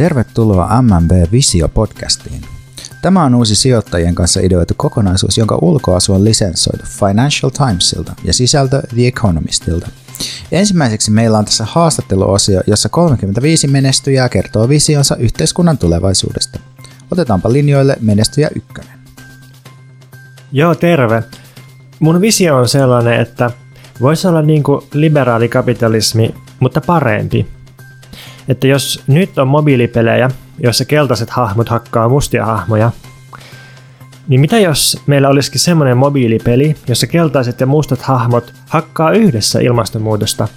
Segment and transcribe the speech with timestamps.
[0.00, 2.44] Tervetuloa MMB Visio-podcastiin.
[3.02, 8.82] Tämä on uusi sijoittajien kanssa ideoitu kokonaisuus, jonka ulkoasu on lisenssoitu Financial Timesilta ja sisältö
[8.94, 9.88] The Economistilta.
[10.52, 16.60] Ensimmäiseksi meillä on tässä haastatteluosio, jossa 35 menestyjää kertoo visionsa yhteiskunnan tulevaisuudesta.
[17.10, 18.98] Otetaanpa linjoille menestyjä ykkönen.
[20.52, 21.22] Joo, terve.
[21.98, 23.50] Mun visio on sellainen, että
[24.00, 27.59] voisi olla niin kuin liberaali kapitalismi, mutta parempi.
[28.48, 30.30] Että jos nyt on mobiilipelejä,
[30.62, 32.90] joissa keltaiset hahmot hakkaa mustia hahmoja,
[34.28, 40.48] niin mitä jos meillä olisikin semmoinen mobiilipeli, jossa keltaiset ja mustat hahmot hakkaa yhdessä ilmastonmuutosta,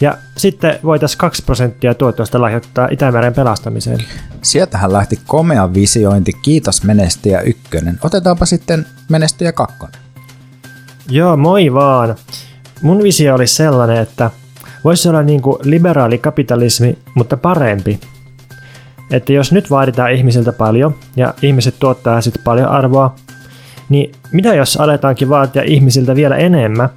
[0.00, 3.98] ja sitten voitaisiin 2 prosenttia tuotosta lahjoittaa Itämeren pelastamiseen.
[4.42, 7.98] Sieltähän lähti komea visiointi, kiitos menestyjä ykkönen.
[8.02, 10.00] Otetaanpa sitten menestyjä kakkonen.
[11.08, 12.16] Joo, moi vaan.
[12.82, 14.30] Mun visio oli sellainen, että
[14.84, 18.00] voisi olla niin kuin liberaali kapitalismi, mutta parempi.
[19.10, 23.14] Että jos nyt vaaditaan ihmisiltä paljon ja ihmiset tuottaa sitten paljon arvoa,
[23.88, 26.88] niin mitä jos aletaankin vaatia ihmisiltä vielä enemmän,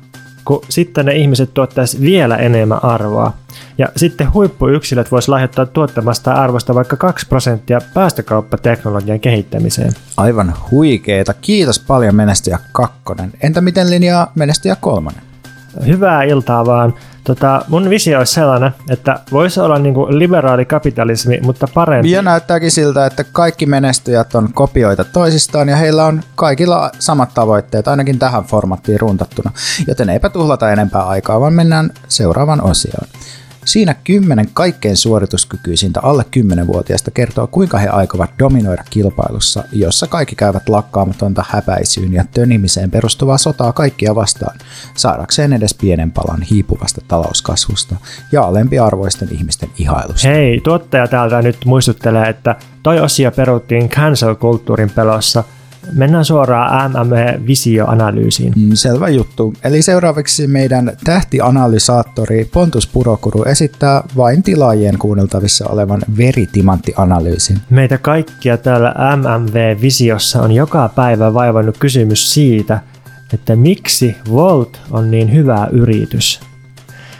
[0.45, 3.33] kun sitten ne ihmiset tuottaisi vielä enemmän arvoa.
[3.77, 9.93] Ja sitten huippuyksilöt voisi lahjoittaa tuottamasta arvosta vaikka 2 prosenttia päästökauppateknologian kehittämiseen.
[10.17, 11.33] Aivan huikeeta.
[11.33, 13.31] Kiitos paljon menestyjä kakkonen.
[13.41, 15.21] Entä miten linjaa menestyjä kolmonen?
[15.85, 16.93] Hyvää iltaa vaan.
[17.27, 22.11] Tota, mun visio olisi sellainen, että voisi olla niinku liberaali kapitalismi, mutta parempi.
[22.11, 27.87] Ja näyttääkin siltä, että kaikki menestyjät on kopioita toisistaan ja heillä on kaikilla samat tavoitteet,
[27.87, 29.51] ainakin tähän formattiin runtattuna.
[29.87, 33.07] Joten eipä tuhlata enempää aikaa, vaan mennään seuraavan osioon.
[33.67, 40.69] Siinä kymmenen kaikkein suorituskykyisintä alle 10-vuotiaista kertoo, kuinka he aikovat dominoida kilpailussa, jossa kaikki käyvät
[40.69, 44.59] lakkaamatonta häpäisyyn ja tönimiseen perustuvaa sotaa kaikkia vastaan,
[44.95, 47.95] saadakseen edes pienen palan hiipuvasta talouskasvusta
[48.31, 50.27] ja alempiarvoisten ihmisten ihailusta.
[50.27, 55.43] Hei, tuottaja täältä nyt muistuttelee, että toi osio peruttiin cancel-kulttuurin pelossa–
[55.93, 58.53] Mennään suoraan MM-visioanalyysiin.
[58.55, 59.53] Mm, selvä juttu.
[59.63, 67.59] Eli seuraavaksi meidän tähtianalysaattori Pontus Purokuru esittää vain tilaajien kuunneltavissa olevan veritimanttianalyysin.
[67.69, 72.79] Meitä kaikkia täällä MMV-visiossa on joka päivä vaivannut kysymys siitä,
[73.33, 76.39] että miksi Volt on niin hyvä yritys.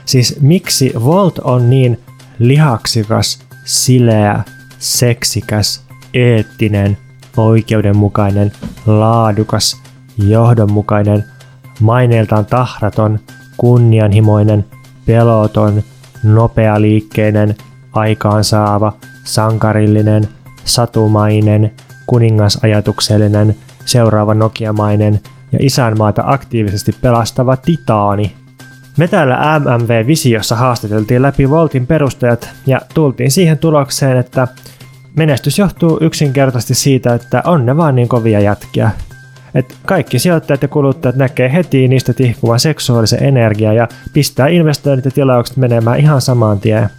[0.06, 2.00] Siis miksi Volt on niin
[2.40, 4.44] lihaksikas, sileä,
[4.80, 6.98] seksikäs, eettinen–
[7.38, 8.52] oikeudenmukainen,
[8.86, 9.82] laadukas,
[10.18, 11.24] johdonmukainen,
[11.80, 13.20] maineeltaan tahraton,
[13.58, 14.66] kunnianhimoinen,
[15.06, 15.84] peloton,
[16.24, 17.56] nopealiikkeinen,
[17.94, 18.94] aikaansaava,
[19.24, 20.28] sankarillinen,
[20.66, 21.72] satumainen,
[22.08, 23.56] kuningasajatuksellinen,
[23.86, 25.20] seuraava nokiamainen
[25.52, 28.36] ja isänmaata aktiivisesti pelastava titaani.
[28.98, 34.48] Me täällä MMV-visiossa haastateltiin läpi Voltin perustajat ja tultiin siihen tulokseen, että
[35.18, 38.92] Menestys johtuu yksinkertaisesti siitä, että on ne vaan niin kovia jätkiä.
[39.56, 45.12] Et kaikki sijoittajat ja kuluttajat näkee heti niistä tihkuvan seksuaalisen energiaa ja pistää investoinnit ja
[45.12, 46.90] tilaukset menemään ihan samaan tien.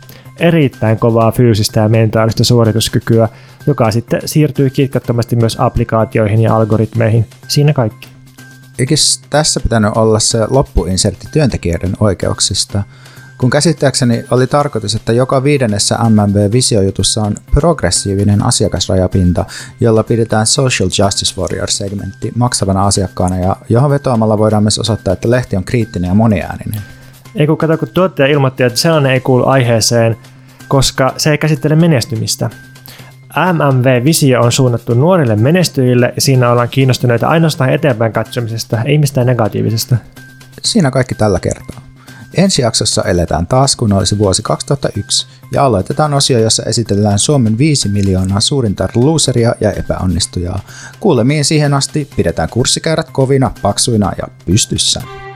[0.41, 3.29] Erittäin kovaa fyysistä ja mentaalista suorituskykyä,
[3.67, 7.27] joka sitten siirtyy kitkattomasti myös applikaatioihin ja algoritmeihin.
[7.49, 8.09] Siinä kaikki.
[8.79, 8.95] Eikö
[9.31, 12.83] tässä pitänyt olla se loppuinsertti työntekijöiden oikeuksista?
[13.39, 19.45] Kun käsittääkseni oli tarkoitus, että joka viidennessä MMV-visiojutussa on progressiivinen asiakasrajapinta,
[19.81, 25.57] jolla pidetään Social Justice Warrior-segmentti maksavana asiakkaana ja johon vetoamalla voidaan myös osoittaa, että lehti
[25.57, 26.81] on kriittinen ja moniääninen.
[27.35, 30.17] Ei kun kato, kun tuottaja ilmoitti, että sellainen ei kuulu aiheeseen,
[30.69, 32.51] koska se ei käsittele menestymistä.
[33.53, 39.97] MMV-visio on suunnattu nuorille menestyjille ja siinä ollaan kiinnostuneita ainoastaan eteenpäin katsomisesta, ei mistään negatiivisesta.
[40.65, 41.88] Siinä kaikki tällä kertaa.
[42.35, 47.89] Ensi jaksossa eletään taas, kun olisi vuosi 2001, ja aloitetaan osio, jossa esitellään Suomen 5
[47.89, 50.61] miljoonaa suurinta loseria ja epäonnistujaa.
[51.01, 55.28] Kuulemiin siihen asti pidetään kurssikäyrät kovina, paksuina ja pystyssä.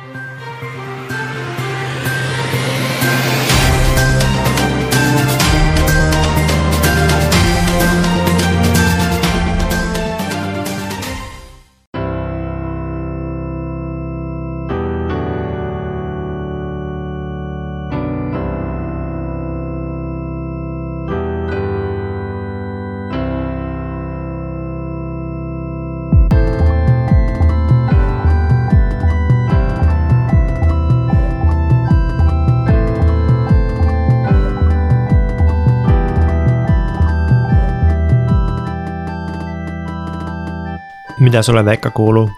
[41.33, 42.31] Mitä sulle Veikka kuuluu?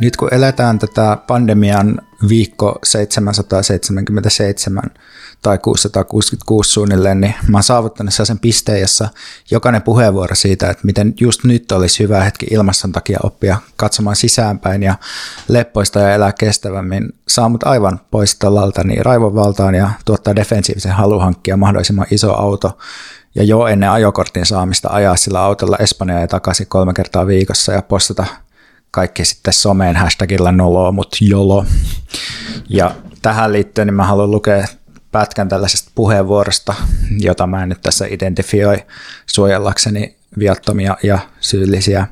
[0.00, 4.82] Nyt kun eletään tätä pandemian viikko 777
[5.42, 9.08] tai 666 suunnilleen, niin mä oon saavuttanut sen pisteen, jossa
[9.50, 14.82] jokainen puheenvuoro siitä, että miten just nyt olisi hyvä hetki ilmaston takia oppia katsomaan sisäänpäin
[14.82, 14.94] ja
[15.48, 21.18] leppoista ja elää kestävämmin, saa mut aivan pois talalta niin raivovaltaan ja tuottaa defensiivisen halu
[21.18, 22.78] hankkia mahdollisimman iso auto
[23.38, 27.82] ja jo ennen ajokortin saamista ajaa sillä autolla Espanjaa ja takaisin kolme kertaa viikossa ja
[27.82, 28.26] postata
[28.90, 31.66] kaikki sitten someen hashtagilla noloa, mut jolo.
[32.68, 34.66] Ja tähän liittyen niin mä haluan lukea
[35.12, 36.74] pätkän tällaisesta puheenvuorosta,
[37.18, 38.86] jota mä en nyt tässä identifioi
[39.26, 42.06] suojellakseni viattomia ja syyllisiä.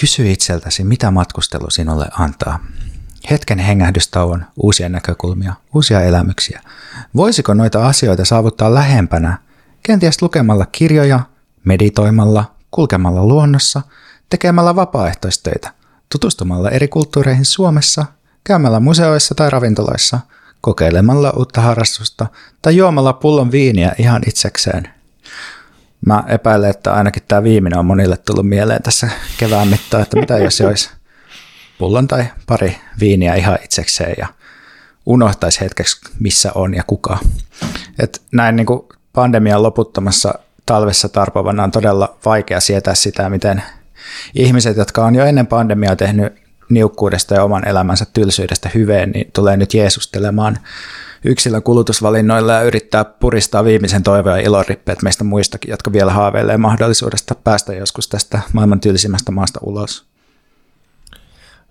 [0.00, 2.58] Kysy itseltäsi, mitä matkustelu sinulle antaa.
[3.30, 6.60] Hetken hengähdystauon, uusia näkökulmia, uusia elämyksiä.
[7.16, 9.45] Voisiko noita asioita saavuttaa lähempänä,
[9.86, 11.20] kenties lukemalla kirjoja,
[11.64, 13.82] meditoimalla, kulkemalla luonnossa,
[14.30, 15.72] tekemällä vapaaehtoistöitä,
[16.12, 18.06] tutustumalla eri kulttuureihin Suomessa,
[18.44, 20.20] käymällä museoissa tai ravintoloissa–
[20.66, 22.26] kokeilemalla uutta harrastusta
[22.62, 24.88] tai juomalla pullon viiniä ihan itsekseen.
[26.06, 30.38] Mä epäilen, että ainakin tämä viimeinen on monille tullut mieleen tässä kevään mittaan, että mitä
[30.38, 30.90] jos olisi
[31.78, 34.26] pullon tai pari viiniä ihan itsekseen ja
[35.06, 37.18] unohtaisi hetkeksi, missä on ja kuka.
[37.98, 38.82] Et näin niin kuin
[39.16, 40.34] pandemian loputtamassa
[40.66, 43.62] talvessa tarpovana on todella vaikea sietää sitä, miten
[44.34, 46.32] ihmiset, jotka on jo ennen pandemiaa tehnyt
[46.68, 50.58] niukkuudesta ja oman elämänsä tylsyydestä hyveen, niin tulee nyt jeesustelemaan
[51.24, 57.34] yksilön kulutusvalinnoilla ja yrittää puristaa viimeisen toiveen ja ilorippeet meistä muistakin, jotka vielä haaveilee mahdollisuudesta
[57.34, 60.06] päästä joskus tästä maailman tylsimmästä maasta ulos.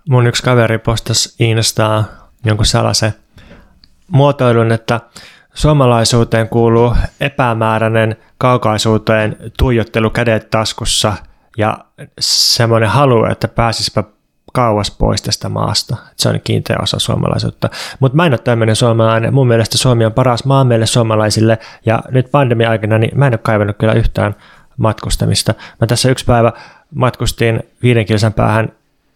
[0.10, 3.14] Mun yksi kaveri postasi Instaa jonkun sellaisen
[4.08, 5.02] muotoilun, että
[5.56, 11.14] suomalaisuuteen kuuluu epämääräinen kaukaisuuteen tuijottelu kädet taskussa
[11.58, 11.78] ja
[12.20, 14.04] semmoinen halu, että pääsisipä
[14.54, 15.96] kauas pois tästä maasta.
[16.18, 17.70] Se on kiinteä osa suomalaisuutta.
[18.00, 19.34] Mutta mä en ole tämmöinen suomalainen.
[19.34, 21.58] Mun mielestä Suomi on paras maa meille suomalaisille.
[21.86, 24.36] Ja nyt pandemia aikana niin mä en ole kaivannut kyllä yhtään
[24.78, 25.54] matkustamista.
[25.82, 26.54] Mä tässä yksi päivä
[26.96, 28.70] matkustin viiden kilsan päähän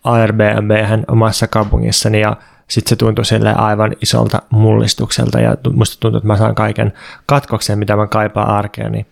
[0.04, 0.72] Airbnb
[1.08, 2.38] omassa kaupungissani ja
[2.70, 6.94] sitten se tuntui sille aivan isolta mullistukselta ja musta tuntui, että mä saan kaiken
[7.26, 9.06] katkoksen, mitä mä kaipaan arkeen, niin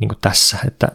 [0.00, 0.58] niin kuin tässä.
[0.66, 0.88] Että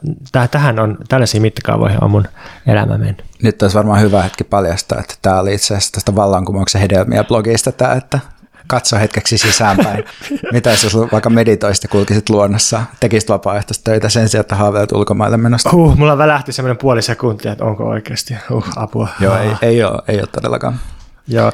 [0.51, 2.25] tähän on, tällaisiin mittakaavoihin on mun
[2.67, 3.23] elämä mennyt.
[3.43, 7.71] Nyt olisi varmaan hyvä hetki paljastaa, että tämä oli itse asiassa tästä vallankumouksen hedelmiä blogista
[7.71, 8.19] tämä, että
[8.67, 10.03] katso hetkeksi sisäänpäin.
[10.53, 15.37] Mitä jos vaikka meditoisit ja kulkisit luonnossa, tekisit vapaaehtoista töitä sen sijaan, että haaveilut ulkomaille
[15.37, 15.69] menosta?
[15.73, 19.07] Uh, mulla välähti semmoinen puoli sekuntia, että onko oikeasti uh, apua.
[19.19, 20.79] Joo, ei, ei, ole, ei ole todellakaan.
[21.27, 21.51] Joo.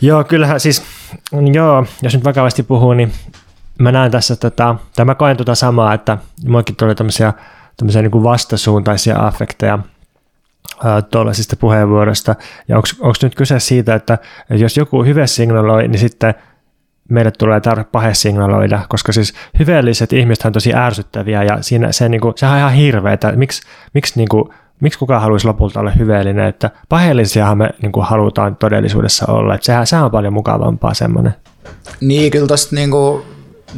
[0.00, 0.82] Joo, kyllähän siis,
[1.52, 3.12] joo, jos nyt vakavasti puhuu, niin
[3.78, 7.32] mä näen tässä, tota, tai mä koen tuota samaa, että muakin tulee tämmöisiä,
[7.76, 9.78] tämmöisiä niin kuin vastasuuntaisia affekteja
[11.10, 12.34] tuollaisista puheenvuoroista.
[12.68, 14.18] Ja onko nyt kyse siitä, että,
[14.50, 16.34] jos joku hyve signaloi, niin sitten
[17.08, 22.08] meille tulee tarve pahe signaloida, koska siis hyveelliset ihmiset on tosi ärsyttäviä ja siinä se,
[22.08, 23.32] niin kuin, sehän on ihan hirveetä.
[23.32, 23.62] Miksi,
[23.94, 28.56] miksi, niin kuin, miksi kukaan haluaisi lopulta olla hyveellinen, että paheellisiahan me niin kuin, halutaan
[28.56, 29.54] todellisuudessa olla.
[29.54, 31.34] Että sehän, sehän on paljon mukavampaa semmoinen.
[32.00, 33.22] Niin, kyllä tosta niin kuin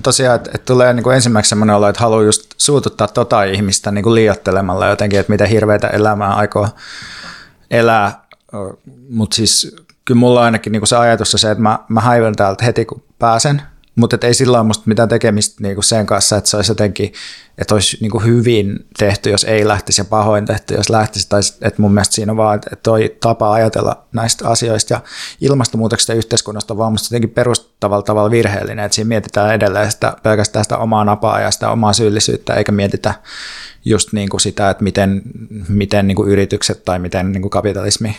[0.02, 3.90] tosiaan, että, että tulee niin kuin ensimmäiseksi sellainen olo, että haluaa just suututtaa tota ihmistä
[3.90, 6.68] niin kuin liiottelemalla jotenkin, että miten hirveitä elämää aikoo
[7.70, 8.23] elää.
[9.11, 12.34] Mutta siis kyllä mulla on ainakin niin kuin se ajatus se, että mä, mä häivän
[12.37, 13.62] täältä heti kun pääsen,
[13.99, 17.12] mutta ei sillä ole musta mitään tekemistä niinku sen kanssa, että se olisi jotenkin,
[17.59, 21.28] että olisi niinku hyvin tehty, jos ei lähtisi ja pahoin tehty, jos lähtisi.
[21.28, 25.00] Tai että mun mielestä siinä on vaan, että toi tapa ajatella näistä asioista ja
[25.40, 30.17] ilmastonmuutoksesta ja yhteiskunnasta on vaan musta jotenkin perustavalla tavalla virheellinen, että siinä mietitään edelleen sitä,
[30.23, 33.14] pelkästään sitä omaa napaa ja sitä omaa syyllisyyttä, eikä mietitä
[33.85, 35.23] just niin kuin sitä, että miten,
[35.69, 38.17] miten niin kuin yritykset tai miten niin kuin kapitalismi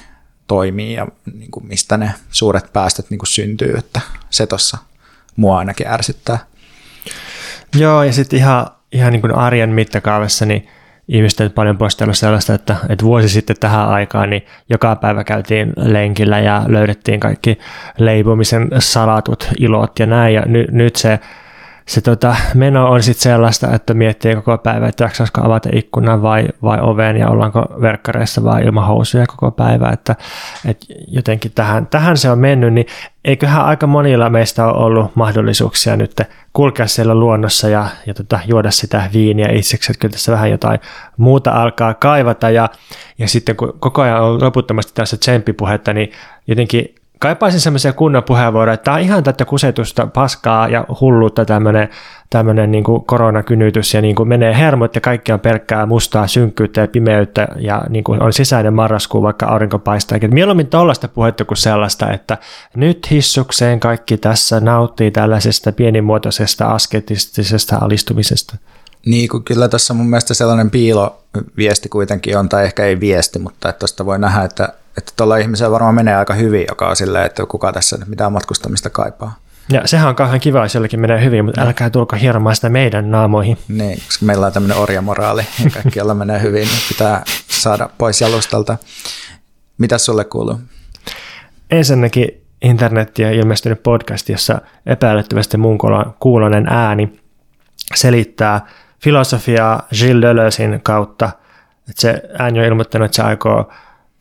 [0.48, 4.78] toimii ja niin kuin mistä ne suuret päästöt niin kuin syntyy, että se tuossa
[5.40, 6.38] mua ainakin ärsyttää.
[7.76, 10.68] Joo, ja sitten ihan, ihan niin kuin arjen mittakaavassa, niin
[11.08, 15.74] ihmiset on paljon postellut sellaista, että, että vuosi sitten tähän aikaan niin joka päivä käytiin
[15.78, 17.60] lenkillä ja löydettiin kaikki
[17.98, 21.20] leipomisen salatut ilot ja näin, ja ny, nyt se
[21.90, 26.48] se tota, meno on sitten sellaista, että miettii koko päivä, että jaksaisiko avata ikkunan vai,
[26.64, 30.16] vai oven ja ollaanko verkkareissa vai ilman housuja koko päivä, että,
[30.66, 32.86] että jotenkin tähän, tähän se on mennyt, niin
[33.26, 36.22] eiköhän aika monilla meistä ole ollut mahdollisuuksia nyt
[36.54, 40.80] kulkea siellä luonnossa ja, ja tota, juoda sitä viiniä itseksi, että kyllä tässä vähän jotain
[41.18, 42.70] muuta alkaa kaivata ja,
[43.18, 46.12] ja sitten kun koko ajan on loputtomasti tässä tsemppipuhetta, niin
[46.48, 51.90] jotenkin kaipaisin semmoisia kunnon puheenvuoroja, että tämä on ihan tätä kusetusta, paskaa ja hulluutta tämmöinen
[52.30, 56.88] tämmöinen niin koronakynytys ja niin kuin menee hermot ja kaikki on pelkkää mustaa synkkyyttä ja
[56.88, 60.16] pimeyttä ja niin kuin on sisäinen marraskuu, vaikka aurinko paistaa.
[60.16, 62.38] Että mieluummin tuollaista puhetta kuin sellaista, että
[62.76, 68.56] nyt hissukseen kaikki tässä nauttii tällaisesta pienimuotoisesta asketistisesta alistumisesta.
[69.06, 73.72] Niin, kuin kyllä tässä mun mielestä sellainen piiloviesti kuitenkin on, tai ehkä ei viesti, mutta
[73.74, 77.46] tuosta voi nähdä, että että tuolla ihmisellä varmaan menee aika hyvin, joka on silleen, että
[77.46, 79.36] kuka tässä mitään matkustamista kaipaa.
[79.72, 83.12] Ja sehän on kauhean kiva, jos jollekin menee hyvin, mutta älkää tulko hieromaan sitä meidän
[83.12, 83.58] naamoihin.
[83.68, 88.22] Niin, koska meillä on tämmöinen orjamoraali ja kaikki, jolla menee hyvin, niin pitää saada pois
[88.22, 88.78] jalustalta.
[89.78, 90.60] Mitä sulle kuuluu?
[91.72, 95.78] Ensinnäkin internettiä ilmestynyt podcast, jossa epäilyttävästi mun
[96.20, 97.20] kuulonen ääni
[97.96, 98.68] selittää
[99.04, 101.30] filosofiaa Gilles Deleuzein kautta.
[101.90, 103.72] Että se ääni on ilmoittanut, että se aikoo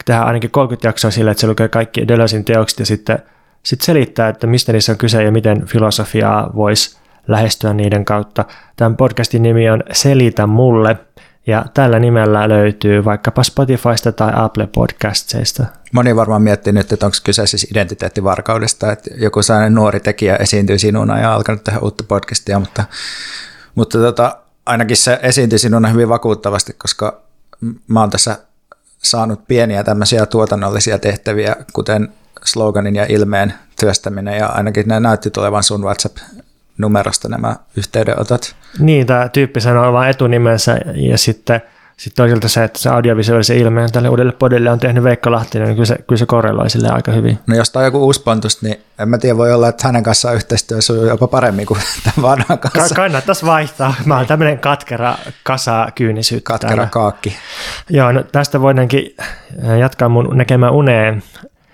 [0.09, 3.19] tehdä ainakin 30 jaksoa sillä, että se lukee kaikki Deleuzein teokset ja sitten
[3.63, 8.45] sit selittää, että mistä niissä on kyse ja miten filosofiaa voisi lähestyä niiden kautta.
[8.77, 10.97] Tämän podcastin nimi on Selitä mulle,
[11.47, 15.65] ja tällä nimellä löytyy vaikkapa Spotifysta tai Apple Podcastseista.
[15.93, 20.79] Moni varmaan miettii nyt, että onko kyse siis identiteettivarkaudesta, että joku sellainen nuori tekijä esiintyy
[20.79, 22.85] sinuna ja alkanut tehdä uutta podcastia, mutta,
[23.75, 24.37] mutta tota,
[24.67, 27.23] ainakin se esiintyy sinuna hyvin vakuuttavasti, koska
[27.89, 28.39] mä oon tässä
[28.99, 32.09] saanut pieniä tämmöisiä tuotannollisia tehtäviä, kuten
[32.45, 38.55] sloganin ja ilmeen työstäminen, ja ainakin ne näytti tulevan sun WhatsApp-numerosta nämä yhteydenotot.
[38.79, 41.63] Niin, tämä tyyppi sanoo vain etunimensä, ja sitten–
[41.99, 45.77] sitten toisaalta se, että se audiovisuaalisen ilmeen tälle uudelle podille on tehnyt Veikka Lahtinen, niin
[45.77, 47.39] kyllä se, kyllä se korreloi sille aika hyvin.
[47.47, 50.03] No jos tämä on joku uusi pontus, niin en mä tiedä, voi olla, että hänen
[50.03, 52.95] kanssaan yhteistyö sujuu jopa paremmin kuin tämän vanhan kanssa.
[52.95, 53.95] Kannattaisi vaihtaa.
[54.05, 56.53] Mä oon tämmöinen katkera kasa kyynisyyttä.
[56.53, 56.91] Katkera täällä.
[56.91, 57.37] kaakki.
[57.91, 59.17] Joo, no tästä voidaankin
[59.79, 61.23] jatkaa mun näkemään uneen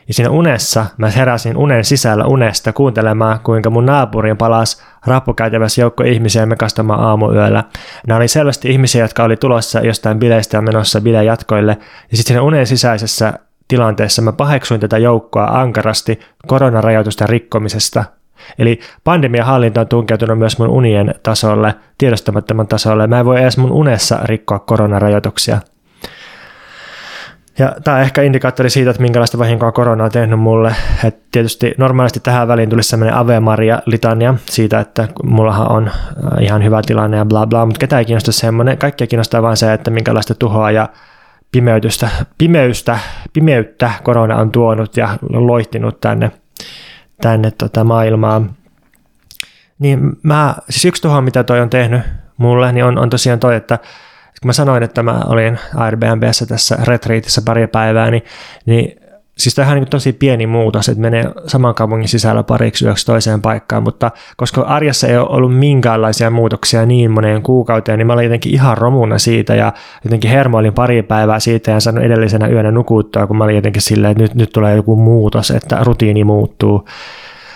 [0.09, 6.03] ja siinä unessa mä heräsin unen sisällä unesta kuuntelemaan, kuinka mun naapurin palas rappukäytävässä joukko
[6.03, 7.65] ihmisiä mekastamaan aamuyöllä.
[8.07, 11.77] Nämä oli selvästi ihmisiä, jotka oli tulossa jostain bileistä ja menossa bilejatkoille.
[12.11, 13.33] Ja sitten siinä unen sisäisessä
[13.69, 18.05] tilanteessa mä paheksuin tätä joukkoa ankarasti koronarajoitusten rikkomisesta.
[18.59, 23.07] Eli pandemian hallinta on tunkeutunut myös mun unien tasolle, tiedostamattoman tasolle.
[23.07, 25.59] Mä en voi edes mun unessa rikkoa koronarajoituksia.
[27.59, 30.75] Ja tämä on ehkä indikaattori siitä, että minkälaista vahinkoa korona on tehnyt mulle.
[31.05, 36.43] Et tietysti normaalisti tähän väliin tulisi sellainen Ave Maria litania siitä, että mullahan on äh,
[36.43, 38.79] ihan hyvä tilanne ja bla bla, mutta ketä ei kiinnosta semmoinen.
[38.79, 40.89] Kaikkia kiinnostaa vain se, että minkälaista tuhoa ja
[41.53, 42.09] pimeytystä,
[42.39, 42.99] pimeystä,
[43.33, 46.31] pimeyttä korona on tuonut ja loihtinut tänne,
[47.21, 48.51] tänne tota maailmaan.
[49.79, 52.03] Niin mä, siis yksi tuho, mitä toi on tehnyt
[52.37, 53.79] mulle, niin on, on tosiaan toi, että
[54.45, 58.23] kun mä sanoin, että mä olin Airbnbssä tässä retriitissä pari päivää, niin,
[58.67, 59.01] niin
[59.39, 63.43] siis tämähän on niin tosi pieni muutos, että menee saman kaupungin sisällä pariksi yöksi toiseen
[63.43, 68.25] paikkaan, mutta koska arjessa ei ole ollut minkäänlaisia muutoksia niin moneen kuukauteen, niin mä olin
[68.25, 69.73] jotenkin ihan romuna siitä ja
[70.05, 74.11] jotenkin hermoilin pari päivää siitä ja sanon edellisenä yönä nukuttua, kun mä olin jotenkin silleen,
[74.11, 76.89] että nyt, nyt tulee joku muutos, että rutiini muuttuu.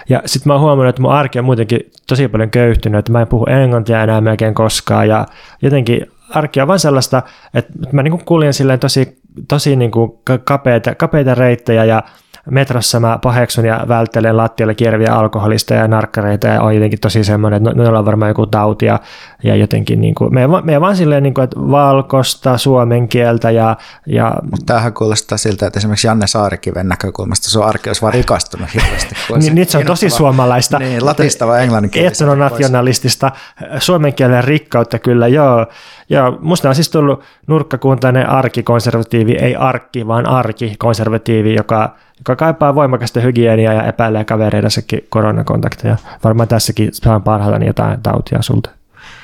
[0.09, 3.21] Ja sitten mä oon huomannut, että mun arki on muutenkin tosi paljon köyhtynyt, että mä
[3.21, 5.26] en puhu englantia enää melkein koskaan ja
[5.62, 7.23] jotenkin arki on vaan sellaista,
[7.55, 9.19] että mä niin kuljen silleen tosi,
[9.49, 10.13] tosi niin kuin
[10.45, 12.03] kapeita, kapeita reittejä ja
[12.50, 17.57] metrossa mä paheksun ja välttelen lattialle kierviä alkoholista ja narkkareita ja on jotenkin tosi semmoinen,
[17.57, 19.00] että no, noilla on varmaan joku tauti ja,
[19.43, 23.76] ja jotenkin niin kuin, me, me vaan silleen, niin kuin, että valkosta, suomen kieltä ja...
[24.07, 28.75] ja Mutta tämähän kuulostaa siltä, että esimerkiksi Janne Saarikiven näkökulmasta sun arki olisi vaan rikastunut
[28.75, 29.14] hirveästi.
[29.38, 30.78] niin, nyt se on tosi suomalaista.
[30.78, 32.25] Niin, latistava englanninkielistä.
[32.25, 33.33] Etnonationalistista
[33.78, 35.67] suomen kielen rikkautta kyllä, joo.
[36.11, 43.21] Joo, musta on siis tullut nurkkakuntainen arkikonservatiivi, ei arkki, vaan arkikonservatiivi, joka, joka kaipaa voimakasta
[43.21, 45.97] hygieniaa ja epäilee kavereidensakin koronakontakteja.
[46.25, 48.71] Varmaan tässäkin saan parhaillaan jotain tautia sulta.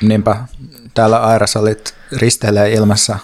[0.02, 0.36] Niinpä.
[0.94, 3.18] Täällä aerosolit risteilee ilmassa.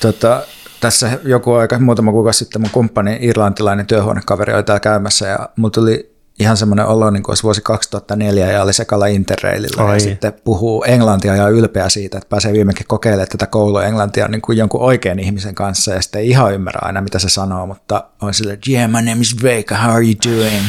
[0.00, 0.42] Tota,
[0.80, 5.70] tässä joku aika, muutama kuukausi sitten mun kumppani, irlantilainen työhuonekaveri oli täällä käymässä ja mulla
[5.70, 10.32] tuli ihan semmoinen olo, niin kuin olisi vuosi 2004 ja oli sekalla Interraililla ja sitten
[10.44, 14.80] puhuu englantia ja ylpeä siitä, että pääsee viimeinkin kokeilemaan tätä koulua englantia niin kuin jonkun
[14.80, 18.58] oikean ihmisen kanssa ja sitten ei ihan ymmärrä aina, mitä se sanoo, mutta on silleen,
[18.68, 20.64] yeah, my name is Veika, how are you doing?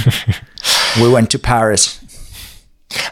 [1.02, 2.00] We went to Paris.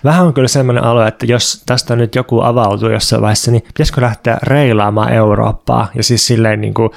[0.03, 4.01] Vähän on kyllä semmoinen alue, että jos tästä nyt joku avautuu jossain vaiheessa, niin pitäisikö
[4.01, 6.89] lähteä reilaamaan Eurooppaa ja siis silleen niin kuin,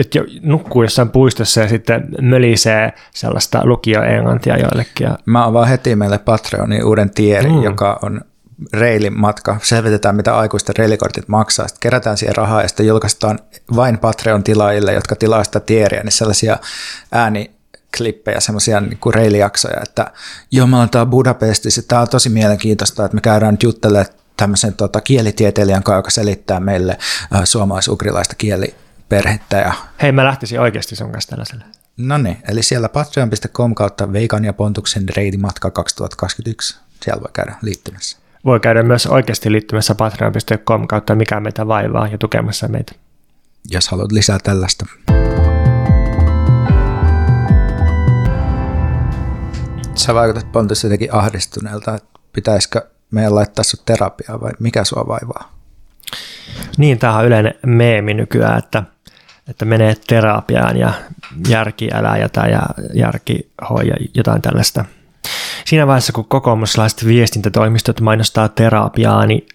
[0.00, 5.08] että nukkuu jossain puistossa ja sitten mölisee sellaista lukio-englantia joillekin.
[5.24, 7.62] Mä avaan heti meille Patreonin uuden tierin, mm.
[7.62, 8.20] joka on
[8.72, 9.56] reilin matka.
[9.62, 11.68] Selvitetään, mitä aikuisten reilikortit maksaa.
[11.68, 13.38] Sitten kerätään siihen rahaa ja sitten julkaistaan
[13.76, 16.56] vain Patreon-tilaajille, jotka tilaa sitä tieriä, niin sellaisia
[17.12, 17.50] ääni
[17.96, 20.06] klippejä, semmoisia niin reilijaksoja, että
[20.50, 24.06] joo, me ollaan Budapestissa, tämä on tosi mielenkiintoista, että me käydään nyt juttelemaan
[24.36, 26.98] tämmöisen tota, kielitieteilijän kanssa, joka selittää meille
[27.34, 29.56] äh, suomalais-ugrilaista kieliperhettä.
[29.56, 29.72] Ja...
[30.02, 31.64] Hei, mä lähtisin oikeasti sun kanssa tällaiselle.
[31.96, 36.76] No niin, eli siellä patreon.com kautta Veikan ja Pontuksen reidimatka 2021.
[37.02, 38.18] Siellä voi käydä liittymässä.
[38.44, 42.92] Voi käydä myös oikeasti liittymässä patreon.com kautta mikä meitä vaivaa ja tukemassa meitä.
[43.70, 44.86] Jos haluat lisää tällaista.
[49.94, 55.52] Sä vaikutat Pontus jotenkin ahdistuneelta, että pitäisikö meidän laittaa sut terapiaa vai mikä sua vaivaa?
[56.78, 58.82] Niin, tämä on yleinen meemi nykyään, että,
[59.48, 60.92] että menee terapiaan ja
[61.48, 62.62] järki älä jätä ja
[62.94, 64.84] järki hoija jotain tällaista.
[65.64, 69.48] Siinä vaiheessa, kun kokoomuslaiset viestintätoimistot mainostaa terapiaa, niin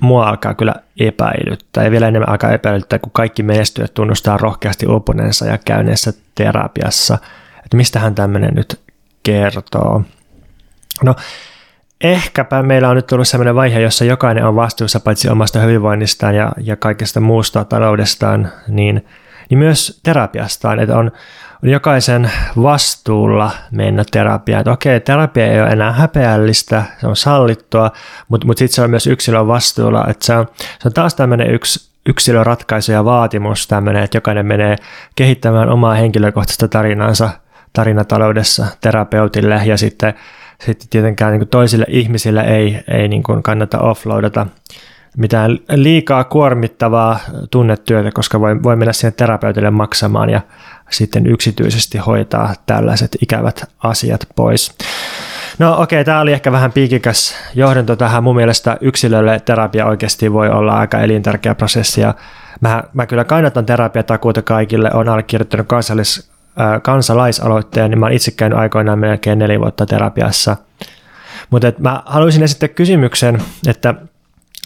[0.00, 5.46] mua alkaa kyllä epäilyttää ja vielä enemmän alkaa epäilyttää, kun kaikki menestyjät tunnustaa rohkeasti uponeensa
[5.46, 7.18] ja käyneessä terapiassa.
[7.64, 8.87] Että mistähän tämmöinen nyt
[9.22, 10.02] kertoo.
[11.04, 11.14] No,
[12.00, 16.52] ehkäpä meillä on nyt tullut sellainen vaihe, jossa jokainen on vastuussa paitsi omasta hyvinvoinnistaan ja,
[16.60, 19.06] ja kaikesta muusta taloudestaan, niin,
[19.50, 21.12] niin myös terapiastaan, että on,
[21.62, 22.30] on jokaisen
[22.62, 24.60] vastuulla mennä terapiaan.
[24.60, 27.90] Että okei, terapia ei ole enää häpeällistä, se on sallittua,
[28.28, 30.46] mutta, mutta sitten se on myös yksilön vastuulla, että se on,
[30.78, 34.76] se on taas tämmöinen yksi yksilöratkaisu ja vaatimus tämmöinen, että jokainen menee
[35.16, 37.30] kehittämään omaa henkilökohtaista tarinansa
[37.78, 40.14] tarinataloudessa terapeutille ja sitten
[40.60, 44.46] sitten tietenkään niin toisille ihmisille ei, ei niin kuin kannata offloadata
[45.16, 47.18] mitään liikaa kuormittavaa
[47.50, 50.40] tunnetyötä, koska voi, voi mennä siihen terapeutille maksamaan ja
[50.90, 54.74] sitten yksityisesti hoitaa tällaiset ikävät asiat pois.
[55.58, 58.24] No okei, okay, tämä oli ehkä vähän piikikäs johdanto tähän.
[58.24, 62.14] Mun mielestä yksilölle terapia oikeasti voi olla aika elintärkeä prosessi ja
[62.60, 64.90] mä, mä kyllä kannatan terapiatakuuta kaikille.
[64.94, 66.37] Olen allekirjoittanut kansallis
[66.82, 70.56] kansalaisaloitteen, niin mä olen itse käynyt aikoinaan melkein neljä vuotta terapiassa.
[71.50, 73.94] Mutta mä haluaisin esittää kysymyksen, että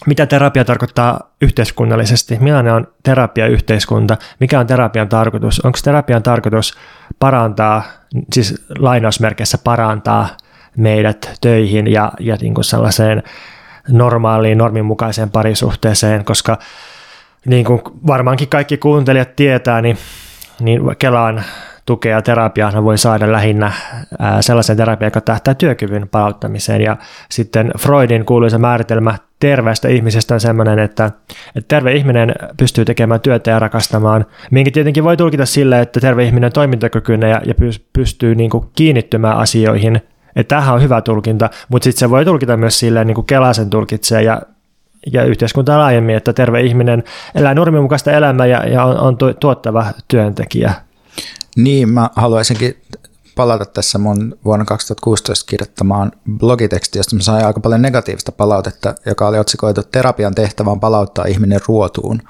[0.05, 2.37] mitä terapia tarkoittaa yhteiskunnallisesti?
[2.41, 4.17] Millainen on terapiayhteiskunta?
[4.39, 5.59] Mikä on terapian tarkoitus?
[5.59, 6.77] Onko terapian tarkoitus
[7.19, 7.83] parantaa,
[8.33, 10.27] siis lainausmerkeissä parantaa
[10.77, 13.23] meidät töihin ja, ja niin kuin sellaiseen
[13.89, 16.57] normaaliin, norminmukaiseen parisuhteeseen, koska
[17.45, 19.97] niin kuin varmaankin kaikki kuuntelijat tietää, niin,
[20.59, 21.43] niin Kelaan
[21.85, 23.71] tukea terapiaa voi saada lähinnä
[24.41, 26.81] sellaisen terapian, joka tähtää työkyvyn palauttamiseen.
[26.81, 26.97] Ja
[27.31, 31.05] sitten Freudin kuuluisa määritelmä terveestä ihmisestä on sellainen, että,
[31.55, 36.23] että terve ihminen pystyy tekemään työtä ja rakastamaan, minkä tietenkin voi tulkita sille, että terve
[36.23, 37.53] ihminen on toimintakykyinen ja, ja
[37.93, 40.01] pystyy niin kuin kiinnittymään asioihin.
[40.35, 43.69] Että tämähän on hyvä tulkinta, mutta sitten se voi tulkita myös silleen, niin kuin Kelasen
[43.69, 44.41] tulkitsee ja
[45.13, 47.03] ja yhteiskuntaa laajemmin, että terve ihminen
[47.35, 50.73] elää normimukaista elämää ja, ja on, on tuottava työntekijä.
[51.55, 52.81] Niin, mä haluaisinkin
[53.35, 59.27] palata tässä mun vuonna 2016 kirjoittamaan blogiteksti, josta mä sain aika paljon negatiivista palautetta, joka
[59.27, 62.21] oli otsikoitu Terapian tehtävä on palauttaa ihminen ruotuun.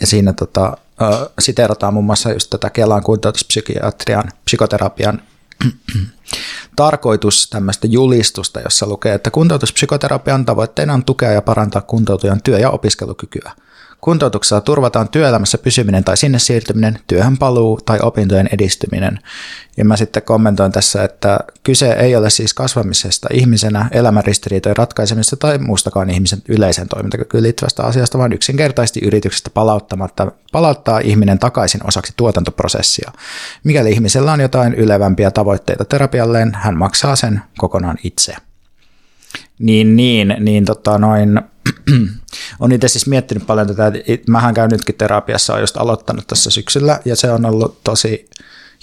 [0.00, 5.22] Ja siinä tota, äh, siteerataan muun muassa just tätä Kelan kuntoutuspsykiatrian, psykoterapian
[6.76, 12.70] tarkoitus tämmöistä julistusta, jossa lukee, että kuntoutuspsykoterapian tavoitteena on tukea ja parantaa kuntoutujan työ- ja
[12.70, 13.52] opiskelukykyä.
[14.00, 19.18] Kuntoutuksella turvataan työelämässä pysyminen tai sinne siirtyminen, työhön paluu tai opintojen edistyminen.
[19.76, 25.58] Ja mä sitten kommentoin tässä, että kyse ei ole siis kasvamisesta ihmisenä, elämänristiriitojen ratkaisemista tai
[25.58, 33.12] muustakaan ihmisen yleisen toimintakykyyn liittyvästä asiasta, vaan yksinkertaisesti yrityksestä palauttamatta, palauttaa ihminen takaisin osaksi tuotantoprosessia.
[33.64, 38.36] Mikäli ihmisellä on jotain ylevämpiä tavoitteita terapialleen, hän maksaa sen kokonaan itse.
[39.58, 41.40] Niin, niin, niin tota noin,
[42.60, 43.92] on itse siis miettinyt paljon tätä,
[44.28, 48.28] mähän käyn nytkin terapiassa, olen just aloittanut tässä syksyllä ja se on ollut tosi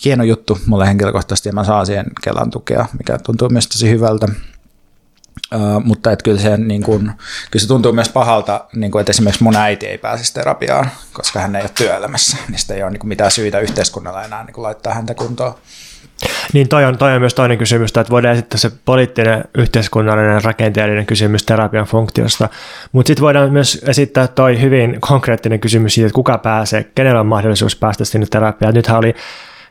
[0.05, 4.27] hieno juttu mulle henkilökohtaisesti ja mä saan siihen Kelan tukea, mikä tuntuu myös tosi hyvältä.
[5.55, 7.11] Uh, mutta että kyllä, se, niin kun,
[7.51, 11.39] kyllä se tuntuu myös pahalta, niin kun, että esimerkiksi mun äiti ei pääsisi terapiaan, koska
[11.39, 14.93] hän ei ole työelämässä, niin sitä ei ole niin mitään syitä yhteiskunnalla enää niin laittaa
[14.93, 15.55] häntä kuntoon.
[16.53, 21.05] Niin toi on, toi on myös toinen kysymys, että voidaan esittää se poliittinen, yhteiskunnallinen, rakenteellinen
[21.05, 22.49] kysymys terapian funktiosta,
[22.91, 27.27] mutta sitten voidaan myös esittää toi hyvin konkreettinen kysymys siitä, että kuka pääsee, kenellä on
[27.27, 28.73] mahdollisuus päästä sinne terapiaan.
[28.73, 29.15] Nythän oli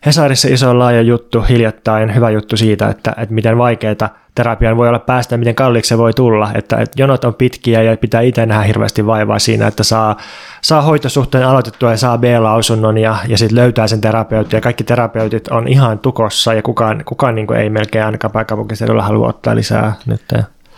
[0.07, 4.99] Hesarissa iso laaja juttu hiljattain, hyvä juttu siitä, että, että miten vaikeaa terapiaan voi olla
[4.99, 8.63] päästä, miten kalliiksi se voi tulla, että, että jonot on pitkiä ja pitää itse nähdä
[8.63, 10.17] hirveästi vaivaa siinä, että saa,
[10.63, 14.57] saa hoitosuhteen aloitettua ja saa B-lausunnon ja, ja sitten löytää sen terapeutin.
[14.57, 19.29] Ja kaikki terapeutit on ihan tukossa ja kukaan, kukaan niin ei melkein ainakaan pääkaupunkiseudulla halua
[19.29, 20.23] ottaa lisää nyt.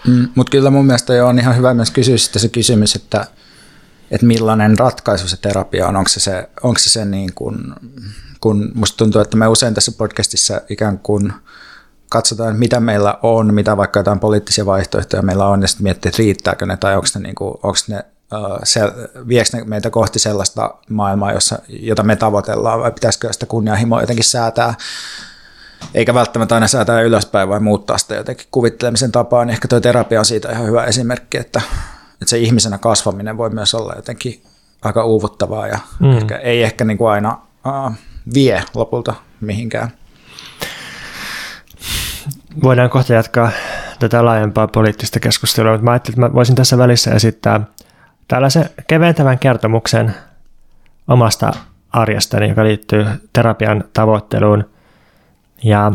[0.07, 3.27] Mm, Mutta kyllä mun mielestä jo on ihan hyvä myös kysyä se kysymys, että,
[4.11, 7.57] että millainen ratkaisu se terapia on, onko se, se, onko se, se niin kuin
[8.41, 11.33] kun musta tuntuu, että me usein tässä podcastissa ikään kuin
[12.09, 16.23] katsotaan, mitä meillä on, mitä vaikka jotain poliittisia vaihtoehtoja meillä on, ja sitten miettii, että
[16.23, 18.05] riittääkö ne, tai onko ne, niin kuin, onko ne
[18.65, 18.81] se,
[19.29, 24.25] viekö ne meitä kohti sellaista maailmaa, jossa, jota me tavoitellaan, vai pitäisikö sitä kunnianhimoa jotenkin
[24.25, 24.75] säätää,
[25.95, 30.19] eikä välttämättä aina säätää ylöspäin vai muuttaa sitä jotenkin kuvittelemisen tapaa, niin ehkä tuo terapia
[30.19, 31.61] on siitä ihan hyvä esimerkki, että,
[32.13, 34.43] että se ihmisenä kasvaminen voi myös olla jotenkin
[34.83, 36.17] aika uuvuttavaa ja mm.
[36.17, 37.93] ehkä, ei ehkä niin kuin aina uh,
[38.35, 39.93] vie lopulta mihinkään.
[42.63, 43.51] Voidaan kohta jatkaa
[43.99, 47.61] tätä laajempaa poliittista keskustelua, mutta mä ajattelin, että mä voisin tässä välissä esittää
[48.29, 50.15] tällaisen keventävän kertomuksen
[51.09, 51.53] omasta
[51.93, 54.71] arjestani, joka liittyy terapian tavoitteluun.
[55.65, 55.93] Ja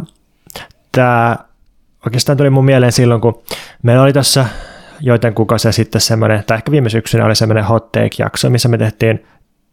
[0.91, 1.37] tämä
[2.05, 3.43] oikeastaan tuli mun mieleen silloin, kun
[3.83, 4.45] meillä oli tuossa
[4.99, 9.25] joiden kuukausia sitten semmoinen, tai ehkä viime syksynä oli semmoinen hot take-jakso, missä me tehtiin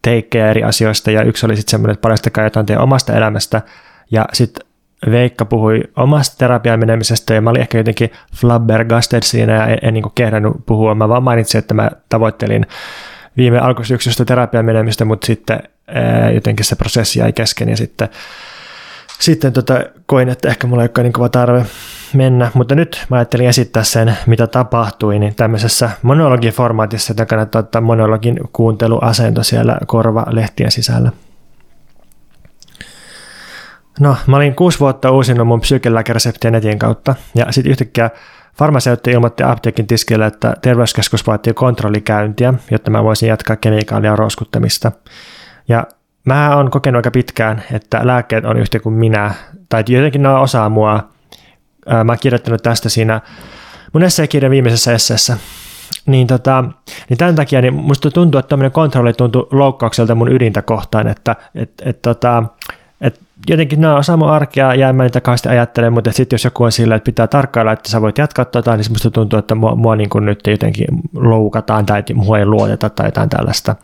[0.02, 3.62] teikkejä eri asioista, ja yksi oli sitten semmoinen, että paljastakaa jotain teidän omasta elämästä,
[4.10, 4.66] ja sitten
[5.10, 9.94] Veikka puhui omasta terapian menemisestä ja mä olin ehkä jotenkin flabbergasted siinä ja en, en
[9.94, 10.94] niin kehdannut puhua.
[10.94, 12.66] Mä vaan mainitsin, että mä tavoittelin
[13.36, 18.08] viime alkusyksystä terapian menemistä, mutta sitten ää, jotenkin se prosessi jäi kesken ja sitten,
[19.18, 21.66] sitten tota, koin, että ehkä mulla ei olekaan niin kova tarve
[22.14, 27.80] mennä, mutta nyt mä ajattelin esittää sen, mitä tapahtui, niin tämmöisessä monologiformaatissa, että kannattaa ottaa
[27.80, 31.12] monologin kuunteluasento siellä korva-lehtien sisällä.
[34.00, 38.10] No, mä olin kuusi vuotta uusinut mun psykelääkereseptiä netin kautta, ja sitten yhtäkkiä
[38.58, 44.92] farmaseutti ilmoitti apteekin tiskille, että terveyskeskus vaatii kontrollikäyntiä, jotta mä voisin jatkaa kemikaalia roskuttamista.
[45.68, 45.86] Ja
[46.24, 49.34] mä oon kokenut aika pitkään, että lääkkeet on yhtä kuin minä,
[49.68, 51.08] tai jotenkin ne on osa mua.
[52.04, 53.20] Mä oon kirjoittanut tästä siinä
[53.92, 55.36] mun esseekirjan viimeisessä esseessä.
[56.06, 56.64] Niin, tota,
[57.08, 61.36] niin tämän takia niin musta tuntuu, että tämmöinen kontrolli tuntuu loukkaukselta mun ydintä kohtaan, että
[61.54, 62.44] et, et, tota,
[63.48, 66.72] jotenkin nämä on sama arkea ja mä niitä kauheasti ajattelen, mutta sitten jos joku on
[66.72, 69.96] sillä, että pitää tarkkailla, että sä voit jatkaa tota, niin musta tuntuu, että mua, mua
[69.96, 73.76] niin kuin nyt jotenkin loukataan tai mua ei luoteta tai jotain tällaista.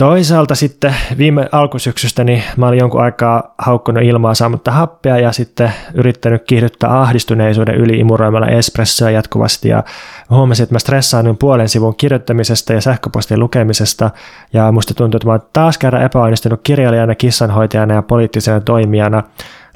[0.00, 5.72] Toisaalta sitten viime alkusyksystä niin mä olin jonkun aikaa haukkunut ilmaa saamatta happea ja sitten
[5.94, 9.84] yrittänyt kiihdyttää ahdistuneisuuden yli imuroimalla espressoa jatkuvasti ja
[10.30, 14.10] huomasin, että mä stressaannuin puolen sivun kirjoittamisesta ja sähköpostin lukemisesta
[14.52, 19.22] ja musta tuntuu, että mä oon taas kerran epäonnistunut kirjailijana, kissanhoitajana ja poliittisena toimijana.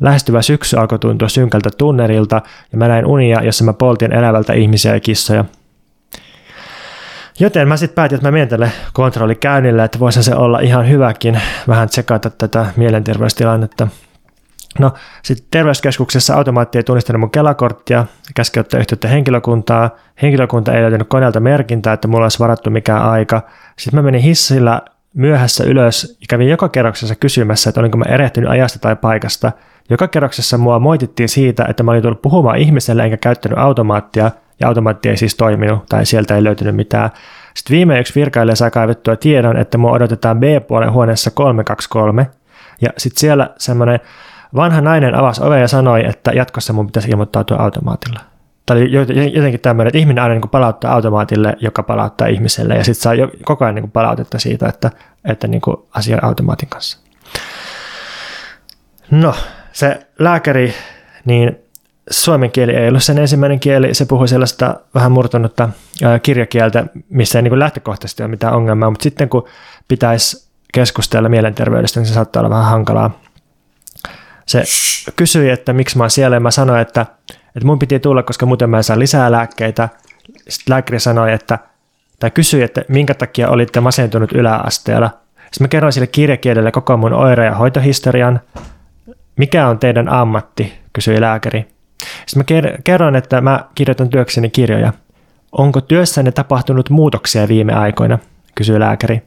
[0.01, 4.95] Lähestyvä syksy alkoi tuntua synkältä tunnerilta ja mä näin unia, jossa mä poltin elävältä ihmisiä
[4.95, 5.45] ja kissoja.
[7.41, 11.41] Joten mä sitten päätin, että mä menen tälle kontrollikäynnille, että voisi se olla ihan hyväkin
[11.69, 13.89] vähän tsekata tätä mielenterveystilannetta.
[14.79, 14.93] No,
[15.23, 19.91] sitten terveyskeskuksessa automaatti ei tunnistanut mun kelakorttia, käski ottaa yhteyttä henkilökuntaa.
[20.23, 23.43] Henkilökunta ei löytänyt koneelta merkintää, että mulla olisi varattu mikään aika.
[23.79, 24.83] Sitten mä menin hissillä
[25.15, 29.53] myöhässä ylös ja kävin joka kerroksessa kysymässä, että olinko mä erehtynyt ajasta tai paikasta.
[29.91, 34.69] Joka kerroksessa mua moitittiin siitä, että mä olin tullut puhumaan ihmiselle enkä käyttänyt automaattia– ja
[34.69, 37.11] automaatti ei siis toiminut tai sieltä ei löytynyt mitään.
[37.55, 42.31] Sitten viime yksi virkailija sai kaivettua tiedon, että mua odotetaan B-puolen huoneessa 323
[42.81, 44.01] ja sitten siellä semmoinen
[44.57, 48.21] vanha nainen avasi ove ja sanoi, että jatkossa mun pitäisi ilmoittautua automaatilla.
[48.67, 48.93] Tämä oli
[49.37, 53.13] jotenkin tämmöinen, että ihminen aina niin palauttaa automaatille, joka palauttaa ihmiselle, ja sitten saa
[53.45, 54.91] koko ajan niin palautetta siitä, että,
[55.25, 55.63] että niin
[55.95, 56.99] asia automaatin kanssa.
[59.11, 59.35] No,
[59.73, 60.75] se lääkäri,
[61.25, 61.64] niin
[62.11, 65.69] suomen kieli ei ollut sen ensimmäinen kieli, se puhui sellaista vähän murtunutta
[66.23, 69.45] kirjakieltä, missä ei niin lähtökohtaisesti ole mitään ongelmaa, mutta sitten kun
[69.89, 73.21] pitäisi keskustella mielenterveydestä, niin se saattaa olla vähän hankalaa.
[74.47, 74.63] Se
[75.17, 78.47] kysyi, että miksi mä oon siellä, ja mä sanoin, että, että mun piti tulla, koska
[78.47, 79.89] muuten mä en saa lisää lääkkeitä.
[80.49, 81.59] Sitten lääkäri sanoi, että,
[82.21, 85.11] tai kysyi, että minkä takia olitte masentunut yläasteella.
[85.37, 88.41] Sitten mä kerroin sille kirjakielelle koko mun oire- ja hoitohistorian.
[89.37, 91.74] Mikä on teidän ammatti, kysyi lääkäri.
[92.27, 94.93] Sitten mä kerron, että mä kirjoitan työkseni kirjoja.
[95.53, 98.19] Onko työssänne tapahtunut muutoksia viime aikoina,
[98.55, 99.23] kysyy lääkäri.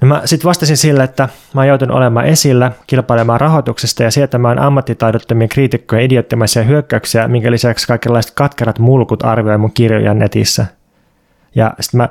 [0.00, 4.58] No mä sitten vastasin sille, että mä oon joutunut olemaan esillä, kilpailemaan rahoituksesta ja sietämään
[4.58, 10.66] ammattitaidottomien kriitikkojen idiottimaisia hyökkäyksiä, minkä lisäksi kaikenlaiset katkerat mulkut arvioi mun kirjoja netissä.
[11.54, 12.08] Ja sitten mä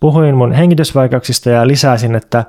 [0.00, 2.44] puhuin mun hengitysvaikeuksista ja lisäsin, että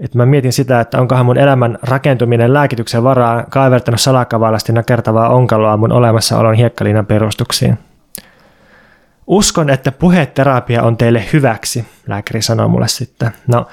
[0.00, 5.76] että mä mietin sitä, että onkohan mun elämän rakentuminen lääkityksen varaan kaivertanut salakavallasti nakertavaa onkaloa
[5.76, 7.78] mun olemassaolon hiekkaliinan perustuksiin.
[9.26, 13.30] Uskon, että puheterapia on teille hyväksi, lääkäri sanoi mulle sitten.
[13.46, 13.66] No,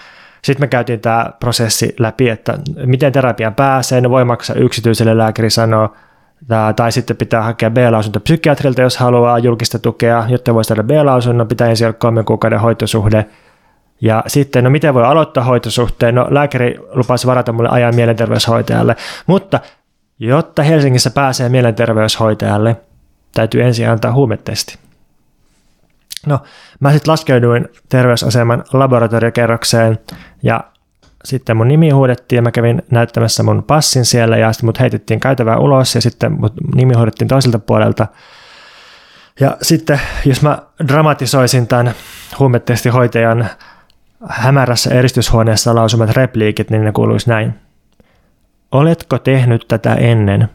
[0.44, 5.50] sitten me käytiin tämä prosessi läpi, että miten terapiaan pääsee, no voi maksaa yksityiselle, lääkäri
[5.50, 5.94] sanoo,
[6.76, 11.68] tai sitten pitää hakea B-lausunto psykiatrilta, jos haluaa julkista tukea, jotta voi saada B-lausunnon, pitää
[11.70, 13.26] ensin olla kolmen kuukauden hoitosuhde,
[14.02, 16.16] Ja sitten, no miten voi aloittaa hoitosuhteen?
[16.16, 18.96] No lääkäri lupasi varata mulle ajan mielenterveyshoitajalle,
[19.28, 19.60] mutta
[20.20, 22.76] jotta Helsingissä pääsee mielenterveyshoitajalle,
[23.34, 24.78] täytyy ensin antaa huumetesti.
[26.26, 26.40] No,
[26.80, 30.00] mä sitten laskeuduin terveysaseman laboratoriokerrokseen
[30.44, 30.64] ja
[31.26, 35.20] sitten mun nimi huudettiin ja mä kävin näyttämässä mun passin siellä ja sitten mut heitettiin
[35.20, 38.08] käytävää ulos ja sitten mut nimi huudettiin toiselta puolelta.
[39.40, 41.94] Ja sitten jos mä dramatisoisin tämän
[42.40, 43.50] huumetestihoitajan
[44.30, 47.54] hämärässä eristyshuoneessa lausumat repliikit, niin ne kuuluisi näin.
[48.72, 50.50] Oletko tehnyt tätä ennen?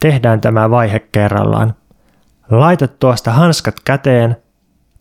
[0.00, 1.74] Tehdään tämä vaihe kerrallaan.
[2.50, 4.36] Laita tuosta hanskat käteen.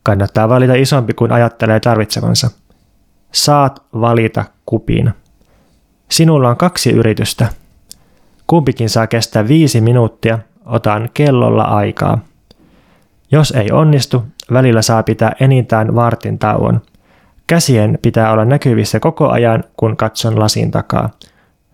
[0.04, 2.50] Kannattaa valita isompi kuin ajattelee tarvitsevansa.
[3.32, 5.14] Saat valita kupin.
[6.10, 7.48] Sinulla on kaksi yritystä.
[8.48, 10.40] Kumpikin saa kestää viisi minuuttia.
[10.66, 12.20] Otan kellolla aikaa.
[13.32, 16.82] Jos ei onnistu, välillä saa pitää enintään vartin tauon.
[17.50, 21.10] Käsien pitää olla näkyvissä koko ajan, kun katson lasin takaa.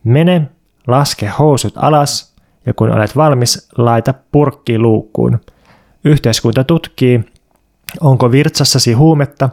[0.03, 0.47] Mene,
[0.87, 2.35] laske housut alas
[2.65, 5.39] ja kun olet valmis, laita purkki luukkuun.
[6.05, 7.23] Yhteiskunta tutkii,
[8.01, 9.49] onko virtsassasi huumetta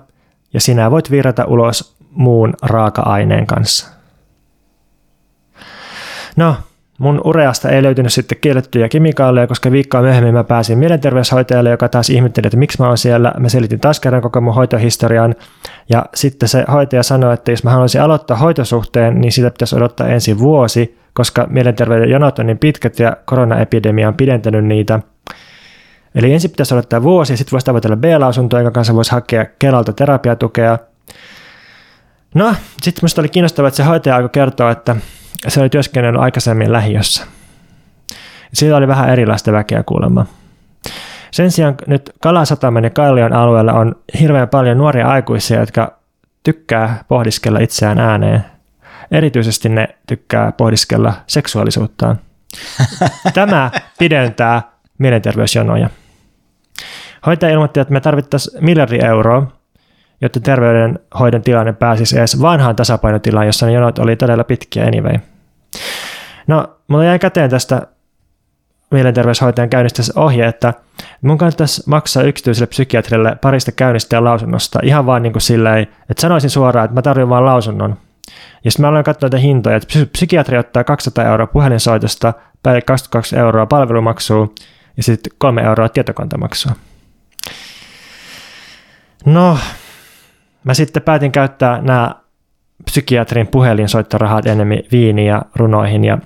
[0.55, 3.89] ja sinä voit virrata ulos muun raaka-aineen kanssa.
[6.37, 6.57] No,
[7.03, 12.11] mun ureasta ei löytynyt sitten kiellettyjä kemikaaleja, koska viikkoa myöhemmin mä pääsin mielenterveyshoitajalle, joka taas
[12.11, 13.33] ihmetteli, että miksi mä oon siellä.
[13.39, 15.35] Mä selitin taas kerran koko mun hoitohistorian.
[15.91, 20.09] Ja sitten se hoitaja sanoi, että jos mä haluaisin aloittaa hoitosuhteen, niin sitä pitäisi odottaa
[20.09, 25.01] ensin vuosi, koska mielenterveyden jonot on niin pitkät ja koronaepidemia on pidentänyt niitä.
[26.15, 29.93] Eli ensin pitäisi odottaa vuosi ja sitten voisi tavoitella B-lausuntoa, jonka kanssa voisi hakea Kelalta
[29.93, 30.79] terapiatukea.
[32.35, 34.97] No, sitten minusta oli kiinnostavaa, että se hoitaja alkoi kertoa, että
[35.49, 37.27] se oli työskennellyt aikaisemmin lähiössä.
[38.53, 40.27] Siitä oli vähän erilaista väkeä kuulemma.
[41.31, 45.99] Sen sijaan nyt Kalasataman ja Kallion alueella on hirveän paljon nuoria aikuisia, jotka
[46.43, 48.45] tykkää pohdiskella itseään ääneen.
[49.11, 52.19] Erityisesti ne tykkää pohdiskella seksuaalisuuttaan.
[53.35, 54.63] Tämä pidentää
[54.99, 55.91] mielenterveysjonoja.
[57.27, 59.62] Hoitaja ilmoitti, että me tarvittaisiin miljardi euroa,
[60.23, 65.19] jotta terveydenhoidon tilanne pääsisi edes vanhaan tasapainotilaan, jossa ne jonot oli todella pitkiä anyway.
[66.47, 67.83] No, mulla jäi käteen tästä
[68.91, 70.75] mielenterveyshoitajan käynnistä ohje, että
[71.23, 76.21] mun kannattaisi maksaa yksityiselle psykiatrille parista käynnistä ja lausunnosta ihan vaan niin kuin silleen, että
[76.21, 77.97] sanoisin suoraan, että mä tarvitsen vaan lausunnon.
[78.65, 82.33] Ja sitten mä aloin katsoa näitä hintoja, että psykiatri ottaa 200 euroa puhelinsoitosta,
[82.63, 84.49] päälle 22 euroa palvelumaksua
[84.97, 86.73] ja sitten 3 euroa tietokantamaksua.
[89.25, 89.59] No,
[90.65, 92.15] mä sitten päätin käyttää nämä
[92.85, 96.19] psykiatrin puhelinsoittorahat enemmän viiniin ja runoihin ja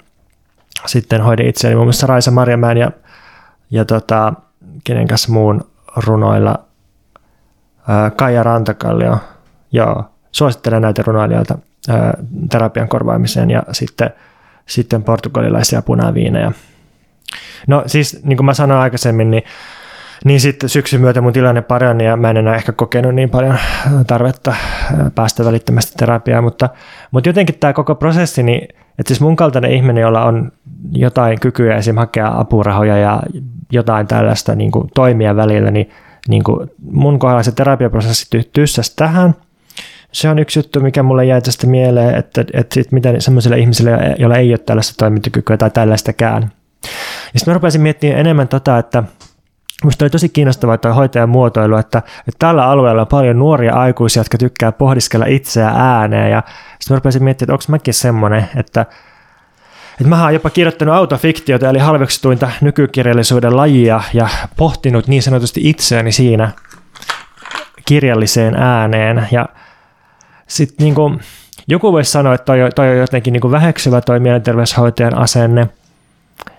[0.87, 2.91] sitten hoidin itseäni muun muassa Raisa Marjamäen ja,
[3.71, 4.33] ja tota,
[4.85, 5.65] kenen kanssa muun
[5.97, 6.59] runoilla.
[8.17, 9.19] Kaija Rantakallio,
[9.73, 11.59] joo, suosittelen näitä runoilijoita
[12.51, 14.11] terapian korvaamiseen ja sitten,
[14.67, 16.53] sitten portugalilaisia punaviinejä.
[17.67, 19.43] No siis, niin kuin mä sanoin aikaisemmin, niin
[20.27, 23.59] niin sitten syksyn myötä mun tilanne parani ja mä en enää ehkä kokenut niin paljon
[24.07, 24.55] tarvetta
[25.15, 26.69] päästä välittömästi terapiaan, mutta,
[27.11, 28.63] mutta jotenkin tämä koko prosessi, niin,
[28.99, 30.53] että siis mun kaltainen ihminen, jolla on
[30.93, 31.97] jotain kykyä esim.
[31.97, 33.23] hakea apurahoja ja
[33.73, 35.91] jotain tällaista niin kuin toimia välillä, niin,
[36.29, 39.35] niin kuin mun kohdalla se terapiaprosessi tyssäsi tähän.
[40.13, 43.91] Se on yksi juttu, mikä mulle jäi tästä mieleen, että, että sit miten semmoiselle ihmiselle,
[44.19, 46.43] jolla ei ole tällaista toimintakykyä tai tällaistakään.
[47.35, 49.03] Ja sitten mä rupesin miettimään enemmän tota, että–
[49.85, 54.21] Minusta oli tosi kiinnostavaa tuo hoitajan muotoilu, että, että tällä alueella on paljon nuoria aikuisia,
[54.21, 56.31] jotka tykkää pohdiskella itseä ääneen.
[56.31, 56.43] Ja
[56.79, 58.87] sitten rupesin miettimään, että onko mäkin semmoinen, että,
[59.91, 66.13] että mä oon jopa kirjoittanut autofiktiota, eli halveksutuinta nykykirjallisuuden lajia, ja pohtinut niin sanotusti itseäni
[66.13, 66.51] siinä
[67.85, 69.29] kirjalliseen ääneen.
[69.31, 69.49] Ja
[70.47, 71.21] sitten niin kuin,
[71.69, 75.69] joku voisi sanoa, että toi, toi on jotenkin niin väheksyvä toi mielenterveyshoitajan asenne–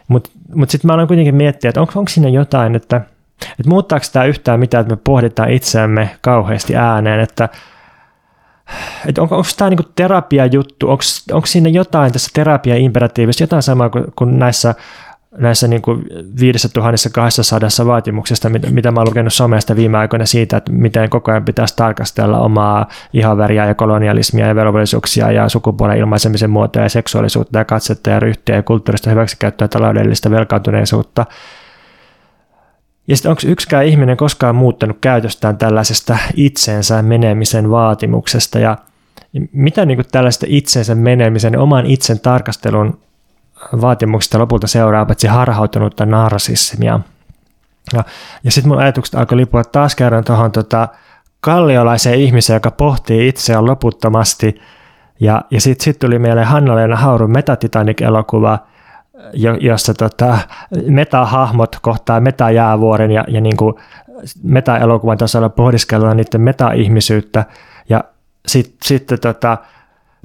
[0.08, 3.02] mutta mut sitten mä aloin kuitenkin miettiä, että onko, siinä jotain, että,
[3.41, 7.50] että muuttaako tämä yhtään mitään, että me pohditaan itseämme kauheasti ääneen, että,
[9.06, 14.06] että onko, onko tämä niinku terapia-juttu, onko, onko siinä jotain tässä terapia-imperatiivissa, jotain samaa kuin,
[14.15, 14.76] kuin näissä
[15.32, 16.06] näissä niin kuin
[16.40, 17.30] 5200
[17.86, 22.40] vaatimuksesta, mitä, mä oon lukenut somesta viime aikoina siitä, että miten koko ajan pitäisi tarkastella
[22.40, 28.20] omaa ihoväriä ja kolonialismia ja velvollisuuksia ja sukupuolen ilmaisemisen muotoja ja seksuaalisuutta ja katsetta ja
[28.20, 31.26] ryhtiä ja kulttuurista hyväksikäyttöä ja taloudellista velkaantuneisuutta.
[33.08, 38.78] Ja sitten onko yksikään ihminen koskaan muuttanut käytöstään tällaisesta itsensä menemisen vaatimuksesta ja
[39.52, 43.00] mitä niin tällaista itsensä menemisen, oman itsen tarkastelun
[43.82, 47.00] vaatimuksista lopulta seuraa paitsi harhautunutta narsismia.
[47.93, 48.04] Ja,
[48.43, 50.88] ja sitten mun ajatukset alkoi lipua taas kerran tuohon tota
[51.41, 54.62] kalliolaiseen ihmiseen, joka pohtii itseään loputtomasti.
[55.20, 58.60] Ja, ja sitten sit tuli mieleen Hanna-Leena Haurun Metatitanic-elokuva,
[59.60, 60.38] jossa tota,
[60.88, 63.58] meta-hahmot kohtaa meta-jäävuoren ja, ja niin
[64.43, 67.46] meta-elokuvan tasolla pohdiskellaan niiden meta-ihmisyyttä.
[67.89, 68.04] Ja
[68.48, 69.58] sitten sit, tota,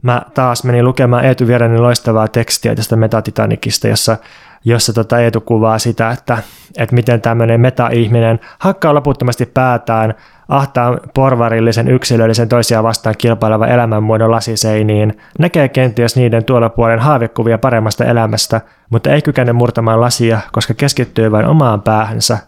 [0.03, 4.17] mä taas menin lukemaan Eetu Vierenin loistavaa tekstiä tästä Metatitanikista, jossa,
[4.65, 6.39] jossa tota Eetu kuvaa sitä, että,
[6.79, 10.15] että miten tämmöinen meta-ihminen hakkaa loputtomasti päätään
[10.49, 18.05] ahtaa porvarillisen yksilöllisen toisiaan vastaan kilpaileva elämänmuodon lasiseiniin, näkee kenties niiden tuolla puolen haavekuvia paremmasta
[18.05, 18.61] elämästä,
[18.91, 22.39] mutta ei kykene murtamaan lasia, koska keskittyy vain omaan päähänsä.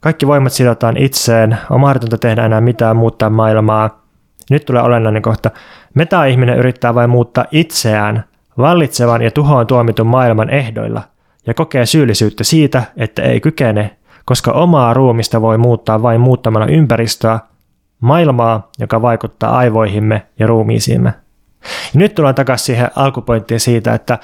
[0.00, 3.99] Kaikki voimat sidotaan itseen, on mahdotonta tehdä enää mitään muuttaa maailmaa.
[4.50, 5.50] Nyt tulee olennainen kohta.
[5.94, 8.24] Meta-ihminen yrittää vain muuttaa itseään
[8.58, 11.02] vallitsevan ja tuhoon tuomitun maailman ehdoilla
[11.46, 13.96] ja kokee syyllisyyttä siitä, että ei kykene
[14.30, 17.38] koska omaa ruumista voi muuttaa vain muuttamalla ympäristöä,
[18.00, 21.14] maailmaa, joka vaikuttaa aivoihimme ja ruumiisiimme.
[21.94, 24.18] Ja nyt tullaan takaisin siihen alkupointtiin siitä, että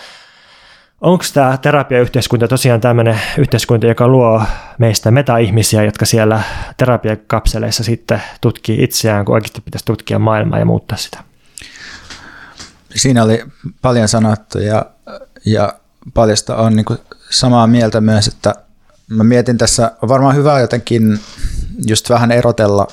[1.01, 4.43] onko tämä terapiayhteiskunta tosiaan tämmöinen yhteiskunta, joka luo
[4.79, 6.43] meistä meta-ihmisiä, jotka siellä
[6.77, 11.19] terapiakapseleissa sitten tutkii itseään, kun oikeasti pitäisi tutkia maailmaa ja muuttaa sitä.
[12.95, 13.45] Siinä oli
[13.83, 14.87] paljon sanottu ja,
[15.47, 15.73] ja
[16.15, 16.87] paljosta on niin
[17.31, 18.55] samaa mieltä myös, että
[19.11, 21.19] mä mietin tässä, on varmaan hyvä jotenkin
[21.87, 22.87] just vähän erotella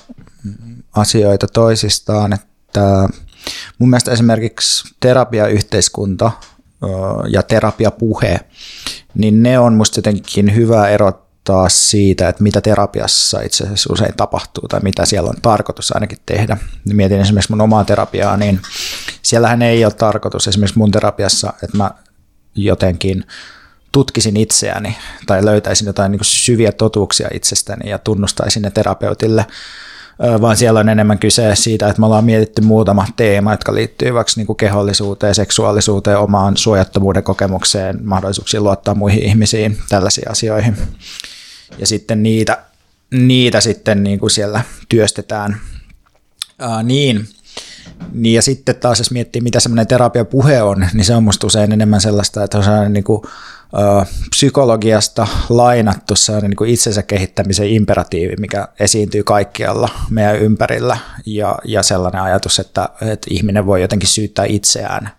[0.95, 3.07] asioita toisistaan, että
[3.79, 6.31] mun mielestä esimerkiksi terapiayhteiskunta
[7.27, 8.39] ja terapiapuhe,
[9.13, 14.67] niin ne on musta jotenkin hyvä erottaa siitä, että mitä terapiassa itse asiassa usein tapahtuu
[14.67, 16.57] tai mitä siellä on tarkoitus ainakin tehdä.
[16.93, 18.61] Mietin esimerkiksi mun omaa terapiaa, niin
[19.21, 21.91] siellähän ei ole tarkoitus esimerkiksi mun terapiassa, että mä
[22.55, 23.23] jotenkin
[23.91, 29.45] tutkisin itseäni tai löytäisin jotain niin syviä totuuksia itsestäni ja tunnustaisin ne terapeutille,
[30.41, 34.33] vaan siellä on enemmän kyse siitä, että me ollaan mietitty muutama teema, jotka liittyy vaikka
[34.35, 40.77] niin kuin kehollisuuteen, seksuaalisuuteen, omaan suojattomuuden kokemukseen, mahdollisuuksiin luottaa muihin ihmisiin, tällaisiin asioihin.
[41.77, 42.63] Ja sitten niitä,
[43.11, 45.57] niitä sitten niin kuin siellä työstetään.
[46.59, 47.27] Ää, niin,
[48.11, 51.71] niin ja sitten taas jos miettii, mitä semmoinen terapiapuhe on, niin se on musta usein
[51.71, 53.21] enemmän sellaista, että on sellainen niin kuin
[54.29, 61.83] psykologiasta lainattu sellainen niin kuin itsensä kehittämisen imperatiivi, mikä esiintyy kaikkialla meidän ympärillä ja, ja
[61.83, 65.09] sellainen ajatus, että, että ihminen voi jotenkin syyttää itseään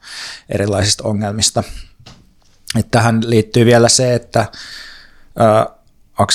[0.49, 1.65] erilaisista ongelmista.
[2.79, 4.47] Että tähän liittyy vielä se, että
[6.19, 6.33] onko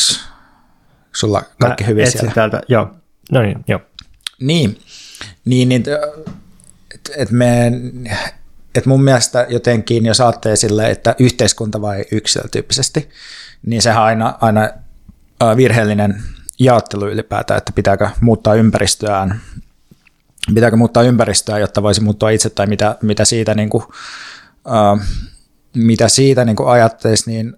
[1.15, 2.31] sulla kaikki Mä hyvin siellä?
[2.35, 2.88] Täältä, joo.
[3.31, 3.79] No niin, joo.
[4.39, 4.79] Niin,
[5.45, 5.83] niin, niin
[7.17, 7.71] et me
[8.75, 13.09] et mun mielestä jotenkin, jos ajattelee sille, että yhteiskunta vai yksilö tyyppisesti,
[13.65, 14.69] niin sehän on aina, aina
[15.57, 16.23] virheellinen
[16.59, 19.41] jaottelu ylipäätään, että pitääkö muuttaa ympäristöään,
[20.53, 23.83] pitääkö muuttaa ympäristöä, jotta voisi muuttua itse tai mitä, mitä siitä, niin kuin,
[25.75, 27.55] mitä siitä niin kuin ajatteisi, niin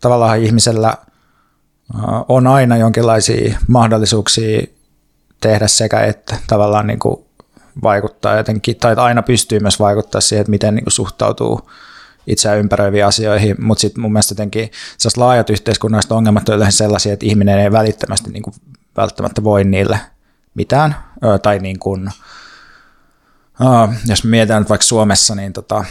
[0.00, 0.94] tavallaan ihmisellä
[2.28, 4.62] on aina jonkinlaisia mahdollisuuksia
[5.40, 7.27] tehdä sekä että tavallaan niin kuin
[7.82, 11.70] vaikuttaa jotenkin, tai aina pystyy myös vaikuttaa siihen, että miten niin kuin suhtautuu
[12.26, 14.70] itseään ympäröiviin asioihin, mutta sitten mun mielestä jotenkin
[15.16, 18.54] laajat yhteiskunnalliset ongelmat on yleensä sellaisia, että ihminen ei välittömästi niin kuin
[18.96, 20.00] välttämättä voi niille
[20.54, 20.96] mitään,
[21.42, 22.08] tai niin kuin,
[24.06, 25.84] jos mietitään vaikka Suomessa, niin, tota,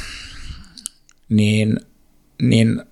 [1.30, 1.80] niin,
[2.42, 2.84] niin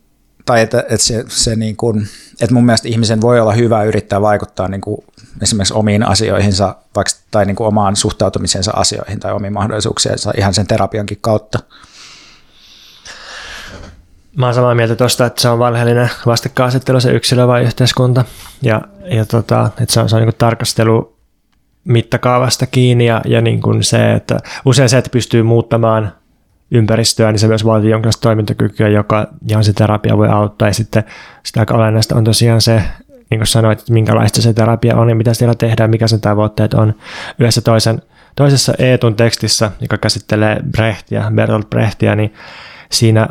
[0.45, 2.07] tai että, että se, se niin kuin,
[2.41, 4.97] että mun mielestä ihmisen voi olla hyvä yrittää vaikuttaa niin kuin
[5.41, 10.67] esimerkiksi omiin asioihinsa vaikka, tai niin kuin omaan suhtautumisensa asioihin tai omiin mahdollisuuksiensa ihan sen
[10.67, 11.59] terapiankin kautta.
[14.37, 18.25] Mä oon samaa mieltä tuosta, että se on valheellinen vastakkainasettelu se yksilö vai yhteiskunta.
[18.61, 21.15] Ja, ja tota, että se on, se on niin tarkastelu
[21.83, 26.13] mittakaavasta kiinni ja, ja niin kuin se, että usein se, että pystyy muuttamaan
[26.71, 30.67] ympäristöä, niin se myös vaatii jonkinlaista toimintakykyä, joka, johon se terapia voi auttaa.
[30.67, 31.03] Ja sitten
[31.43, 32.83] sitä aika olennaista on tosiaan se,
[33.29, 36.73] niin kuin sanoit, että minkälaista se terapia on ja mitä siellä tehdään, mikä sen tavoitteet
[36.73, 36.93] on.
[37.39, 38.01] Yhdessä toisen,
[38.35, 42.33] toisessa Eetun tekstissä, joka käsittelee Brechtia, Bertolt Brechtia, niin
[42.91, 43.27] siinä,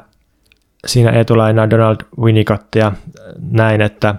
[0.87, 2.93] siinä Eetu lainaa Donald Winnicottia
[3.51, 4.15] näin, että,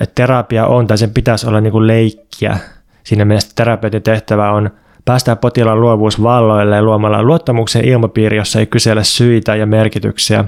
[0.00, 2.58] että terapia on, tai sen pitäisi olla niin kuin leikkiä.
[3.04, 4.70] Siinä mielessä terapeutin tehtävä on–
[5.06, 10.44] päästää potilaan luovuus valloille luomalla luottamuksen ilmapiiri, jossa ei kysellä syitä ja merkityksiä.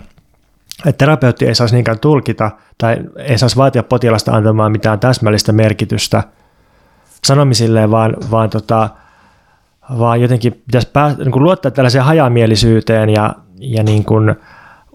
[0.86, 6.22] Että terapeutti ei saisi niinkään tulkita tai ei saisi vaatia potilasta antamaan mitään täsmällistä merkitystä
[7.24, 8.88] sanomisilleen, vaan, vaan, tota,
[9.98, 14.36] vaan jotenkin pitäisi pää, niin luottaa tällaiseen hajamielisyyteen ja, ja niin kuin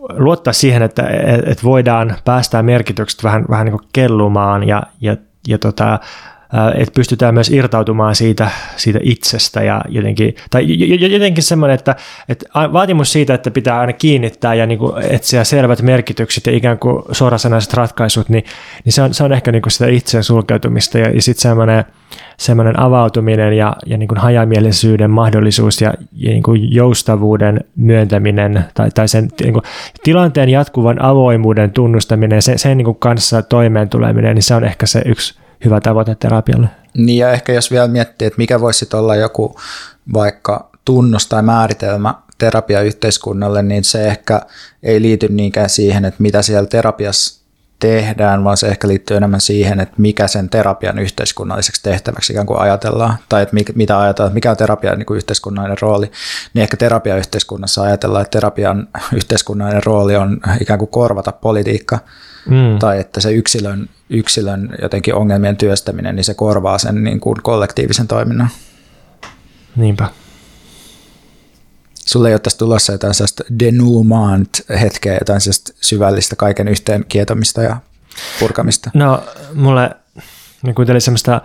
[0.09, 1.03] luottaa siihen, että,
[1.45, 5.99] että voidaan päästää merkitykset vähän, vähän niin kuin kellumaan ja, ja, ja tota,
[6.75, 10.65] että pystytään myös irtautumaan siitä, siitä itsestä ja jotenkin, tai
[11.13, 11.95] jotenkin semmoinen, että,
[12.29, 16.79] että vaatimus siitä, että pitää aina kiinnittää ja niin kuin etsiä selvät merkitykset ja ikään
[16.79, 18.43] kuin suorasanaiset ratkaisut, niin,
[18.85, 21.85] niin se, on, se on ehkä niin kuin sitä itseä sulkeutumista ja, ja sitten semmoinen,
[22.37, 28.89] semmoinen avautuminen ja, ja niin kuin hajamielisyyden mahdollisuus ja, ja niin kuin joustavuuden myöntäminen tai,
[28.91, 29.63] tai sen niin kuin
[30.03, 34.85] tilanteen jatkuvan avoimuuden tunnustaminen, sen, sen niin kuin kanssa toimeen tuleminen, niin se on ehkä
[34.85, 36.67] se yksi hyvä tavoite terapialle.
[36.93, 39.59] Niin ja ehkä jos vielä miettii, että mikä voisi olla joku
[40.13, 44.41] vaikka tunnus tai määritelmä terapiayhteiskunnalle, niin se ehkä
[44.83, 47.42] ei liity niinkään siihen, että mitä siellä terapiassa
[47.83, 52.59] tehdään, vaan se ehkä liittyy enemmän siihen, että mikä sen terapian yhteiskunnalliseksi tehtäväksi ikään kuin
[52.59, 56.11] ajatellaan, tai että mitä ajatellaan, mikä on terapian niin kuin yhteiskunnallinen rooli,
[56.53, 61.99] niin ehkä terapiayhteiskunnassa ajatellaan, että terapian yhteiskunnallinen rooli on ikään kuin korvata politiikka,
[62.49, 62.79] mm.
[62.79, 68.07] tai että se yksilön, yksilön jotenkin ongelmien työstäminen, niin se korvaa sen niin kuin kollektiivisen
[68.07, 68.49] toiminnan.
[69.75, 70.22] Niinpä.
[72.13, 77.77] Sulle ei ole tässä tulossa jotain sellaista denouement-hetkeä, jotain sellaista syvällistä kaiken yhteen kietomista ja
[78.39, 78.91] purkamista?
[78.93, 79.91] No, mulle
[80.63, 81.41] niin kuuntelin semmoista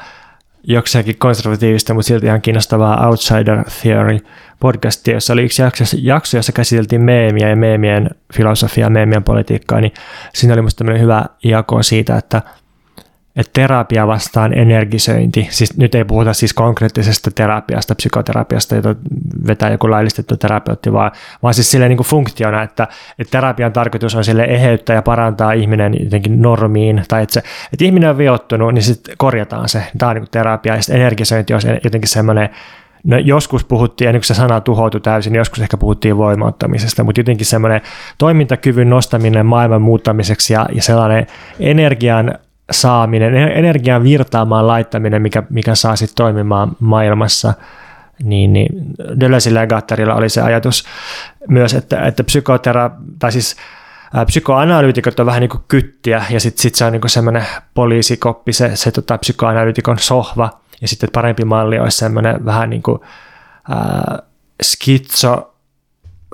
[0.63, 4.19] jokseenkin konservatiivista, mutta silti ihan kiinnostavaa Outsider Theory
[4.61, 9.95] podcastia, jossa oli yksi jakso, jakso jossa käsiteltiin meemiä ja meemien filosofiaa, meemien politiikkaa, niin
[10.35, 12.43] siinä oli musta hyvä jako siitä, että–
[13.39, 18.95] että terapia vastaan energisointi, siis nyt ei puhuta siis konkreettisesta terapiasta, psykoterapiasta, jota
[19.47, 21.11] vetää joku laillistettu terapeutti, vaan,
[21.43, 25.53] vaan siis silleen niin kuin funktiona, että, että terapian tarkoitus on sille eheyttää ja parantaa
[25.53, 29.83] ihminen jotenkin normiin, tai että, se, että ihminen on viottunut, niin sitten korjataan se.
[29.99, 32.49] Tämä on niin kuin terapia, ja sitten energisointi on jotenkin semmoinen,
[33.05, 37.21] No joskus puhuttiin, ennen kuin se sana tuhoutui täysin, niin joskus ehkä puhuttiin voimauttamisesta, mutta
[37.21, 37.81] jotenkin semmoinen
[38.19, 41.27] toimintakyvyn nostaminen maailman muuttamiseksi ja, ja sellainen
[41.61, 42.39] energian
[42.71, 47.55] saaminen, energian virtaamaan laittaminen, mikä, mikä saa sitten toimimaan maailmassa,
[48.23, 48.69] niin, niin
[49.21, 50.85] Deleuzeillä ja Gatterilla oli se ajatus
[51.49, 53.57] myös, että, että psykotera, tai siis
[54.27, 58.77] psykoanalyytikot on vähän niin kuin kyttiä, ja sitten sit se on niin semmoinen poliisikoppi, se,
[58.77, 60.51] se tota, psykoanalyytikon sohva,
[60.81, 63.01] ja sitten parempi malli olisi semmoinen vähän niin kuin
[63.69, 64.19] ää,
[64.63, 65.55] skitso,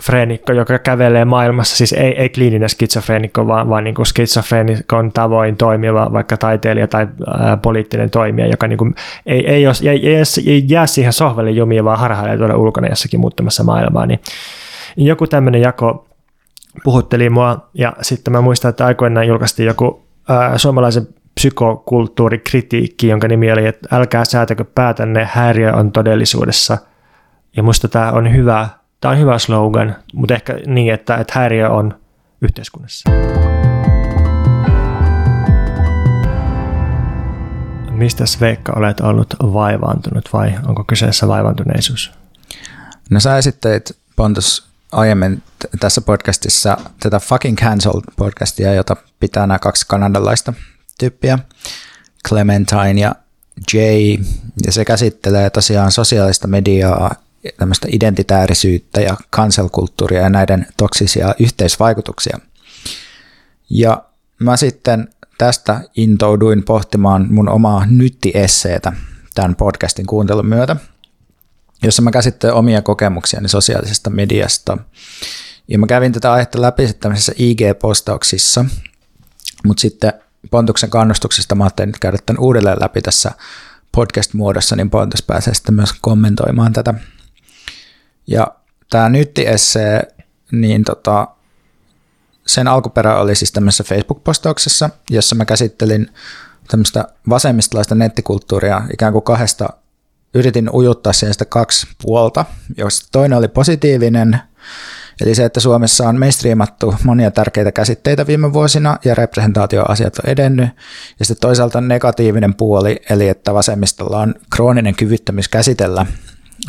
[0.01, 6.13] skitsofreenikko, joka kävelee maailmassa, siis ei, ei kliininen skitsofreenikko, vaan, vaan niin skitsofreenikon tavoin toimiva
[6.13, 7.07] vaikka taiteilija tai
[7.39, 8.95] ää, poliittinen toimija, joka niin kuin
[9.27, 13.21] ei, ei, jos, ei, ei, ei jää siihen sohvalle jumiin, vaan harhailee tuolla ulkona jossakin
[13.21, 14.21] muuttamassa maailmaa, niin
[14.97, 16.07] joku tämmöinen jako
[16.85, 23.53] puhutteli mua, ja sitten mä muistan, että aikoinaan julkaistiin joku ää, suomalaisen psykokulttuurikritiikki, jonka nimi
[23.53, 26.79] oli, että älkää säätäkö päätänne, häiriö on todellisuudessa.
[27.57, 28.69] Ja musta tämä on hyvä
[29.05, 32.01] Tämä on hyvä slogan, mutta ehkä niin, että, että häiriö on
[32.41, 33.11] yhteiskunnassa.
[37.91, 42.13] Mistä Veikka olet ollut vaivaantunut vai onko kyseessä vaivaantuneisuus?
[43.11, 45.43] No sä esitteit Pontus aiemmin
[45.81, 50.53] tässä podcastissa tätä Fucking Cancel podcastia, jota pitää nämä kaksi kanadalaista
[50.99, 51.39] tyyppiä,
[52.29, 53.15] Clementine ja
[53.75, 54.17] Jay,
[54.67, 57.24] ja se käsittelee tosiaan sosiaalista mediaa
[57.59, 62.39] tämmöistä identitäärisyyttä ja kanselkulttuuria ja näiden toksisia yhteisvaikutuksia.
[63.71, 64.05] Ja
[64.39, 68.93] mä sitten tästä intouduin pohtimaan mun omaa nyttiesseetä
[69.35, 70.77] tämän podcastin kuuntelun myötä,
[71.83, 74.79] jossa mä käsittelen omia kokemuksiani sosiaalisesta mediasta.
[75.69, 78.65] Ja mä kävin tätä aihetta läpi tämmöisissä IG-postauksissa,
[79.65, 80.13] mutta sitten
[80.51, 83.31] Pontuksen kannustuksesta mä ajattelin nyt käydä tämän uudelleen läpi tässä
[83.93, 86.95] podcast-muodossa, niin Pontus pääsee sitten myös kommentoimaan tätä
[88.27, 88.47] ja
[88.91, 90.15] tämä nytti-essee,
[90.53, 91.29] niin tota,
[92.47, 96.11] sen alkuperä oli siis tämmöisessä Facebook-postauksessa, jossa mä käsittelin
[96.69, 99.69] tämmöistä vasemmistolaista nettikulttuuria ikään kuin kahdesta,
[100.35, 102.45] yritin ujuttaa siihen sitä kaksi puolta,
[102.77, 104.41] josta toinen oli positiivinen,
[105.21, 110.69] eli se, että Suomessa on mainstreamattu monia tärkeitä käsitteitä viime vuosina ja representaatioasiat on edennyt,
[111.19, 116.07] ja sitten toisaalta negatiivinen puoli, eli että vasemmistolla on krooninen kyvyttömyys käsitellä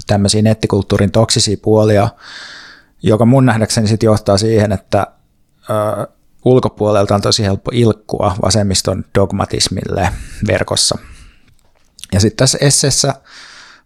[0.08, 2.10] tämmöisiä nettikulttuurin toksisia puolia,
[3.04, 5.08] joka mun nähdäkseni sitten johtaa siihen, että
[5.70, 6.08] ö,
[6.46, 10.10] ulkopuolelta on tosi helppo ilkkua vasemmiston dogmatismille
[10.48, 10.98] verkossa.
[12.14, 13.14] Ja sitten tässä esseessä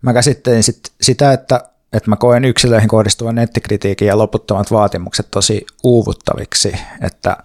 [0.01, 5.65] mä käsittelin sit sitä, että että mä koen yksilöihin kohdistuvan nettikritiikin ja loputtomat vaatimukset tosi
[5.83, 7.37] uuvuttaviksi, että,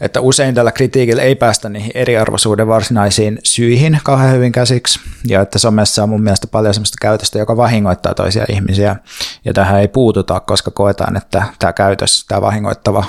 [0.00, 5.58] että usein tällä kritiikillä ei päästä niihin eriarvoisuuden varsinaisiin syihin kauhean hyvin käsiksi, ja että
[5.58, 8.96] somessa on mun mielestä paljon sellaista käytöstä, joka vahingoittaa toisia ihmisiä,
[9.44, 13.04] ja tähän ei puututa, koska koetaan, että tämä käytös, tämä vahingoittava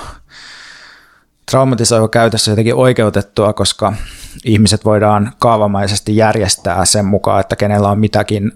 [1.50, 3.92] traumatisoiva käytös on jotenkin oikeutettua, koska
[4.44, 8.52] ihmiset voidaan kaavamaisesti järjestää sen mukaan, että kenellä on mitäkin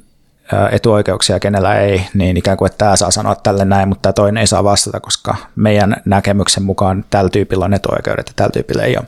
[0.73, 4.41] etuoikeuksia, kenellä ei, niin ikään kuin, että tämä saa sanoa tälle näin, mutta tämä toinen
[4.41, 8.97] ei saa vastata, koska meidän näkemyksen mukaan tällä tyypillä on etuoikeudet ja tällä tyypillä ei
[8.97, 9.07] ole.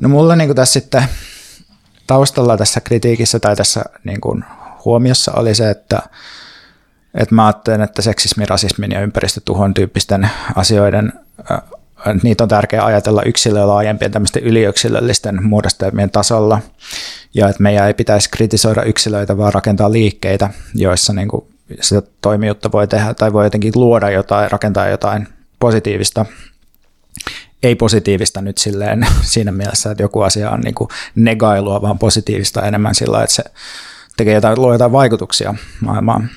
[0.00, 1.04] No mulla niin kuin tässä sitten
[2.06, 4.44] taustalla tässä kritiikissä tai tässä niin kuin
[4.84, 6.02] huomiossa oli se, että,
[7.14, 11.12] että mä ajattelen, että seksismi, rasismin ja ympäristötuhon tyyppisten asioiden
[12.22, 16.60] niitä on tärkeää ajatella yksilöä laajempien tämmöisten yliyksilöllisten muodostelmien tasolla,
[17.34, 21.44] ja että meidän ei pitäisi kritisoida yksilöitä, vaan rakentaa liikkeitä, joissa niin kuin
[21.80, 25.28] sitä toimijuutta voi tehdä tai voi jotenkin luoda jotain, rakentaa jotain
[25.60, 26.26] positiivista,
[27.62, 32.66] ei positiivista nyt silleen siinä mielessä, että joku asia on niin kuin negailua, vaan positiivista
[32.66, 33.44] enemmän sillä, että se
[34.16, 36.30] tekee jotain, luo jotain vaikutuksia maailmaan.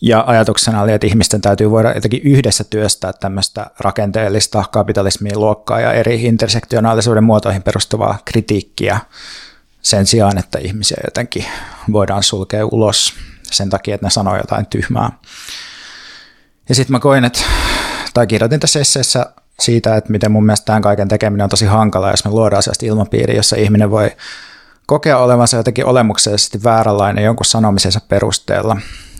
[0.00, 5.92] Ja ajatuksena oli, että ihmisten täytyy voida jotenkin yhdessä työstää tämmöistä rakenteellista kapitalismin luokkaa ja
[5.92, 9.00] eri intersektionaalisuuden muotoihin perustuvaa kritiikkiä
[9.82, 11.44] sen sijaan, että ihmisiä jotenkin
[11.92, 15.10] voidaan sulkea ulos sen takia, että ne sanoo jotain tyhmää.
[16.68, 17.40] Ja sitten mä koin, että,
[18.14, 19.26] tai kirjoitin tässä esseessä
[19.60, 22.86] siitä, että miten mun mielestä tämän kaiken tekeminen on tosi hankalaa, jos me luodaan sellaista
[22.86, 24.10] ilmapiiriä, jossa ihminen voi
[24.88, 28.76] kokea olevansa jotenkin olemuksellisesti vääränlainen jonkun sanomisensa perusteella.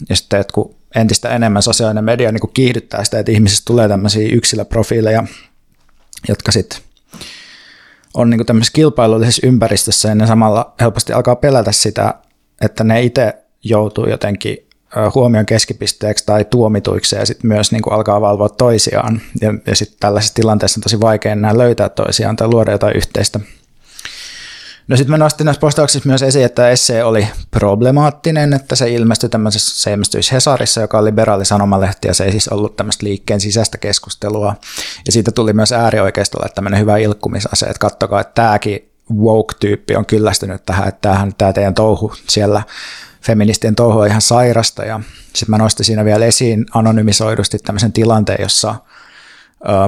[0.08, 4.28] Ja sitten, että kun entistä enemmän sosiaalinen media niin kiihdyttää sitä, että ihmisistä tulee tämmöisiä
[4.32, 5.24] yksilöprofiileja,
[6.28, 6.78] jotka sitten
[8.14, 12.14] on niin tämmöisessä kilpailullisessa ympäristössä ja ne samalla helposti alkaa pelätä sitä,
[12.60, 14.68] että ne itse joutuu jotenkin
[15.14, 19.20] huomion keskipisteeksi tai tuomituiksi ja sitten myös niin kuin alkaa valvoa toisiaan.
[19.40, 23.40] Ja, ja sitten tällaisessa tilanteessa on tosi vaikea enää löytää toisiaan tai luoda jotain yhteistä.
[24.88, 29.28] No sitten mä nostin näissä postauksissa myös esiin, että esse oli problemaattinen, että se ilmestyi
[29.28, 33.40] tämmöisessä, se ilmestyi Hesarissa, joka on liberaali sanomalehti, ja se ei siis ollut tämmöistä liikkeen
[33.40, 34.54] sisäistä keskustelua.
[35.06, 40.66] Ja siitä tuli myös äärioikeistolle tämmöinen hyvä ilkkumisase, että kattokaa, että tämäkin woke-tyyppi on kyllästynyt
[40.66, 42.62] tähän, että tämähän, tämä teidän touhu siellä
[43.22, 48.42] feministien touhu on ihan sairasta, ja sitten mä nostin siinä vielä esiin anonymisoidusti tämmöisen tilanteen,
[48.42, 48.74] jossa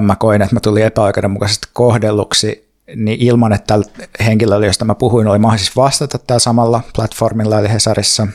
[0.01, 3.85] mä koin, että mä tulin epäoikeudenmukaisesti kohdelluksi niin ilman, että tällä
[4.25, 8.27] henkilöllä, josta mä puhuin, oli mahdollisuus vastata tällä samalla platformilla eli Hesarissa.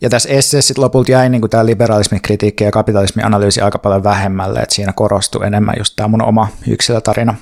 [0.00, 4.60] Ja tässä esseessä lopulta jäi niin tämä liberalismin kritiikki ja kapitalismin analyysi aika paljon vähemmälle,
[4.60, 7.34] että siinä korostui enemmän just tämä mun oma yksilötarina.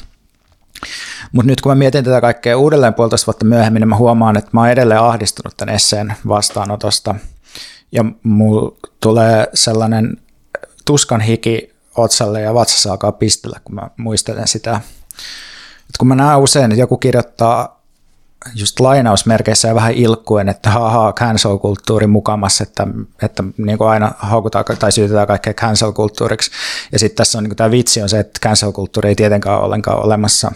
[1.33, 4.51] Mutta nyt kun mä mietin tätä kaikkea uudelleen puolitoista vuotta myöhemmin, niin mä huomaan, että
[4.53, 7.15] mä oon edelleen ahdistunut tämän esseen vastaanotosta.
[7.93, 10.17] Ja mulla tulee sellainen
[10.85, 14.81] tuskan hiki otsalle ja vatsassa alkaa pistellä, kun mä muistelen sitä
[15.89, 17.79] et kun mä näen usein, että joku kirjoittaa
[18.55, 22.87] just lainausmerkeissä ja vähän ilkkuen, että haha, cancel-kulttuuri mukamassa, että,
[23.23, 26.51] että niin kuin aina haukutaan tai syytetään kaikkea cancel-kulttuuriksi.
[26.93, 30.05] Ja sitten tässä on niin tämä vitsi on se, että cancel-kulttuuri ei tietenkään ole ollenkaan
[30.05, 30.53] olemassa.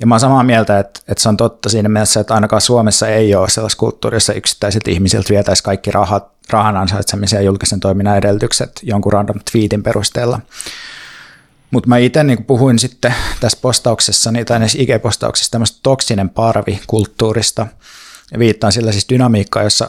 [0.00, 3.08] Ja mä oon samaa mieltä, että, että se on totta siinä mielessä, että ainakaan Suomessa
[3.08, 8.72] ei ole sellaisessa kulttuurissa yksittäisiltä ihmisiltä vietäisi kaikki rahat, rahan ansaitsemisen ja julkisen toiminnan edellytykset
[8.82, 10.40] jonkun random tweetin perusteella.
[11.74, 17.66] Mutta mä itse niin puhuin sitten tässä postauksessa, tai näissä IG-postauksissa tämmöistä toksinen parvi-kulttuurista.
[18.32, 19.88] Ja viittaan sillä siis dynamiikkaa, jossa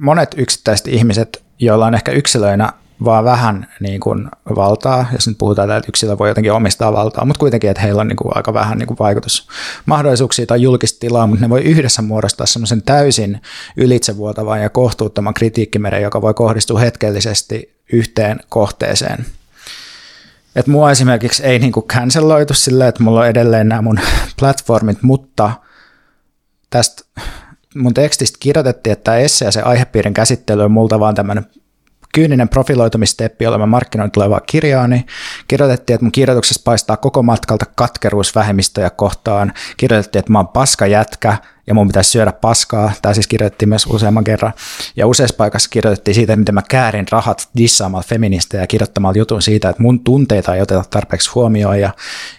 [0.00, 2.72] monet yksittäiset ihmiset, joilla on ehkä yksilöinä
[3.04, 7.40] vaan vähän niin kuin valtaa, jos nyt puhutaan, että yksilö voi jotenkin omistaa valtaa, mutta
[7.40, 11.44] kuitenkin, että heillä on niin kuin aika vähän niin kuin vaikutusmahdollisuuksia tai julkista tilaa, mutta
[11.44, 13.40] ne voi yhdessä muodostaa semmoisen täysin
[13.76, 19.26] ylitsevuotavan ja kohtuuttoman kritiikkimeren, joka voi kohdistua hetkellisesti yhteen kohteeseen–
[20.56, 24.00] että mua esimerkiksi ei niinku canceloitu silleen, että mulla on edelleen nämä mun
[24.40, 25.52] platformit, mutta
[26.70, 27.02] tästä
[27.74, 31.46] mun tekstistä kirjoitettiin, että tämä esse ja se aihepiirin käsittely on multa vaan tämmöinen
[32.14, 35.06] kyyninen profiloitumisteppi, jolla mä markkinoin tulevaa kirjaa, niin
[35.48, 39.52] kirjoitettiin, että mun kirjoituksessa paistaa koko matkalta katkeruus vähemmistöjä kohtaan.
[39.76, 41.36] Kirjoitettiin, että mä oon paska jätkä,
[41.66, 42.92] ja mun pitäisi syödä paskaa.
[43.02, 44.52] Tämä siis kirjoitettiin myös useamman kerran.
[44.96, 49.68] Ja useassa paikassa kirjoitettiin siitä, miten mä käärin rahat dissaamalla feministejä ja kirjoittamalla jutun siitä,
[49.68, 51.80] että mun tunteita ei oteta tarpeeksi huomioon.
[51.80, 51.90] Ja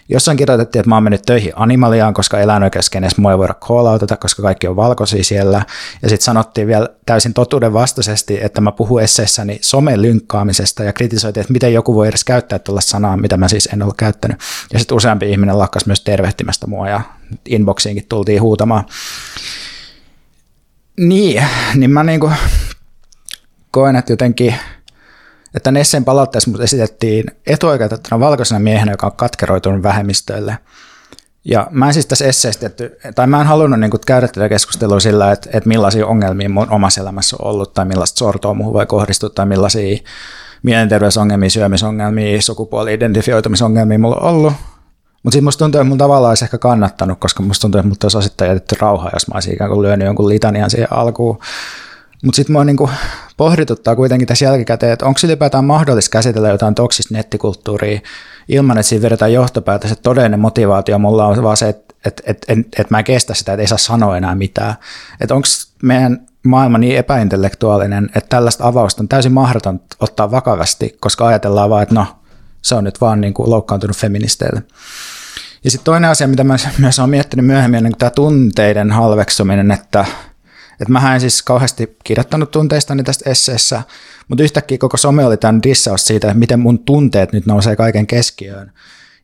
[0.08, 4.42] jossain kirjoitettiin, että mä oon mennyt töihin animaliaan, koska eläinoikeuskeneessä mua ei voida call koska
[4.42, 5.62] kaikki on valkoisia siellä.
[6.02, 11.52] Ja sitten sanottiin vielä täysin totuuden vastaisesti, että mä puhun esseessäni somelynkkaamisesta ja kritisoitiin, että
[11.52, 14.38] miten joku voi edes käyttää tuollaista sanaa, mitä mä siis en ole käyttänyt.
[14.72, 17.00] Ja sitten useampi ihminen lakkas myös tervehtimästä mua ja
[17.48, 18.84] inboxiinkin tultiin huutamaan.
[20.96, 21.44] Niin,
[21.74, 22.30] niin mä niinku
[23.70, 24.54] koen, että jotenkin,
[25.54, 30.58] että Nessen palautteessa mut esitettiin etuoikeutettuna valkoisena miehenä, joka on katkeroitunut vähemmistöille.
[31.44, 32.70] Ja mä en siis tässä esseessä
[33.14, 37.00] tai mä en halunnut niin käydä tätä keskustelua sillä, että, että millaisia ongelmia mun omassa
[37.00, 39.98] elämässä on ollut, tai millaista sortoa muuhun voi kohdistua, tai millaisia
[40.62, 44.52] mielenterveysongelmia, syömisongelmia, sukupuoli-identifioitumisongelmia mulla on ollut.
[45.24, 48.02] Mutta sitten musta tuntuu, että mun tavallaan olisi ehkä kannattanut, koska musta tuntuu, että mut
[48.02, 51.38] olisi osittain jätetty rauhaa, jos mä olisin ikään kuin lyönyt jonkun litanian siihen alkuun.
[52.24, 52.90] Mutta sitten mua niinku
[53.36, 58.00] pohdituttaa kuitenkin tässä jälkikäteen, että onko ylipäätään mahdollista käsitellä jotain toksista nettikulttuuria
[58.48, 62.52] ilman, että siinä vedetään johtopäätös, että todellinen motivaatio mulla on vaan se, että, että, että,
[62.52, 64.74] että, että mä en kestä sitä, että ei saa sanoa enää mitään.
[65.20, 65.46] Että onko
[65.82, 71.82] meidän maailma niin epäintellektuaalinen, että tällaista avausta on täysin mahdoton ottaa vakavasti, koska ajatellaan vaan,
[71.82, 72.06] että no,
[72.64, 74.62] se on nyt vaan niin kuin loukkaantunut feministeille.
[75.64, 79.70] Ja sitten toinen asia, mitä mä myös olen miettinyt myöhemmin, on niin tämä tunteiden halveksuminen,
[79.70, 80.04] että,
[80.80, 83.82] että mä en siis kauheasti kirjoittanut tunteistani tästä esseessä,
[84.28, 88.06] mutta yhtäkkiä koko some oli tämän dissaus siitä, että miten mun tunteet nyt nousee kaiken
[88.06, 88.72] keskiöön.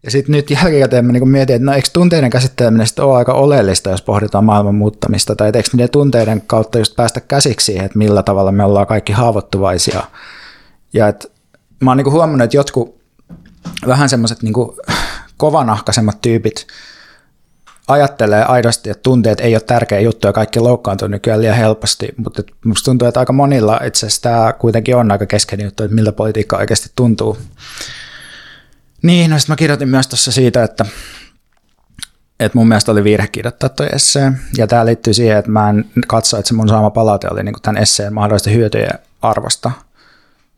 [0.03, 3.33] Ja sitten nyt jälkikäteen mä niin mietin, että no eikö tunteiden käsitteleminen sitten ole aika
[3.33, 7.99] oleellista, jos pohditaan maailman muuttamista, tai eikö niiden tunteiden kautta just päästä käsiksi siihen, että
[7.99, 10.03] millä tavalla me ollaan kaikki haavoittuvaisia.
[10.93, 11.29] Ja että
[11.81, 13.00] mä oon niin huomannut, että jotkut
[13.87, 14.55] vähän semmoiset niin
[15.37, 16.67] kovanahkaisemmat tyypit
[17.89, 22.43] ajattelee aidosti, että tunteet ei ole tärkeä juttu ja kaikki loukkaantuu nykyään liian helposti, mutta
[22.65, 26.13] musta tuntuu, että aika monilla itse asiassa tämä kuitenkin on aika keskeinen juttu, että miltä
[26.13, 27.39] politiikka oikeasti tuntuu.
[29.03, 30.87] Niin, no sitten mä kirjoitin myös tuossa siitä, että,
[32.41, 35.85] että mun mielestä oli virhe kirjoittaa toi esseen, ja tämä liittyy siihen, että mä en
[36.07, 39.71] katso, että se mun saama palaute oli niin tämän esseen mahdollisesti hyötyjen arvosta.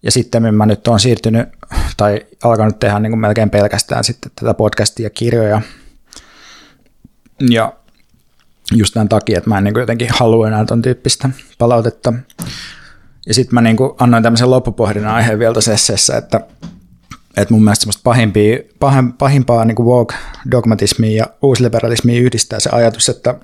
[0.02, 1.48] Ja sitten mä nyt oon siirtynyt
[1.96, 5.60] tai alkanut tehdä niin kuin melkein pelkästään sitten tätä podcastia ja kirjoja.
[7.50, 7.72] Ja
[8.72, 12.12] just tämän takia, että mä en niin kuin jotenkin halua enää ton tyyppistä palautetta.
[13.26, 16.40] Ja sitten mä niin kuin annoin tämmöisen loppupohdinnan aiheen vielä tuossa että
[17.36, 23.34] että mun mielestä semmoista pahimpia, pahim, pahimpaa niin woke-dogmatismia ja uusliberalismia yhdistää se ajatus, että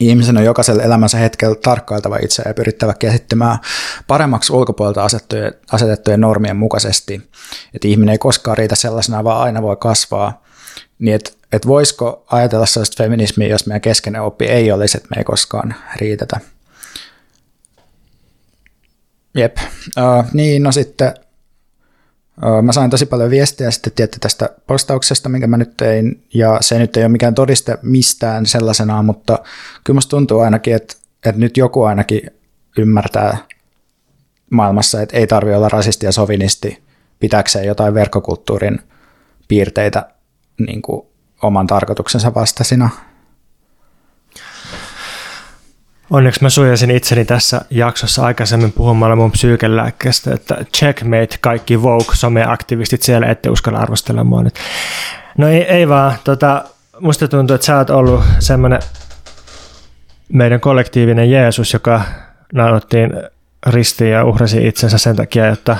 [0.00, 3.58] ihmisen on jokaisella elämänsä hetkellä tarkkailtava itse ja pyrittävä kehittymään
[4.06, 7.30] paremmaksi ulkopuolelta asetettujen, asetettujen normien mukaisesti.
[7.74, 10.44] Että ihminen ei koskaan riitä sellaisena, vaan aina voi kasvaa.
[10.98, 15.20] Niin että et voisiko ajatella sellaista feminismiä, jos meidän keskeinen oppi ei olisi, että me
[15.20, 16.40] ei koskaan riitetä.
[19.34, 19.56] Jep.
[19.58, 21.14] Uh, niin, no sitten
[22.62, 26.78] Mä sain tosi paljon viestiä sitten tietty tästä postauksesta, minkä mä nyt tein, ja se
[26.78, 29.38] nyt ei ole mikään todiste mistään sellaisenaan, mutta
[29.84, 30.94] kyllä musta tuntuu ainakin, että,
[31.26, 32.30] että nyt joku ainakin
[32.78, 33.38] ymmärtää
[34.50, 36.82] maailmassa, että ei tarvitse olla rasisti ja sovinisti
[37.20, 38.78] pitääkseen jotain verkkokulttuurin
[39.48, 40.10] piirteitä
[40.58, 41.06] niin kuin
[41.42, 42.90] oman tarkoituksensa vastasina.
[46.10, 53.02] Onneksi mä suojasin itseni tässä jaksossa aikaisemmin puhumalla mun psyykelääkkeestä, että checkmate kaikki woke someaktivistit
[53.02, 54.54] siellä, ette uskalla arvostella mua nyt.
[55.38, 56.64] No ei, ei vaan, tota,
[57.00, 58.80] musta tuntuu, että sä oot ollut semmoinen
[60.32, 62.02] meidän kollektiivinen Jeesus, joka
[62.52, 63.12] naulottiin
[63.66, 65.76] ristiin ja uhrasi itsensä sen takia, jotta,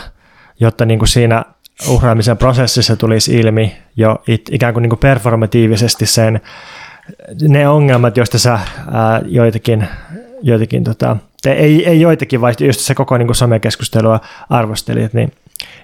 [0.61, 1.45] jotta niin kuin siinä
[1.89, 6.41] uhraamisen prosessissa tulisi ilmi jo it, ikään kuin, niin kuin performatiivisesti sen
[7.49, 9.89] ne ongelmat, joista sä ää, joitakin,
[10.43, 15.33] joitakin tota, ei, ei joitakin, vaan just se koko niin somekeskustelua arvostelit, niin,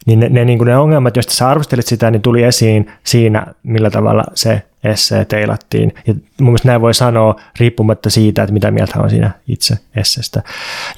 [0.07, 3.91] niin ne, ne, niin ne ongelmat, joista sä arvostelit sitä, niin tuli esiin siinä, millä
[3.91, 5.95] tavalla se essee teilattiin.
[6.07, 10.43] Ja mun mielestä näin voi sanoa riippumatta siitä, että mitä mieltä on siinä itse esseestä.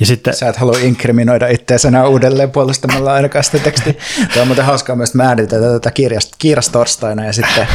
[0.00, 3.94] Ja sitten, Sä et halua inkriminoida itseäsi enää uudelleen puolustamalla ainakaan sitä tekstiä.
[4.32, 5.12] Tämä on muuten hauskaa myös,
[5.42, 7.66] että tätä kirjast, kiirastorstaina ja sitten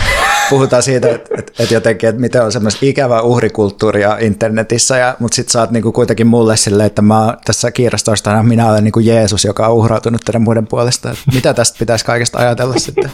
[0.50, 5.36] puhutaan siitä, että, että, että jotenkin, että miten on semmoista ikävää uhrikulttuuria internetissä, ja, mutta
[5.36, 9.46] sitten sä oot niinku kuitenkin mulle silleen, että mä tässä kiirastorstaina minä olen niinku Jeesus,
[9.46, 11.12] joka on uhrautunut teidän muiden puolesta.
[11.12, 13.12] Että mitä tästä pitäisi kaikesta ajatella sitten?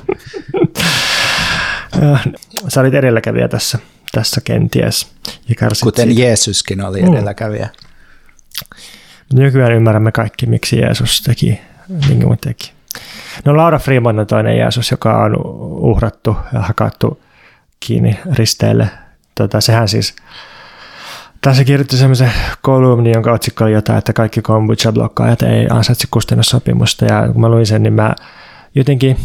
[2.67, 3.79] Sä olit edelläkävijä tässä,
[4.11, 5.11] tässä kenties.
[5.49, 6.21] Ja Kuten siitä.
[6.21, 7.13] Jeesuskin oli mm.
[7.13, 7.69] edelläkävijä.
[9.33, 9.39] Mm.
[9.39, 11.61] Nykyään ymmärrämme kaikki, miksi Jeesus teki
[12.07, 12.71] niin kuin teki.
[13.45, 15.35] No Laura Freeman on toinen Jeesus, joka on
[15.81, 17.21] uhrattu ja hakattu
[17.79, 18.89] kiinni risteille.
[19.35, 20.15] Tota, sehän siis
[21.41, 22.31] tässä kirjoitti semmoisen
[22.61, 27.05] kolumni, jonka otsikko oli jotain, että kaikki kombucha-blokkaajat ei ansaitse kustannussopimusta.
[27.05, 28.15] Ja kun mä luin sen, niin mä
[28.75, 29.17] jotenkin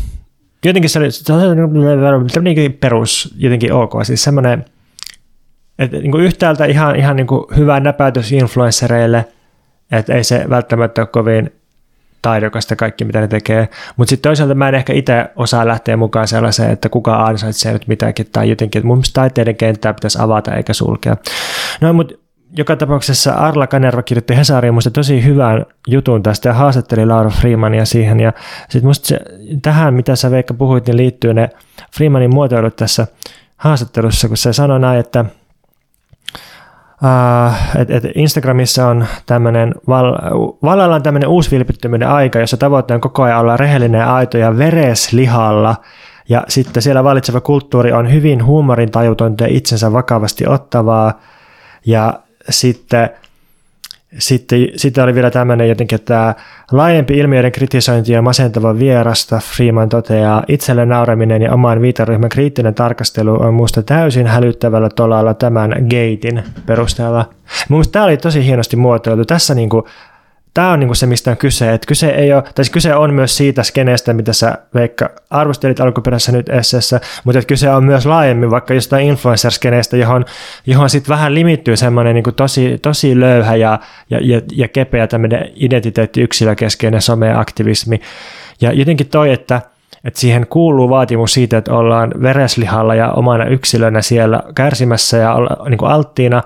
[0.65, 3.93] jotenkin se oli, se oli niin perus, jotenkin ok.
[4.03, 4.65] Siis semmoinen,
[5.79, 9.25] että niin kuin yhtäältä ihan, ihan niin kuin hyvä näpäytys influenssereille,
[9.93, 11.53] että ei se välttämättä ole kovin
[12.23, 13.69] taidokasta kaikki, mitä ne tekee.
[13.97, 17.89] Mutta sitten toisaalta mä en ehkä itse osaa lähteä mukaan sellaiseen, että kuka ansaitsee nyt
[17.89, 21.17] mitäkin tai jotenkin, että mun mielestä taiteiden kenttää pitäisi avata eikä sulkea.
[21.81, 22.15] No mutta
[22.57, 27.85] joka tapauksessa Arla Kanerva kirjoitti Hesariin musta tosi hyvän jutun tästä ja haastatteli Laura Freemania
[27.85, 28.21] siihen.
[28.21, 28.33] Ja
[28.69, 29.21] sitten musta se,
[29.63, 31.51] tähän, mitä sä Veikka puhuit, niin liittyy ne
[31.97, 33.07] Freemanin muotoilut tässä
[33.57, 35.25] haastattelussa, kun se sanoi näin, että
[37.03, 40.13] Uh, et, et Instagramissa on tämmöinen, val,
[40.63, 45.77] vallalla on tämmöinen uusvilpittömyyden aika, jossa tavoitteena on koko ajan olla rehellinen aito ja vereslihalla.
[46.29, 51.21] Ja sitten siellä valitseva kulttuuri on hyvin huumorintajutonta ja itsensä vakavasti ottavaa.
[51.87, 52.21] Ja
[52.51, 53.11] sitten
[54.19, 56.35] sitten, sitten oli vielä tämmöinen jotenkin, että
[56.73, 63.43] laajempi ilmiöiden kritisointi ja masentava vierasta, Freeman toteaa, itselle nauraminen ja oman viitaryhmän kriittinen tarkastelu
[63.43, 67.29] on muusta täysin hälyttävällä tolalla tämän gatein perusteella.
[67.69, 69.25] Mun mielestä tämä oli tosi hienosti muotoiltu.
[69.25, 69.85] Tässä niin kuin
[70.55, 71.73] tämä on niinku se, mistä on kyse.
[71.73, 75.81] Et kyse, ei ole, tai siis kyse on myös siitä skeneestä, mitä sä Veikka arvostelit
[75.81, 80.25] alkuperäisessä nyt esseessä, mutta kyse on myös laajemmin vaikka jostain influencer-skeneestä, johon,
[80.67, 83.79] johon sitten vähän limittyy semmoinen niinku tosi, tosi löyhä ja,
[84.11, 88.01] ja, ja, ja kepeä tämmöinen identiteetti yksilökeskeinen someaktivismi.
[88.61, 89.63] Ja jotenkin toi, että
[90.05, 95.71] että siihen kuuluu vaatimus siitä, että ollaan vereslihalla ja omana yksilönä siellä kärsimässä ja olla,
[95.71, 96.43] niin alttiina,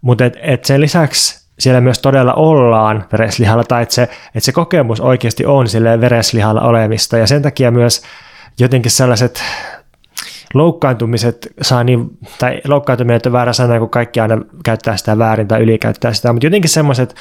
[0.00, 4.52] mutta et, et sen lisäksi siellä myös todella ollaan vereslihalla tai että se, että se
[4.52, 7.18] kokemus oikeasti on sille vereslihalla olemista.
[7.18, 8.02] Ja sen takia myös
[8.58, 9.42] jotenkin sellaiset
[10.54, 15.62] loukkaantumiset saa niin, tai loukkaantuminen on väärä sana, kun kaikki aina käyttää sitä väärin tai
[15.62, 17.14] ylikäyttää sitä, mutta jotenkin semmoiset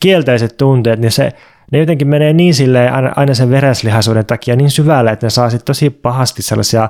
[0.00, 1.32] kielteiset tunteet, niin se,
[1.72, 5.50] ne jotenkin menee niin silleen aina, aina sen vereslihaisuuden takia niin syvälle, että ne saa
[5.50, 6.88] sitten tosi pahasti sellaisia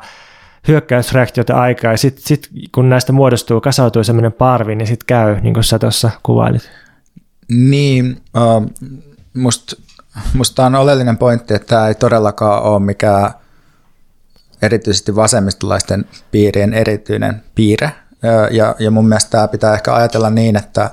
[0.69, 5.55] hyökkäysreaktiota aikaa, ja sitten sit, kun näistä muodostuu, kasautuu semmoinen parvi, niin sitten käy, niin
[5.55, 6.71] kuin sä tuossa kuvailit.
[7.49, 8.91] Niin, uh,
[9.35, 9.77] musta
[10.35, 13.31] must on oleellinen pointti, että tämä ei todellakaan ole mikään
[14.63, 17.93] erityisesti vasemmistolaisten piirien erityinen piirre,
[18.51, 20.91] ja, ja mun mielestä tämä pitää ehkä ajatella niin, että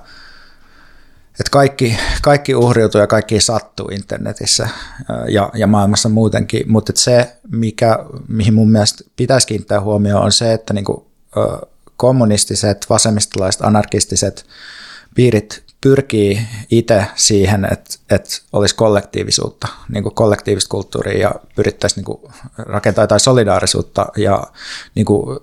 [1.40, 4.70] että kaikki, kaikki uhriutuu ja kaikki sattuu internetissä
[5.28, 10.54] ja, ja maailmassa muutenkin, mutta se, mikä, mihin mun mielestä pitäisi kiinnittää huomioon, on se,
[10.54, 11.08] että niinku,
[11.98, 14.46] kommunistiset, vasemmistolaiset, anarkistiset
[15.16, 16.40] piirit pyrkii
[16.72, 23.20] itse siihen, että, että olisi kollektiivisuutta, niin kuin kollektiivista kulttuuria ja pyrittäisiin niin rakentamaan jotain
[23.20, 24.48] solidaarisuutta ja
[24.96, 25.40] niin kuin,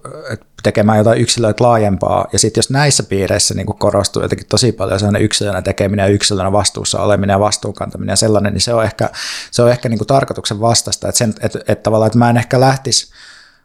[0.63, 2.27] tekemään jotain yksilöitä laajempaa.
[2.33, 6.53] Ja sitten jos näissä piireissä niin korostuu jotenkin tosi paljon sellainen yksilönä tekeminen ja yksilönä
[6.53, 9.11] vastuussa oleminen ja vastuunkantaminen ja sellainen, niin se on ehkä,
[9.51, 11.09] se on ehkä niin tarkoituksen vastaista.
[11.09, 13.13] Että, sen, että, että tavallaan, että mä en ehkä lähtisi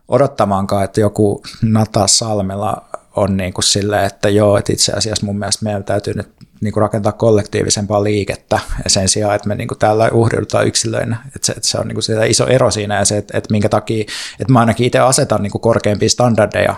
[0.07, 2.85] odottamaankaan, että joku Nata Salmela
[3.15, 6.29] on niin kuin silleen, että joo, että itse asiassa mun mielestä meidän täytyy nyt
[6.65, 11.17] niin kuin rakentaa kollektiivisempaa liikettä sen sijaan, että me niin kuin täällä uhriudutaan yksilöinä.
[11.35, 13.69] Että se, että se on niin kuin iso ero siinä ja se, että, että minkä
[13.69, 14.05] takia,
[14.39, 16.75] että mä ainakin itse asetan niin kuin korkeampia standardeja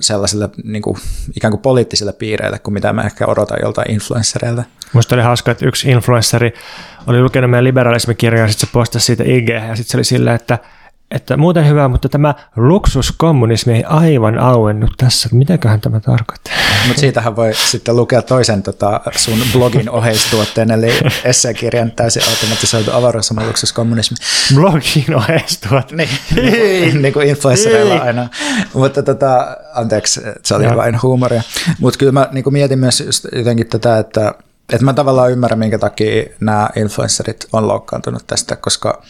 [0.00, 0.96] sellaisille niin kuin,
[1.36, 4.64] ikään kuin poliittisille piireille kuin mitä mä ehkä odotan joltain influenssereilta.
[4.92, 6.54] Musta oli hauska, että yksi influenssari
[7.06, 10.36] oli lukenut meidän liberalismikirjaa ja sitten se postasi siitä IG ja sitten se oli silleen,
[10.36, 10.58] että
[11.10, 15.28] että muuten hyvä, mutta tämä luksuskommunismi ei aivan auennut tässä.
[15.32, 16.52] Mitäköhän tämä tarkoittaa?
[16.86, 20.92] Mutta siitähän voi sitten lukea toisen tota, sun blogin oheistuotteen, eli
[21.24, 24.16] esseekirjan täysin automatisoitu avaruussama luksuskommunismi.
[24.54, 25.96] Blogin oheistuote?
[25.96, 28.28] Niin, niin kuin influenssereilla aina.
[28.74, 30.76] Mutta tota, anteeksi, se oli ja.
[30.76, 31.42] vain huumoria.
[31.80, 34.34] Mutta kyllä mä niin mietin myös just jotenkin tätä, että,
[34.72, 39.02] että mä tavallaan ymmärrän, minkä takia nämä influencerit on loukkaantunut tästä, koska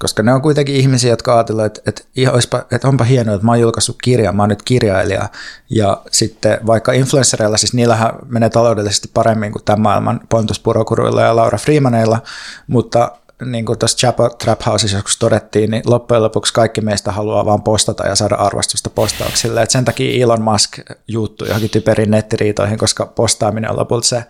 [0.00, 3.52] koska ne on kuitenkin ihmisiä, jotka ajatellaan, että, että, olisipa, että onpa hienoa, että mä
[3.52, 5.28] oon julkaissut kirjan, mä oon nyt kirjailija.
[5.70, 11.36] Ja sitten vaikka influenssereilla, siis niillähän menee taloudellisesti paremmin kuin tämän maailman Pontus Purokuruilla ja
[11.36, 12.22] Laura Freemaneilla,
[12.66, 13.12] mutta
[13.44, 17.62] niin kuin tuossa Chapo Trap Houseissa joskus todettiin, niin loppujen lopuksi kaikki meistä haluaa vaan
[17.62, 19.62] postata ja saada arvostusta postauksille.
[19.62, 20.78] Et sen takia Elon Musk
[21.08, 24.24] juuttuu johonkin typeriin nettiriitoihin, koska postaaminen on lopulta se,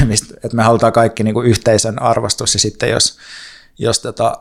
[0.44, 3.18] että me halutaan kaikki niin kuin yhteisön arvostus ja sitten jos,
[3.78, 4.38] jos tota,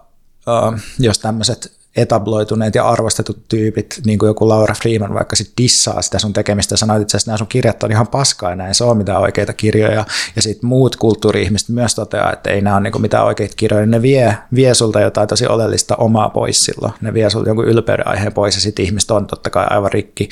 [1.00, 6.20] jos tämmöiset etabloituneet ja arvostetut tyypit, niin kuin joku Laura Freeman vaikka sit dissaa sitä
[6.20, 8.84] sun tekemistä ja sanoo, että itse asiassa nämä sun kirjat on ihan paskaa näin se
[8.84, 10.06] on mitään oikeita kirjoja.
[10.36, 14.02] Ja sitten muut kulttuuri-ihmiset myös toteaa, että ei nämä ole niin mitään oikeita kirjoja, ne
[14.02, 16.94] vie, vie sulta jotain tosi oleellista omaa pois silloin.
[17.02, 20.30] Ne vie sulta jonkun ylpeyden aiheen pois ja sitten ihmiset on totta kai aivan rikki.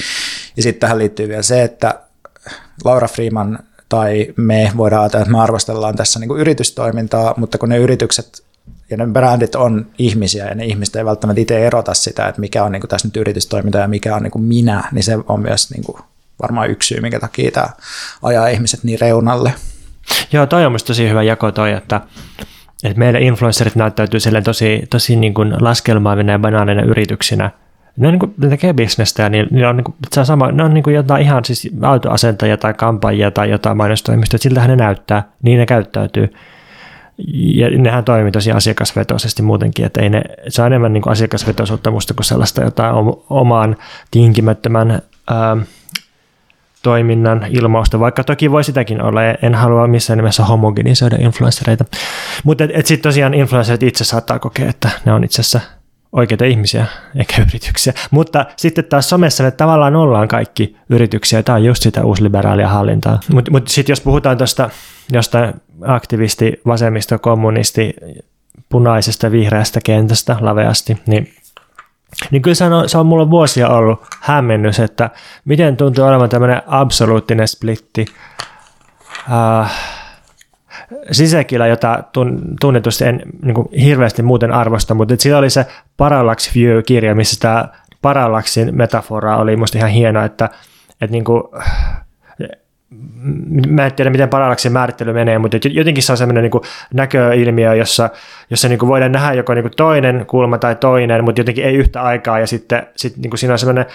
[0.57, 1.99] Ja sitten tähän liittyy vielä se, että
[2.85, 3.59] Laura Freeman
[3.89, 8.46] tai me voidaan ajatella, että me arvostellaan tässä niin kuin yritystoimintaa, mutta kun ne yritykset
[8.89, 12.63] ja ne brändit on ihmisiä ja ne ihmiset ei välttämättä itse erota sitä, että mikä
[12.63, 15.41] on niin kuin tässä nyt yritystoiminta ja mikä on niin kuin minä, niin se on
[15.41, 15.97] myös niin kuin
[16.41, 17.69] varmaan yksi syy, minkä takia tämä
[18.23, 19.53] ajaa ihmiset niin reunalle.
[20.31, 22.01] Joo, toi on tosi hyvä jako toi, että,
[22.83, 27.51] että meidän influencerit näyttäytyy silleen tosi, tosi niin kuin laskelmaavina ja banaaneina yrityksinä.
[27.97, 30.63] Ne, niin kuin, ne tekee bisnestä ja niillä on, niin kuin, se on sama, ne
[30.63, 35.23] on niin kuin jotain ihan siis autoasentajia tai kampajia tai jotain mainostoimistoja, siltähän ne näyttää,
[35.41, 36.33] niin ne käyttäytyy
[37.33, 41.91] ja nehän toimii tosi asiakasvetoisesti muutenkin, että ei ne, se on enemmän niin kuin asiakasvetoisuutta
[41.91, 42.95] musta kuin sellaista jotain
[43.29, 43.77] omaan
[44.11, 45.57] tinkimättömän ää,
[46.83, 51.85] toiminnan ilmausta, vaikka toki voi sitäkin olla, en halua missään nimessä homogenisoida influenssereita.
[52.43, 55.76] Mutta et, et sitten tosiaan influencerit itse saattaa kokea, että ne on itse asiassa
[56.17, 57.93] oikeita ihmisiä, eikä yrityksiä.
[58.11, 61.43] Mutta sitten taas somessa me tavallaan ollaan kaikki yrityksiä.
[61.43, 63.19] Tämä on just sitä uusliberaalia hallintaa.
[63.33, 64.69] Mutta mut sitten jos puhutaan tuosta
[65.11, 65.53] jostain
[65.85, 67.93] aktivisti, vasemmisto, kommunisti,
[68.69, 71.33] punaisesta, vihreästä kentästä laveasti, niin
[72.31, 75.09] niin kyllä se on, se on mulla vuosia ollut hämmennys, että
[75.45, 78.05] miten tuntuu olevan tämmöinen absoluuttinen splitti.
[79.31, 79.71] Äh,
[81.11, 82.03] Sisäkilä, jota
[82.61, 85.65] tunnetusti en niin kuin, hirveästi muuten arvosta, mutta siellä oli se
[85.97, 87.67] Parallax View-kirja, missä tämä
[88.01, 90.49] Parallaxin metafora oli musta ihan hieno, että,
[91.01, 91.43] että niin kuin,
[93.67, 96.61] mä en tiedä, miten Parallaxin määrittely menee, mutta jotenkin se on sellainen niin
[96.93, 98.09] näköilmiö, jossa,
[98.49, 101.75] jossa niin kuin voidaan nähdä joko niin kuin toinen kulma tai toinen, mutta jotenkin ei
[101.75, 103.85] yhtä aikaa, ja sitten sit, niin kuin siinä on sellainen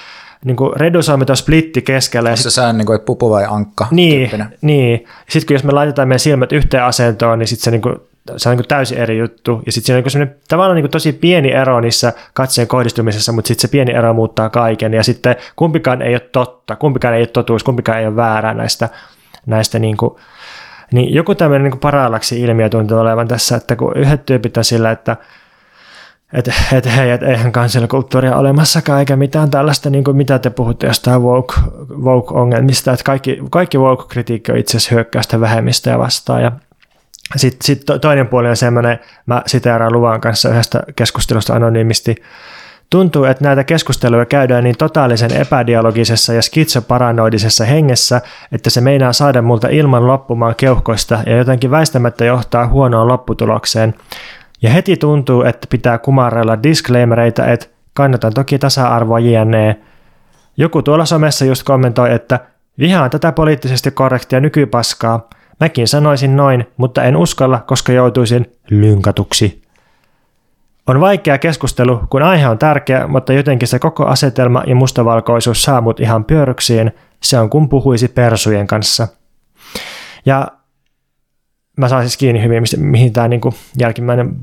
[0.45, 2.30] niin kuin redusoimme splitti keskellä.
[2.30, 4.30] Ja se sään niin kuin, pupu vai ankka Niin,
[4.61, 5.05] niin.
[5.28, 7.97] Sitten kun jos me laitetaan meidän silmät yhteen asentoon, niin sitten se, niin kuin,
[8.36, 9.62] se on niin kuin täysin eri juttu.
[9.66, 13.32] Ja sitten siinä on niin kuin tavallaan niin kuin tosi pieni ero niissä katseen kohdistumisessa,
[13.32, 14.95] mutta sitten se pieni ero muuttaa kaiken.
[14.95, 18.88] Ja sitten kumpikaan ei ole totta, kumpikaan ei ole totuus, kumpikaan ei ole väärää näistä,
[19.47, 20.16] näistä niin kuin,
[20.93, 24.90] niin joku tämmöinen niin parallaksi ilmiö tuntuu olevan tässä, että kun yhdet tyypit on sillä,
[24.90, 25.16] että
[26.33, 30.87] että et, hei, et eihän cancel-kulttuuria olemassakaan eikä mitään tällaista, niin kuin mitä te puhutte
[30.87, 31.55] jostain woke,
[32.03, 36.43] woke-ongelmista, että kaikki, kaikki woke-kritiikki on itse asiassa hyökkäystä vähemmistöä vastaan.
[36.43, 36.53] Ja
[37.37, 42.16] sitten sit toinen puoli on semmoinen, mä siteeraan Luvan kanssa yhdestä keskustelusta anonyymisti,
[42.93, 48.20] Tuntuu, että näitä keskusteluja käydään niin totaalisen epädialogisessa ja skitsoparanoidisessa hengessä,
[48.53, 53.95] että se meinaa saada multa ilman loppumaan keuhkoista ja jotenkin väistämättä johtaa huonoon lopputulokseen.
[54.63, 59.81] Ja heti tuntuu, että pitää kumarella disclaimereita, että kannatan toki tasa-arvoa jne.
[60.57, 62.41] Joku tuolla somessa just kommentoi, että
[62.79, 65.29] vihaan tätä poliittisesti korrektia nykypaskaa.
[65.61, 69.63] Mäkin sanoisin noin, mutta en uskalla, koska joutuisin lynkatuksi.
[70.87, 75.81] On vaikea keskustelu, kun aihe on tärkeä, mutta jotenkin se koko asetelma ja mustavalkoisuus saa
[75.81, 76.93] mut ihan pyörryksiin.
[77.23, 79.09] Se on kun puhuisi persujen kanssa.
[80.27, 80.49] Ja
[81.77, 84.37] mä saan siis kiinni hyvin, mihin tämä niinku jälkimmäinen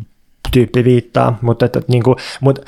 [0.52, 2.62] tyyppi viittaa, mutta, että, niin kuin, mutta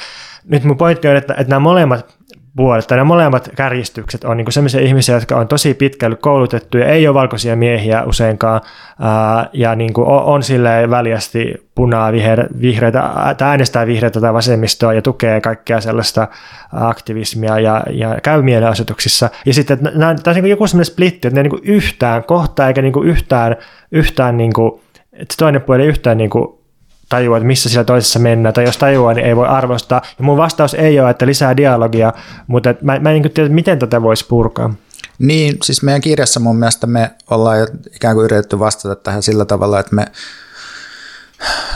[0.48, 2.22] nyt mun pointti on, että, että nämä molemmat
[2.56, 7.08] puolet tai nämä molemmat kärjistykset on niin sellaisia ihmisiä, jotka on tosi pitkälle koulutettuja, ei
[7.08, 8.62] ole valkoisia miehiä useinkaan,
[9.00, 14.34] ää, ja niin kuin on, on silleen väljästi punaa, viher, vihreitä, tai äänestää vihreitä tai
[14.34, 16.28] vasemmistoa ja tukee kaikkea sellaista
[16.74, 19.30] aktivismia ja, ja käy mielenosoituksissa.
[19.46, 22.68] Ja sitten, että nämä, tämä on niin joku sellainen splitti, että ne niin yhtään kohtaa
[22.68, 23.56] eikä niin yhtään,
[23.92, 24.82] yhtään niin kuin,
[25.14, 26.61] että toinen puoli ei yhtään niin kuin
[27.12, 30.02] tajua, että missä sillä toisessa mennään, tai jos tajuaa, niin ei voi arvostaa.
[30.18, 32.14] Ja mun vastaus ei ole, että lisää dialogia,
[32.48, 34.74] mutta mä, mä en niin tiedä, miten tätä voisi purkaa.
[35.20, 39.80] Niin, siis meidän kirjassa mun mielestä me ollaan ikään kuin yritetty vastata tähän sillä tavalla,
[39.80, 40.06] että me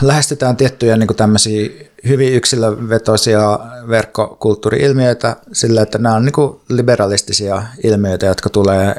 [0.02, 1.70] lähestytään tiettyjä niin kuin tämmöisiä
[2.08, 3.58] hyvin yksilövetoisia
[3.88, 8.94] verkkokulttuuri-ilmiöitä sillä, että nämä on niin kuin liberalistisia ilmiöitä, jotka tulee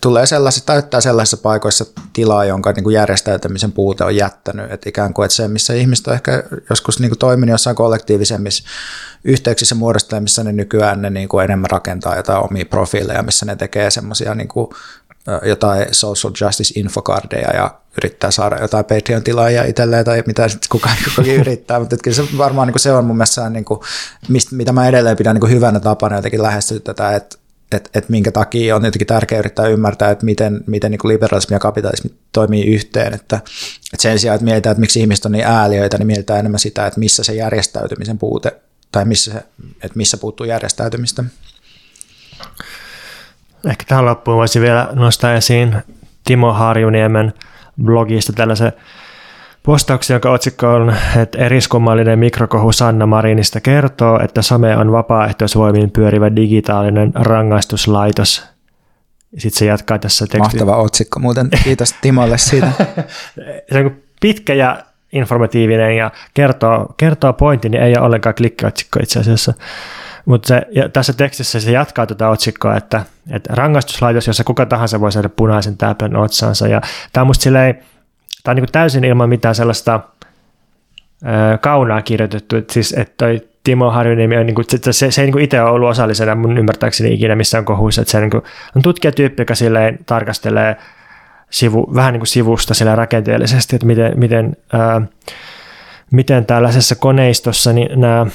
[0.00, 4.72] tulee sellaisissa, täyttää sellaisissa paikoissa tilaa, jonka niin kuin järjestäytymisen puute on jättänyt.
[4.72, 8.64] Että ikään kuin että se, missä ihmiset on ehkä joskus niin kuin toiminut jossain kollektiivisemmissa
[9.24, 13.56] yhteyksissä muodosta, missä ne nykyään ne niin kuin enemmän rakentaa jotain omia profiileja, missä ne
[13.56, 14.48] tekee semmoisia niin
[15.42, 21.80] jotain social justice infokardeja ja yrittää saada jotain Patreon-tilaajia itselleen tai mitä kukaan, kukaan yrittää,
[21.80, 23.80] mutta kyllä se varmaan niin kuin se on mun mielestä niin kuin,
[24.28, 27.36] mistä, mitä mä edelleen pidän niin kuin hyvänä tapana jotenkin lähestyä tätä, että
[27.72, 31.58] että et minkä takia on jotenkin tärkeää yrittää ymmärtää, että miten, miten niin liberalismi ja
[31.58, 33.14] kapitalismi toimii yhteen.
[33.14, 33.36] Että,
[33.92, 36.86] että sen sijaan, että mietitään, että miksi ihmiset on niin ääliöitä, niin mietitään enemmän sitä,
[36.86, 38.56] että missä se järjestäytymisen puute,
[38.92, 39.38] tai missä, se,
[39.68, 41.24] että missä puuttuu järjestäytymistä.
[43.70, 45.76] Ehkä tähän loppuun voisi vielä nostaa esiin
[46.24, 47.34] Timo Harjuniemen
[47.82, 48.72] blogista tällaisen
[49.68, 56.36] Postauksen, jonka otsikko on, että eriskummallinen mikrokohu Sanna Marinista kertoo, että some on vapaaehtoisvoimin pyörivä
[56.36, 58.44] digitaalinen rangaistuslaitos.
[59.38, 60.64] Sitten se jatkaa tässä tekstissä.
[60.64, 61.48] Mahtava otsikko muuten.
[61.64, 62.72] Kiitos Timolle siitä.
[63.72, 64.78] se on pitkä ja
[65.12, 69.54] informatiivinen ja kertoo, kertoo pointin, niin ei ole ollenkaan klikkiotsikko itse asiassa.
[70.24, 70.54] Mutta
[70.92, 75.76] tässä tekstissä se jatkaa tuota otsikkoa, että, että rangaistuslaitos, jossa kuka tahansa voi saada punaisen
[75.76, 76.68] täpön otsansa.
[76.68, 76.80] Ja
[77.12, 77.78] tämä on musta silleen,
[78.48, 80.00] tai niin kuin täysin ilman mitään sellaista
[81.60, 85.30] kaunaa kirjoitettu, että siis että toi Timo Harjuniemi on, niin kuin, se, se, se ei
[85.30, 88.42] niin itse ole ollut osallisena mun ymmärtääkseni ikinä missään kohuissa, että se niin kuin,
[88.76, 90.76] on tutkijatyyppi, joka silleen tarkastelee
[91.50, 95.02] sivu, vähän niin kuin sivusta sillä rakenteellisesti, että miten, miten, ää,
[96.10, 98.26] miten tällaisessa koneistossa niin nämä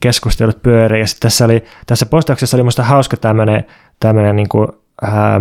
[0.00, 1.00] keskustelut pyörii.
[1.00, 3.64] Ja tässä, oli, tässä postauksessa oli minusta hauska tämmöinen,
[4.00, 4.68] tämmöinen niin kuin,
[5.02, 5.40] ää,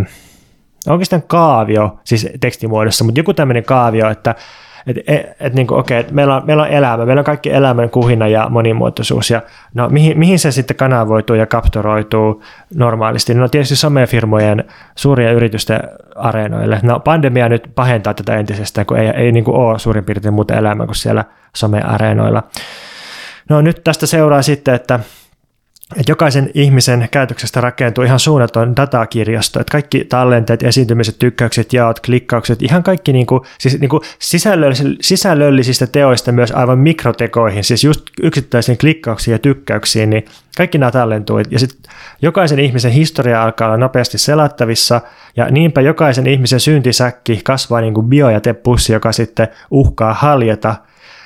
[0.90, 4.36] oikeastaan kaavio, siis tekstimuodossa, mutta joku tämmöinen kaavio, että
[4.88, 7.54] et, et, et niin kuin, okei, et meillä, on, meillä on elämä, meillä on kaikki
[7.54, 9.42] elämän kuhina ja monimuotoisuus, ja
[9.74, 12.44] no, mihin, mihin se sitten kanavoituu ja kaptoroituu
[12.76, 13.34] normaalisti?
[13.34, 14.64] No tietysti somefirmojen
[14.96, 15.80] suuria yritysten
[16.16, 16.80] areenoille.
[16.84, 20.56] No pandemia nyt pahentaa tätä entisestään, kun ei, ei niin kuin ole suurin piirtein muuta
[20.56, 21.26] elämää kuin siellä
[21.56, 22.44] someareenoilla.
[23.50, 25.00] No nyt tästä seuraa sitten, että
[25.98, 32.62] että jokaisen ihmisen käytöksestä rakentuu ihan suunnaton datakirjasto, että kaikki tallenteet, esiintymiset, tykkäykset, jaot, klikkaukset,
[32.62, 34.02] ihan kaikki niin kuin, siis niin kuin
[35.02, 40.26] sisällöllisistä teoista myös aivan mikrotekoihin, siis just yksittäisiin klikkauksiin ja tykkäyksiin, niin
[40.58, 41.40] kaikki nämä tallentuu.
[41.40, 45.02] Ja sitten jokaisen ihmisen historia alkaa olla nopeasti selattavissa,
[45.36, 50.76] ja niinpä jokaisen ihmisen syntisäkki kasvaa niin kuin biojätepussi, joka sitten uhkaa haljeta.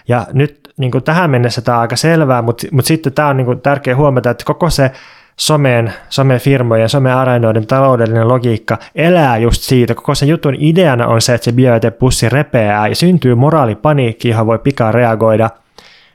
[0.07, 3.37] Ja nyt niin kuin tähän mennessä tämä on aika selvää, mutta, mutta sitten tämä on
[3.37, 4.91] niin kuin tärkeä huomata, että koko se
[5.37, 9.95] someen, somefirmojen, someareenoiden taloudellinen logiikka elää just siitä.
[9.95, 14.59] Koko sen jutun ideana on se, että se biojätepussi repeää ja syntyy moraalipaniikki, johon voi
[14.59, 15.49] pikaa reagoida.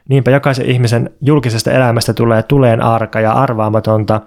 [0.09, 4.21] Niinpä jokaisen ihmisen julkisesta elämästä tulee tuleen arka ja arvaamatonta.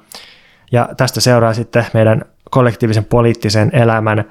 [0.72, 4.26] Ja tästä seuraa sitten meidän kollektiivisen poliittisen elämän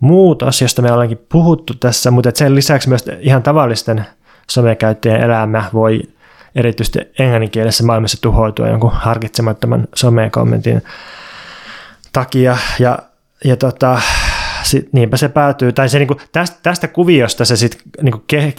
[0.00, 4.04] muutos, josta me ollaankin puhuttu tässä, mutta sen lisäksi myös ihan tavallisten
[4.50, 6.02] somekäyttäjän elämä voi
[6.54, 10.82] erityisesti englanninkielisessä maailmassa tuhoutua jonkun harkitsemattoman somekommentin
[12.12, 12.56] takia.
[12.78, 12.98] Ja,
[13.44, 14.00] ja tota,
[14.62, 18.52] sit, niinpä se päätyy, tai se, niin kuin, tästä, tästä kuviosta se sitten niin ke,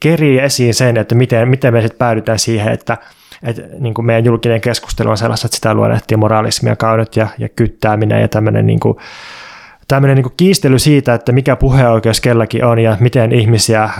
[0.00, 2.98] kerii esiin sen, että miten, miten me sitten päädytään siihen, että,
[3.42, 7.48] että niin kuin meidän julkinen keskustelu on sellaista, että sitä luonnehtii moralismia, kaudet ja, ja
[7.48, 8.98] kyttääminen ja tämmöinen niin kuin,
[9.88, 13.90] tämmöinen niin kiistely siitä, että mikä puheoikeus kelläkin on ja miten ihmisiä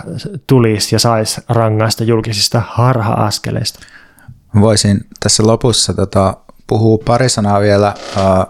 [0.46, 3.80] tulisi ja saisi rangaista julkisista harha-askeleista.
[4.60, 8.46] Voisin tässä lopussa tota, puhua pari sanaa vielä äh,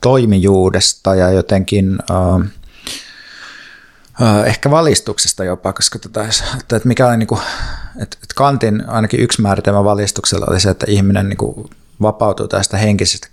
[0.00, 2.50] toimijuudesta ja jotenkin äh,
[4.46, 6.24] ehkä valistuksesta jopa, koska tota,
[6.60, 7.40] että mikä oli, niin kuin,
[8.00, 11.70] että Kantin ainakin yksi määritelmä valistuksella oli se, että ihminen niin kuin,
[12.02, 13.28] vapautuu tästä henkisestä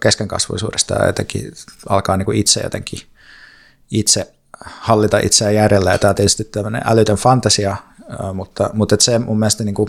[0.00, 1.52] keskenkasvuisuudesta ja jotenkin
[1.88, 3.00] alkaa niin kuin itse jotenkin
[3.90, 4.32] itse
[4.64, 5.92] hallita itseään järjellä.
[5.92, 7.76] Ja tämä on tietysti tämmöinen älytön fantasia,
[8.34, 9.88] mutta, mutta se mun mielestä niin kuin,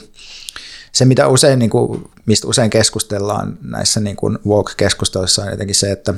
[0.92, 5.92] se, mitä usein, niin kuin, mistä usein keskustellaan näissä niin kuin walk-keskusteluissa on jotenkin se,
[5.92, 6.14] että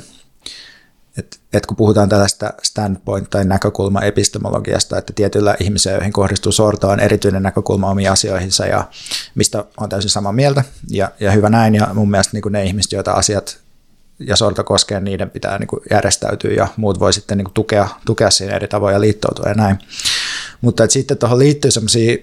[1.18, 7.00] et, et kun puhutaan tällaista standpoint- tai näkökulma-epistemologiasta, että tietyillä ihmisillä, joihin kohdistuu sortoa, on
[7.00, 8.88] erityinen näkökulma omiin asioihinsa ja
[9.36, 11.76] mistä on täysin samaa mieltä ja, ja hyvä näin.
[11.76, 13.58] Ja mun mielestä niin ne ihmiset, joita asiat
[14.20, 18.56] ja sorto koskee, niiden pitää niin järjestäytyä ja muut voi sitten niin tukea, tukea siinä
[18.56, 19.80] eri tavoin ja liittoutua ja näin.
[20.62, 22.18] Mutta sitten tuohon liittyy sellaisia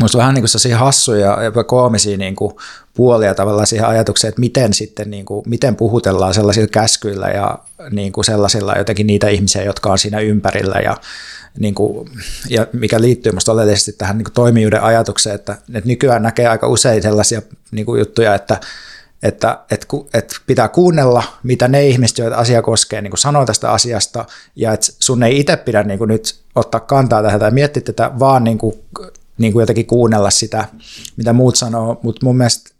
[0.00, 2.52] Minusta vähän niin kuin hassuja ja koomisia niin kuin
[2.94, 7.58] puolia tavallaan siihen ajatukseen, että miten sitten niin kuin, miten puhutellaan sellaisilla käskyillä ja
[7.90, 10.96] niin kuin sellaisilla jotenkin niitä ihmisiä, jotka on siinä ympärillä ja,
[11.58, 12.10] niin kuin,
[12.48, 16.68] ja mikä liittyy minusta oleellisesti tähän niin kuin toimijuuden ajatukseen, että, että nykyään näkee aika
[16.68, 18.60] usein sellaisia niin kuin juttuja, että
[19.22, 24.24] että, että, että pitää kuunnella, mitä ne ihmiset, joita asia koskee, niin sanoo tästä asiasta,
[24.56, 28.10] ja että sun ei itse pidä niin kuin nyt ottaa kantaa tähän tai miettiä tätä,
[28.18, 28.74] vaan niin kuin,
[29.38, 30.64] niin kuin jotenkin kuunnella sitä,
[31.16, 32.70] mitä muut sanoo, mutta mun mielestä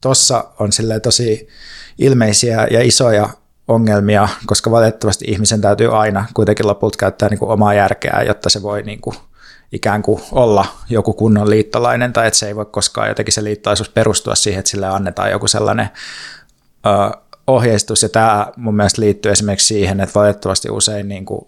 [0.00, 0.70] tuossa on
[1.02, 1.48] tosi
[1.98, 3.28] ilmeisiä ja isoja
[3.68, 8.62] ongelmia, koska valitettavasti ihmisen täytyy aina kuitenkin lopulta käyttää niin kuin omaa järkeä, jotta se
[8.62, 9.16] voi niin kuin
[9.72, 13.88] ikään kuin olla joku kunnon liittolainen, tai että se ei voi koskaan jotenkin se liittolaisuus
[13.88, 15.88] perustua siihen, että sille annetaan joku sellainen
[16.86, 21.46] ö, ohjeistus, ja tämä mun mielestä liittyy esimerkiksi siihen, että valitettavasti usein niin kuin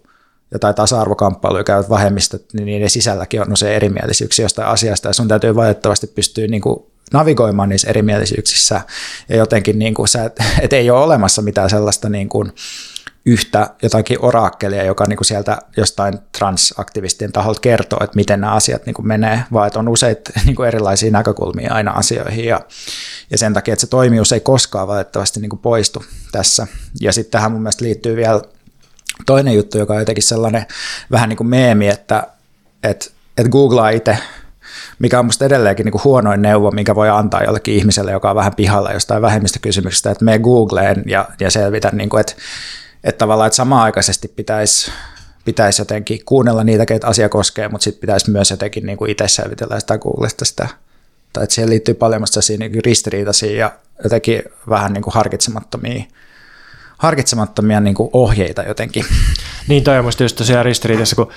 [0.57, 5.54] jotain tasa-arvokamppailuja käyvät vähemmistöt, niin niiden sisälläkin on usein erimielisyyksiä jostain asiasta, ja sun täytyy
[5.54, 8.80] valitettavasti pystyä niin kuin navigoimaan niissä erimielisyyksissä,
[9.28, 12.52] ja jotenkin niin kuin sä, et, et ei ole olemassa mitään sellaista niin kuin
[13.26, 18.86] yhtä jotakin oraakkelia, joka niin kuin sieltä jostain transaktivistien taholta kertoo, että miten nämä asiat
[18.86, 22.61] niin kuin menee, vaan että on useita niin kuin erilaisia näkökulmia aina asioihin, ja,
[23.30, 26.66] ja sen takia, että se toimijuus ei koskaan valitettavasti niin kuin poistu tässä.
[27.00, 28.42] Ja sitten tähän mun mielestä liittyy vielä
[29.26, 30.66] toinen juttu, joka on jotenkin sellainen
[31.10, 32.26] vähän niin kuin meemi, että,
[32.82, 33.06] että,
[33.38, 34.18] että googlaa itse,
[34.98, 38.36] mikä on musta edelleenkin niin kuin huonoin neuvo, mikä voi antaa jollekin ihmiselle, joka on
[38.36, 42.32] vähän pihalla jostain vähemmistökysymyksestä, että me googleen ja, ja selvitä, niin kuin, että,
[43.04, 44.92] että tavallaan että samaan-aikaisesti pitäisi
[45.46, 49.28] pitäisi jotenkin kuunnella niitä, keitä asia koskee, mutta sitten pitäisi myös jotenkin niin kuin itse
[49.28, 50.68] selvitellä sitä Googlesta sitä.
[51.32, 52.22] Tai että siihen liittyy paljon
[52.58, 53.72] niin ristiriitaisia ja
[54.04, 56.04] jotenkin vähän niin kuin harkitsemattomia
[56.99, 59.05] harkitsemattomia niin kuin ohjeita jotenkin.
[59.68, 61.32] Niin toi on musta just tosiaan ristiriidassa, kun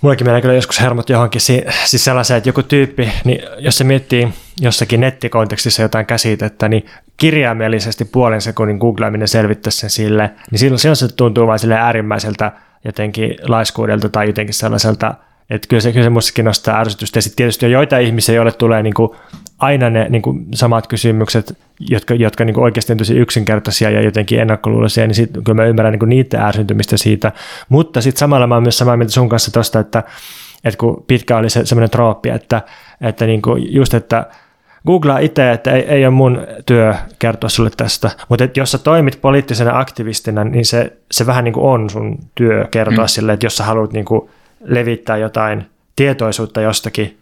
[0.00, 4.28] Mullakin menee kyllä joskus hermot johonkin, siis sellaiseen, että joku tyyppi, niin jos se miettii
[4.60, 10.96] jossakin nettikontekstissa jotain käsitettä, niin kirjaimellisesti puolen sekunnin googlaaminen selvittäisi sen sille, niin silloin, silloin
[10.96, 12.52] se tuntuu vain sille äärimmäiseltä
[12.84, 15.14] jotenkin laiskuudelta tai jotenkin sellaiselta,
[15.50, 17.18] että kyllä se, kyllä se mustakin nostaa ärsytystä.
[17.18, 19.10] Ja sitten tietysti on joita ihmisiä, joille tulee niin kuin
[19.60, 24.02] aina ne niin kuin samat kysymykset, jotka, jotka niin kuin oikeasti on tosi yksinkertaisia ja
[24.02, 27.32] jotenkin ennakkoluuloisia, niin sit, kyllä mä ymmärrän niin kuin niiden ärsyntymistä siitä.
[27.68, 30.02] Mutta sitten samalla mä oon myös samaa mieltä sun kanssa tuosta, että,
[30.64, 32.62] että kun pitkä oli se, semmoinen trooppi, että,
[33.00, 34.26] että niin kuin just, että
[34.86, 38.78] googlaa itse, että ei, ei ole mun työ kertoa sulle tästä, mutta että jos sä
[38.78, 43.08] toimit poliittisena aktivistina, niin se, se vähän niin kuin on sun työ kertoa mm.
[43.08, 44.30] sille, että jos sä haluat niin kuin
[44.64, 47.19] levittää jotain tietoisuutta jostakin,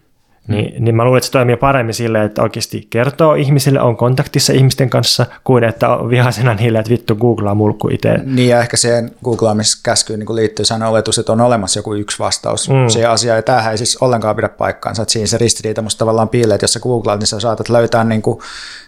[0.49, 4.53] niin, niin mä luulen, että se toimii paremmin silleen, että oikeasti kertoo ihmisille, on kontaktissa
[4.53, 8.19] ihmisten kanssa, kuin että on vihaisena niille, että vittu googlaa mulkku itse.
[8.25, 12.69] Niin ja ehkä siihen googlaamiskäskyyn niin liittyy sellainen oletus, että on olemassa joku yksi vastaus
[12.69, 12.89] mm.
[12.89, 16.29] siihen asiaan, ja tämähän ei siis ollenkaan pidä paikkaansa, että siinä se ristiriita musta tavallaan
[16.29, 18.39] piilee, että jos sä googlaat, niin sä saatat löytää, niin kuin,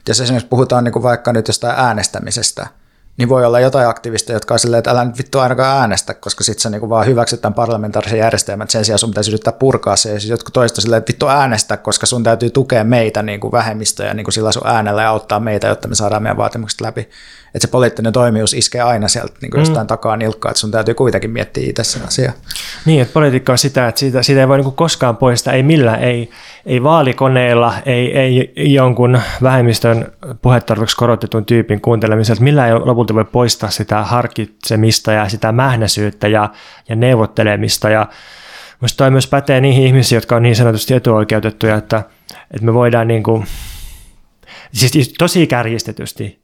[0.08, 2.66] jos esimerkiksi puhutaan niin kuin vaikka nyt jostain äänestämisestä,
[3.20, 6.44] niin voi olla jotain aktivisteja, jotka on silleen, että älä nyt vittu ainakaan äänestä, koska
[6.44, 9.96] sitten sä niinku vaan hyväksyt tämän parlamentaarisen järjestelmän, että sen sijaan sun pitäisi yrittää purkaa
[9.96, 13.40] se, ja siis jotkut toiset silleen, että vittu äänestä, koska sun täytyy tukea meitä niin
[13.40, 16.80] kuin vähemmistöjä niin kuin sillä sun äänellä ja auttaa meitä, jotta me saadaan meidän vaatimukset
[16.80, 17.08] läpi
[17.54, 19.88] että se poliittinen toimijuus iskee aina sieltä niin kuin jostain mm.
[19.88, 22.32] takaa nilkkaa, että sun täytyy kuitenkin miettiä itse sen asian.
[22.86, 26.02] Niin, että politiikka on sitä, että siitä, siitä ei voi niin koskaan poistaa, ei millään,
[26.02, 26.30] ei,
[26.66, 33.70] ei vaalikoneilla, ei, ei jonkun vähemmistön puhetarvoksi korotetun tyypin kuuntelemisella, millään ei lopulta voi poistaa
[33.70, 36.50] sitä harkitsemista ja sitä mähnäsyyttä ja,
[36.88, 38.06] ja neuvottelemista ja
[38.80, 42.02] Minusta toi myös pätee niihin ihmisiin, jotka on niin sanotusti etuoikeutettuja, että,
[42.50, 43.46] että me voidaan niin kuin,
[44.72, 46.40] siis tosi kärjistetysti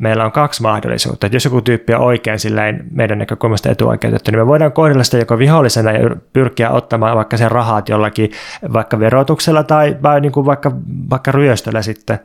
[0.00, 1.26] meillä on kaksi mahdollisuutta.
[1.26, 5.18] Että jos joku tyyppi on oikein silleen meidän näkökulmasta etuoikeutettu, niin me voidaan kohdella sitä
[5.18, 8.30] joko vihollisena ja pyrkiä ottamaan vaikka sen rahat jollakin
[8.72, 10.72] vaikka verotuksella tai, vai niin kuin vaikka,
[11.10, 12.18] vaikka ryöstöllä sitten.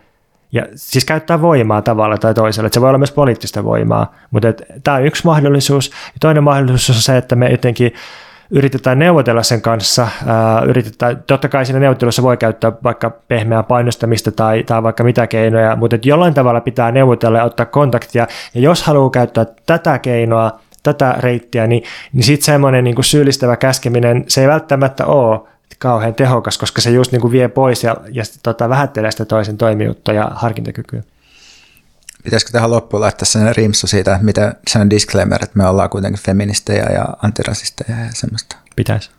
[0.52, 4.48] Ja siis käyttää voimaa tavalla tai toisella, että se voi olla myös poliittista voimaa, mutta
[4.84, 5.90] tämä on yksi mahdollisuus.
[5.90, 7.94] Ja toinen mahdollisuus on se, että me jotenkin
[8.52, 10.08] yritetään neuvotella sen kanssa.
[10.26, 15.28] Ää, yritetään, totta kai siinä neuvottelussa voi käyttää vaikka pehmeää painostamista tai, tai vaikka mitä
[15.28, 18.28] keinoja, mutta että jollain tavalla pitää neuvotella ja ottaa kontaktia.
[18.54, 21.84] Ja jos haluaa käyttää tätä keinoa, tätä reittiä, niin,
[22.14, 25.40] niin sitten semmoinen niin syyllistävä käskeminen, se ei välttämättä ole
[25.80, 29.58] kauhean tehokas, koska se just niin kuin vie pois ja, ja tota, vähättelee sitä toisen
[29.58, 31.04] toimijuutta ja harkintakykyä.
[32.24, 35.90] Pitäisikö tähän loppuun laittaa sen rimsu siitä, että mitä se on disclaimer, että me ollaan
[35.90, 38.56] kuitenkin feministejä ja antirasisteja ja semmoista?
[38.76, 39.10] Pitäisi.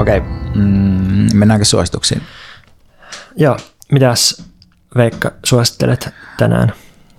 [0.00, 0.30] Okei, okay.
[0.54, 2.22] mm, mennäänkö suosituksiin?
[3.36, 3.56] Joo,
[3.92, 4.42] mitäs
[4.96, 6.72] Veikka suosittelet tänään?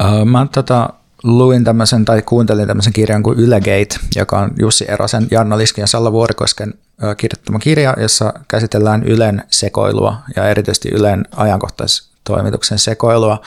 [0.03, 0.89] Uh, mä tota,
[1.23, 5.87] luin tämmöisen tai kuuntelin tämmöisen kirjan kuin Ylegate, joka on Jussi Erosen, Jarno Liskin ja
[5.87, 6.73] Salla Vuorikosken
[7.17, 13.41] kirjoittama kirja, jossa käsitellään Ylen sekoilua ja erityisesti Ylen ajankohtaistoimituksen sekoilua,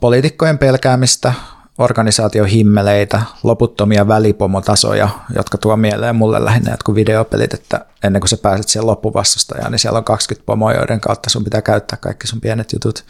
[0.00, 1.32] poliitikkojen pelkäämistä,
[1.78, 8.68] organisaatiohimmeleitä, loputtomia välipomotasoja, jotka tuo mieleen mulle lähinnä jotkut videopelit, että ennen kuin sä pääset
[8.68, 12.72] siihen loppuvastustajaan, niin siellä on 20 pomoa, joiden kautta sun pitää käyttää kaikki sun pienet
[12.72, 13.04] jutut.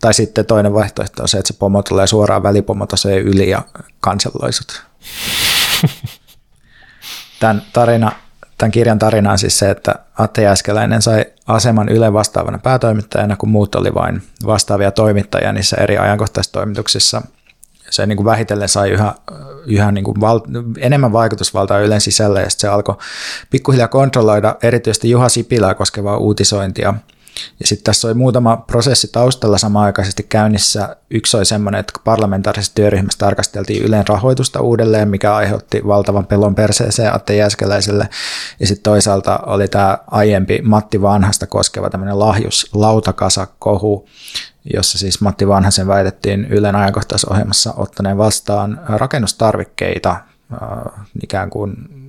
[0.00, 3.62] Tai sitten toinen vaihtoehto on se, että se pomo tulee suoraan välipomotasojen yli ja
[4.00, 4.82] kanselloisut.
[7.40, 8.12] Tämän tarina
[8.60, 13.48] Tämän kirjan tarina on siis se, että Atte Jääskeläinen sai aseman Yle vastaavana päätoimittajana, kun
[13.48, 17.22] muut oli vain vastaavia toimittajia niissä eri ajankohtaistoimituksissa.
[17.90, 19.14] Se niin kuin vähitellen sai yhä,
[19.66, 20.40] yhä niin kuin val,
[20.78, 22.96] enemmän vaikutusvaltaa Ylen sisällä ja se alkoi
[23.50, 26.94] pikkuhiljaa kontrolloida erityisesti Juha Sipilää koskevaa uutisointia–
[27.60, 30.96] ja sitten tässä oli muutama prosessi taustalla samaaikaisesti käynnissä.
[31.10, 37.14] Yksi oli semmoinen, että parlamentaarisessa työryhmässä tarkasteltiin Ylen rahoitusta uudelleen, mikä aiheutti valtavan pelon perseeseen
[37.14, 38.08] Atte Jääskeläiselle.
[38.60, 44.08] Ja sitten toisaalta oli tämä aiempi Matti Vanhasta koskeva tämmöinen lahjus lautakasa-kohu,
[44.74, 50.16] jossa siis Matti Vanhasen väitettiin Ylen ajankohtaisohjelmassa ottaneen vastaan rakennustarvikkeita
[51.22, 51.99] ikään kuin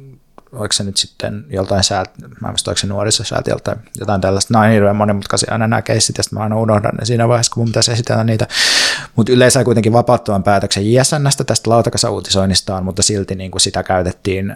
[0.51, 4.53] oliko se nyt sitten joltain säät, mä en muista, oliko se nuorisosäätiöltä tai jotain tällaista,
[4.53, 7.61] nämä on hirveän monimutkaisia aina nämä keissit, ja mä aina unohdan ne siinä vaiheessa, kun
[7.61, 8.47] mun pitäisi esitellä niitä,
[9.15, 14.55] mutta yleensä kuitenkin vapauttavan päätöksen JSNstä tästä lautakasa-uutisoinnistaan, mutta silti niin kuin sitä käytettiin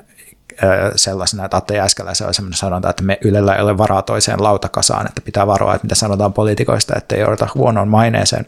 [0.95, 5.07] sellaisena, että Atte Jääskeläisen oli sellainen sanonta, että me Ylellä ei ole varaa toiseen lautakasaan,
[5.07, 8.45] että pitää varoa, että mitä sanotaan poliitikoista, ettei joudota huonoon maineeseen.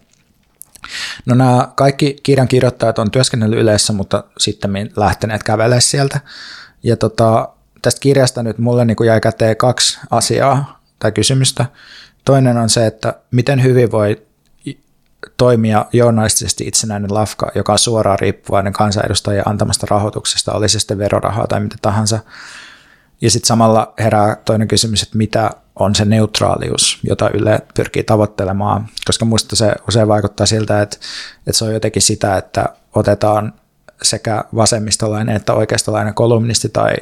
[1.26, 6.20] No nämä kaikki kirjan kirjoittajat on työskennellyt yleensä, mutta sitten lähteneet kävelemään sieltä.
[6.84, 7.50] Ja tota,
[7.82, 11.66] tästä kirjasta nyt mulle niin jäi käteen kaksi asiaa tai kysymystä.
[12.26, 14.28] Toinen on se, että miten hyvin voi
[15.38, 21.48] toimia journalistisesti itsenäinen lafka, joka on suoraan riippuvainen kansanedustajien antamasta rahoituksesta, oli se sitten verorahaa
[21.48, 22.20] tai mitä tahansa.
[23.22, 28.88] Ja sitten samalla herää toinen kysymys, että mitä on se neutraalius, jota Yle pyrkii tavoittelemaan,
[29.06, 30.98] koska muista se usein vaikuttaa siltä, että,
[31.38, 33.54] että se on jotenkin sitä, että otetaan
[34.02, 36.96] sekä vasemmistolainen että oikeistolainen kolumnisti tai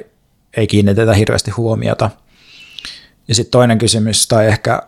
[0.58, 2.10] ei kiinnitetä hirveästi huomiota.
[3.28, 4.82] Ja sitten toinen kysymys, tai ehkä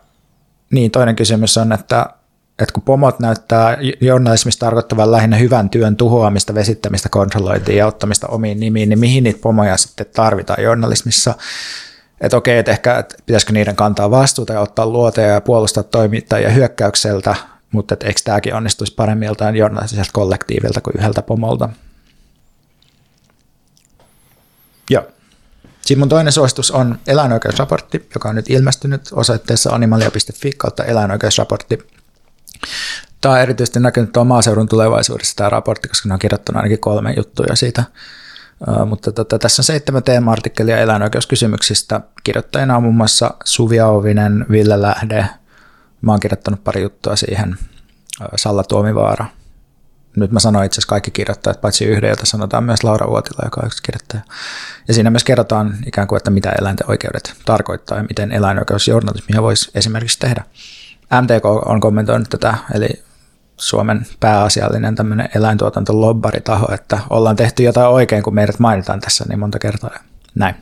[0.72, 2.06] niin toinen kysymys on, että,
[2.60, 8.60] että kun pomot näyttää journalismista tarkoittavan lähinnä hyvän työn tuhoamista, vesittämistä, kontrollointia ja ottamista omiin
[8.60, 11.36] nimiin, niin mihin niitä pomoja sitten tarvitaan journalismissa?
[12.22, 16.50] Että okei, että ehkä että pitäisikö niiden kantaa vastuuta ja ottaa luoteja ja puolustaa toimittajia
[16.50, 17.36] hyökkäykseltä,
[17.72, 21.70] mutta että eikö tämäkin onnistuisi paremmin joltain journalistiselta kollektiivilta kuin yhdeltä pomolta?
[24.90, 25.04] Joo.
[25.82, 31.80] Sitten mun toinen suositus on eläinoikeusraportti, joka on nyt ilmestynyt osoitteessa animalia.fi kautta eläinoikeusraportti.
[33.22, 37.14] Tämä on erityisesti näkynyt tuon maaseudun tulevaisuudessa tämä raportti, koska ne on kirjoittanut ainakin kolme
[37.18, 37.84] juttuja siitä.
[38.68, 42.02] Uh, mutta tota, tässä on seitsemän teema-artikkelia eläinoikeuskysymyksistä.
[42.24, 45.30] Kirjoittajina on muun muassa Suvi Auvinen, Ville Lähde.
[46.02, 47.58] Mä oon kirjoittanut pari juttua siihen.
[48.36, 49.26] Salla Tuomivaara,
[50.20, 53.62] nyt mä sanoin itse asiassa kaikki kirjoittajat, paitsi yhden, jota sanotaan myös Laura Uotila, joka
[53.62, 54.22] on yksi kirjoittaja.
[54.88, 59.72] Ja siinä myös kerrotaan ikään kuin, että mitä eläinten oikeudet tarkoittaa ja miten eläinoikeusjournalismia voisi
[59.76, 60.44] esimerkiksi tehdä.
[61.22, 63.04] MTK on kommentoinut tätä, eli
[63.58, 69.60] Suomen pääasiallinen tämmöinen eläintuotantolobbaritaho, että ollaan tehty jotain oikein, kun meidät mainitaan tässä niin monta
[69.60, 69.90] kertaa.
[70.36, 70.56] Näin.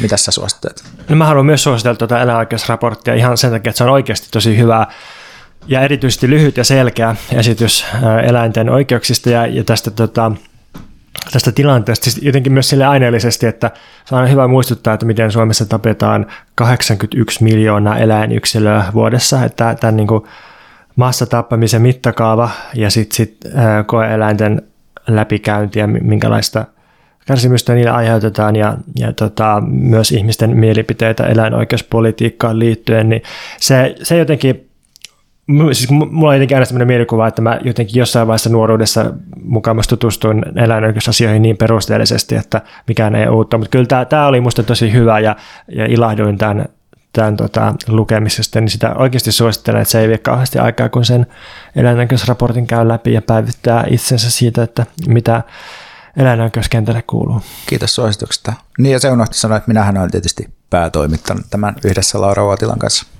[0.00, 0.84] Mitä sä suosittelet?
[1.08, 4.58] No mä haluan myös suositella tuota eläinoikeusraporttia ihan sen takia, että se on oikeasti tosi
[4.58, 4.86] hyvää
[5.66, 7.86] ja erityisesti lyhyt ja selkeä esitys
[8.26, 10.32] eläinten oikeuksista ja, ja tästä, tota,
[11.32, 13.70] tästä tilanteesta, siis jotenkin myös sille aineellisesti, että
[14.04, 20.06] se on hyvä muistuttaa, että miten Suomessa tapetaan 81 miljoonaa eläinyksilöä vuodessa, että tämän niin
[20.06, 20.24] kuin
[20.96, 23.38] massatappamisen mittakaava ja sitten sit,
[23.86, 24.62] koe-eläinten
[25.08, 26.64] läpikäynti ja minkälaista
[27.26, 33.22] kärsimystä niille aiheutetaan ja, ja tota, myös ihmisten mielipiteitä eläinoikeuspolitiikkaan liittyen, niin
[33.60, 34.67] se, se jotenkin
[35.72, 39.12] siis mulla on jotenkin aina sellainen mielikuva, että mä jotenkin jossain vaiheessa nuoruudessa
[39.42, 44.62] mukaan tutustuin eläinoikeusasioihin niin perusteellisesti, että mikään ei uutta, mutta kyllä tämä, tämä oli musta
[44.62, 45.36] tosi hyvä ja,
[45.68, 46.68] ja ilahduin tämän,
[47.12, 51.26] tämän tota, lukemisesta, niin sitä oikeasti suosittelen, että se ei vie kauheasti aikaa, kun sen
[51.76, 55.42] eläinoikeusraportin käy läpi ja päivittää itsensä siitä, että mitä
[56.16, 57.42] eläinoikeuskentälle kuuluu.
[57.66, 58.52] Kiitos suosituksesta.
[58.78, 63.17] Niin ja se unohti sanoa, että minähän olen tietysti päätoimittanut tämän yhdessä Laura Uotilan kanssa.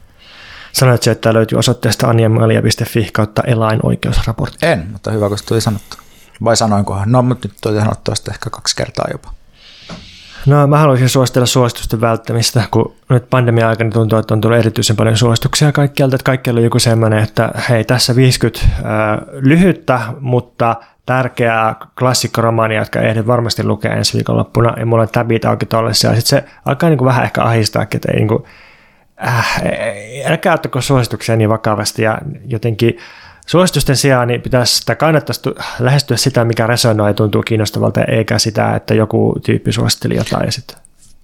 [0.72, 4.66] Sanoit se, että löytyy osoitteesta animalia.fi kautta eläinoikeusraportti.
[4.66, 5.96] En, mutta hyvä, kun se tuli sanottu.
[6.44, 7.12] Vai sanoinkohan?
[7.12, 9.30] No, mutta nyt tuli sanottu sitä ehkä kaksi kertaa jopa.
[10.46, 15.16] No mä haluaisin suositella suositusten välttämistä, kun nyt pandemia-aikana tuntuu, että on tullut erityisen paljon
[15.16, 18.70] suosituksia kaikkialta, että kaikkialla on joku semmoinen, että hei tässä 50 äh,
[19.40, 20.76] lyhyttä, mutta
[21.06, 26.14] tärkeää klassikkoromania, jotka ehdi varmasti lukea ensi viikonloppuna, ja mulla on tabit auki tollessa, ja
[26.14, 28.44] sitten se alkaa niin kuin vähän ehkä ahistaa, että ei niin kuin,
[29.26, 29.60] äh,
[30.26, 32.98] älkää ottako suosituksia niin vakavasti ja jotenkin
[33.46, 35.40] suositusten sijaan niin pitäisi, tai kannattaisi
[35.78, 40.50] lähestyä sitä, mikä resonoi ja tuntuu kiinnostavalta, eikä sitä, että joku tyyppi suositteli jotain.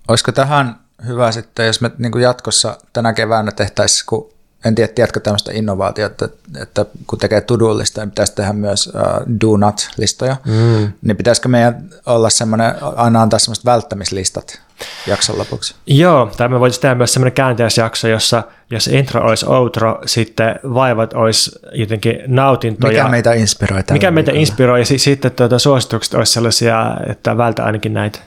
[0.08, 0.76] Olisiko tähän
[1.06, 4.33] hyvä sitten, jos me niin jatkossa tänä keväänä tehtäisiin, kun
[4.64, 8.92] en tiedä, tiedätkö tämmöistä innovaatiota, että, että kun tekee to-do-lista, niin pitäisi tehdä myös uh,
[9.40, 10.92] do not-listoja, mm.
[11.02, 14.60] niin pitäisikö meidän olla semmoinen, aina antaa semmoiset välttämislistat
[15.06, 15.74] jakson lopuksi?
[15.86, 21.12] Joo, tai me voitaisiin tehdä myös semmoinen käänteisjakso, jossa jos intro olisi outro, sitten vaivat
[21.12, 23.02] olisi jotenkin nautintoja.
[23.02, 23.82] Mikä meitä inspiroi?
[23.90, 28.18] Mikä meitä inspiroi, ja sitten tuota, suositukset olisi sellaisia, että vältä ainakin näitä.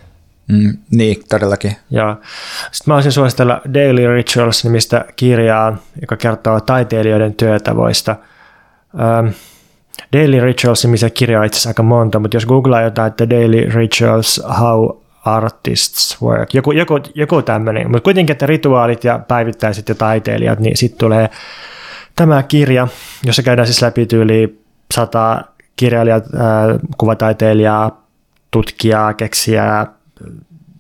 [0.48, 1.76] Mm, niin, todellakin.
[1.90, 2.16] Joo.
[2.72, 8.16] Sitten mä olisin suositella Daily Rituals-nimistä kirjaa, joka kertoo taiteilijoiden työtavoista.
[8.94, 9.34] Um,
[10.14, 14.42] Daily Rituals-nimisiä kirjoja on itse asiassa aika monta, mutta jos googlaa jotain, että Daily Rituals,
[14.60, 14.90] How
[15.26, 20.78] Artists Work, joku, joku, joku tämmöinen, mutta kuitenkin, että rituaalit ja päivittäiset ja taiteilijat, niin
[20.78, 21.30] sitten tulee
[22.16, 22.88] tämä kirja,
[23.24, 24.62] jossa käydään siis läpi tyyli
[24.94, 25.42] sata
[25.76, 26.24] kirjailijat,
[26.98, 28.04] kuvataiteilijaa,
[28.52, 29.97] tutkijaa, keksijää,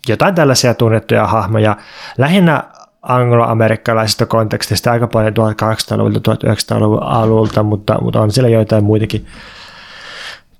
[0.07, 1.77] jotain tällaisia tunnettuja hahmoja.
[2.17, 2.63] Lähinnä
[3.01, 9.25] angloamerikkalaisesta kontekstista aika paljon 1800-luvulta, 1900-luvun alulta, mutta, mutta on siellä joitain muitakin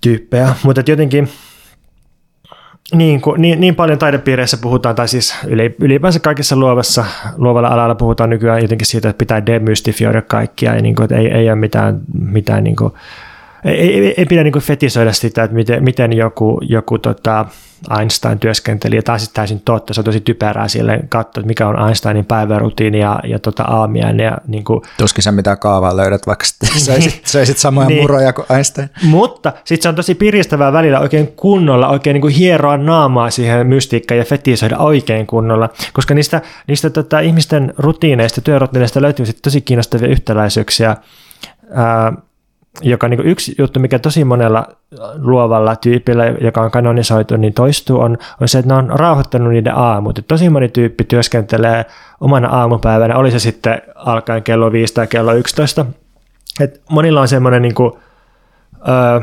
[0.01, 0.55] tyyppejä.
[0.63, 1.29] Mutta jotenkin
[2.93, 5.35] niin, kuin, niin, niin paljon taidepiireissä puhutaan, tai siis
[5.79, 7.05] ylipäänsä kaikessa luovassa,
[7.37, 11.27] luovalla alalla puhutaan nykyään jotenkin siitä, että pitää demystifioida kaikkia, ja niin kuin, että ei,
[11.27, 12.93] ei ole mitään, mitään niin kuin,
[13.67, 17.45] ei, ei, ei pidä niin fetisoida sitä, että miten, miten joku, joku tota
[17.99, 21.87] Einstein työskenteli, ja taas täysin totta, se on tosi typerää sille katsoa, että mikä on
[21.87, 24.25] Einsteinin päivärutiini ja, ja tota aamiainen.
[24.25, 24.81] Ja niin kuin...
[24.97, 26.45] Tuskin sä mitään kaavaa löydät, vaikka
[26.77, 28.01] söisit, söisit samoja niin.
[28.01, 28.89] muroja kuin Einstein.
[29.03, 33.67] Mutta sitten se on tosi piristävää välillä oikein kunnolla, oikein niin kuin hieroa naamaa siihen
[33.67, 39.61] mystiikkaan ja fetisoida oikein kunnolla, koska niistä, niistä tota, ihmisten rutiineista, työrutiineista löytyy sitten tosi
[39.61, 40.97] kiinnostavia yhtäläisyyksiä.
[41.73, 42.13] Ää,
[42.81, 44.67] joka niin yksi juttu, mikä tosi monella
[45.17, 49.75] luovalla tyypillä, joka on kanonisoitu, niin toistuu, on, on se, että ne on rauhoittanut niiden
[49.75, 50.19] aamut.
[50.19, 51.85] Et tosi moni tyyppi työskentelee
[52.21, 55.85] omana aamupäivänä, oli se sitten alkaen kello 5 tai kello 11.
[56.59, 57.93] Et monilla on semmoinen niin kuin,
[58.87, 59.21] ö,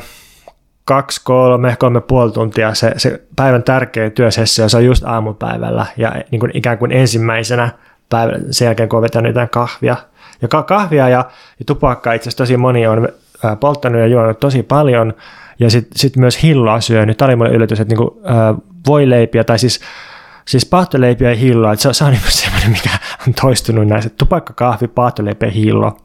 [0.84, 6.12] kaksi, kolme, kolme puoli tuntia se, se päivän tärkeä työsessio, se on just aamupäivällä ja
[6.30, 7.70] niin kuin ikään kuin ensimmäisenä
[8.10, 9.96] päivänä, sen jälkeen kun on vetänyt jotain kahvia.
[10.42, 11.24] Ja kahvia ja,
[11.58, 13.08] ja tupakkaa itse asiassa tosi moni on
[13.60, 15.14] polttanut ja juonut tosi paljon
[15.58, 17.16] ja sitten sit myös hilloa syönyt.
[17.16, 18.56] Tämä oli mulle yllätys, että niinku, äh,
[18.86, 19.80] voileipiä tai siis
[20.48, 22.90] Siis paahtoleipiä ja hilloa, että se, se on niin semmoinen, mikä
[23.28, 24.10] on toistunut näissä.
[24.10, 25.96] Tupakka, kahvi, paahtoleipiä ja hillo.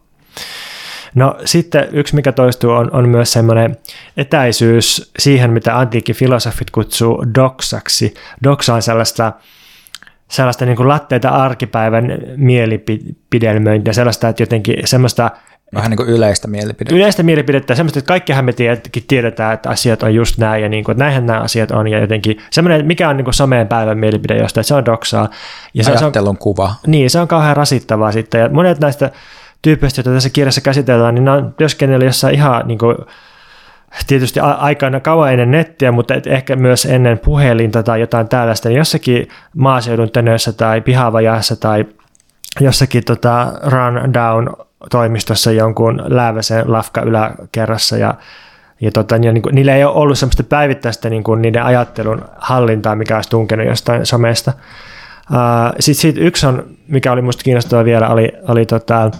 [1.14, 3.76] No sitten yksi, mikä toistuu, on, on myös semmoinen
[4.16, 8.14] etäisyys siihen, mitä antiikin filosofit kutsuu doksaksi.
[8.44, 9.32] Doksa on sellaista,
[10.28, 15.30] sellaista niin kuin latteita arkipäivän mielipidelmöintiä, sellaista, että jotenkin semmoista
[15.74, 16.96] Vähän niin kuin yleistä mielipidettä.
[16.96, 18.52] Yleistä mielipidettä, semmoista, että kaikkihan me
[19.08, 21.98] tiedetään, että asiat on just näin ja niin kuin, että näinhän nämä asiat on ja
[21.98, 25.28] jotenkin semmoinen, mikä on niin kuin someen päivän mielipide jostain, että se on doksaa.
[25.74, 26.74] Ja se, Ajattelun se on, kuva.
[26.86, 29.10] Niin, se on kauhean rasittavaa sitten ja monet näistä
[29.62, 32.96] tyypeistä, joita tässä kirjassa käsitellään, niin ne on työskennellyt jossain ihan niin kuin,
[34.06, 38.78] tietysti aikana kauan ennen nettiä, mutta et ehkä myös ennen puhelinta tai jotain tällaista, niin
[38.78, 41.84] jossakin maaseudun tönössä tai pihavajassa tai
[42.60, 48.14] jossakin tota, run down toimistossa jonkun lääväsen lafka yläkerrassa ja
[48.80, 52.24] ja, tota, ja niin kuin, niillä ei ole ollut semmoista päivittäistä niin kuin niiden ajattelun
[52.38, 54.52] hallintaa, mikä olisi tunkenut jostain somesta.
[55.30, 55.36] Uh,
[55.80, 59.10] Sitten sit yksi on, mikä oli minusta kiinnostava vielä, oli, oli tota,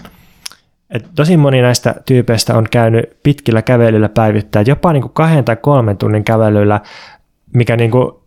[0.89, 5.55] että tosi moni näistä tyypeistä on käynyt pitkillä kävelyillä päivittäin, jopa niin kuin kahden tai
[5.55, 6.79] kolmen tunnin kävelyllä,
[7.53, 8.20] mikä niin kuin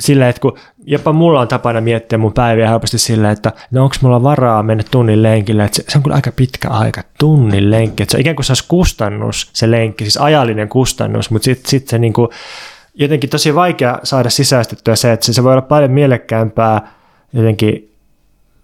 [0.00, 3.96] silleen, että kun jopa mulla on tapana miettiä mun päiviä helposti silleen, että no onko
[4.00, 8.02] mulla varaa mennä tunnin lenkille, että se, se on kyllä aika pitkä aika, tunnin lenkki,
[8.02, 11.88] että se ikään kuin se olisi kustannus se lenkki, siis ajallinen kustannus, mutta sitten sit
[11.88, 12.28] se niinku,
[12.94, 16.92] jotenkin tosi vaikea saada sisäistettyä se, että se, se voi olla paljon mielekkäämpää
[17.32, 17.96] jotenkin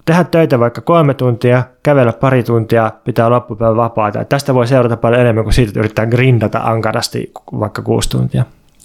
[0.04, 4.24] tehdä töitä vaikka kolme tuntia, kävellä pari tuntia, pitää loppupäivän vapaata.
[4.24, 8.44] Tästä voi seurata paljon enemmän kuin siitä, että yrittää grindata ankarasti vaikka kuusi tuntia.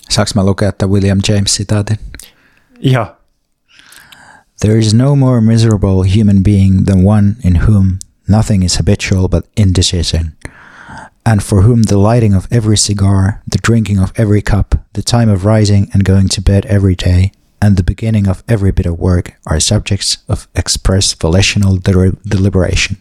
[0.10, 1.98] Saanko mä lukea että William James-sitaatin?
[2.80, 3.14] Yeah.
[4.60, 9.48] There is no more miserable human being than one in whom nothing is habitual but
[9.56, 10.36] indecision,
[11.26, 15.30] and for whom the lighting of every cigar, the drinking of every cup, the time
[15.30, 17.32] of rising and going to bed every day,
[17.62, 22.98] and the beginning of every bit of work are subjects of express volitional deliberation.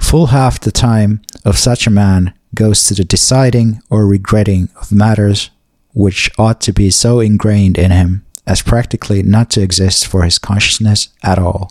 [0.00, 4.92] Full half the time of such a man goes to the deciding or regretting of
[4.92, 5.50] matters
[5.94, 10.40] which ought to be so ingrained in him as practically not to exist for his
[10.40, 11.64] consciousness at all.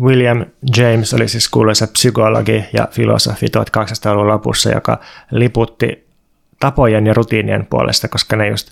[0.00, 0.46] William
[0.76, 5.00] James oli siis kuuluisa psykologi ja filosofi 1800-luvun lopussa, joka
[5.30, 6.06] liputti
[6.60, 8.68] tapojen ja rutiinien puolesta, koska ne just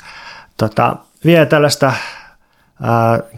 [0.56, 1.92] tota, vie tällaista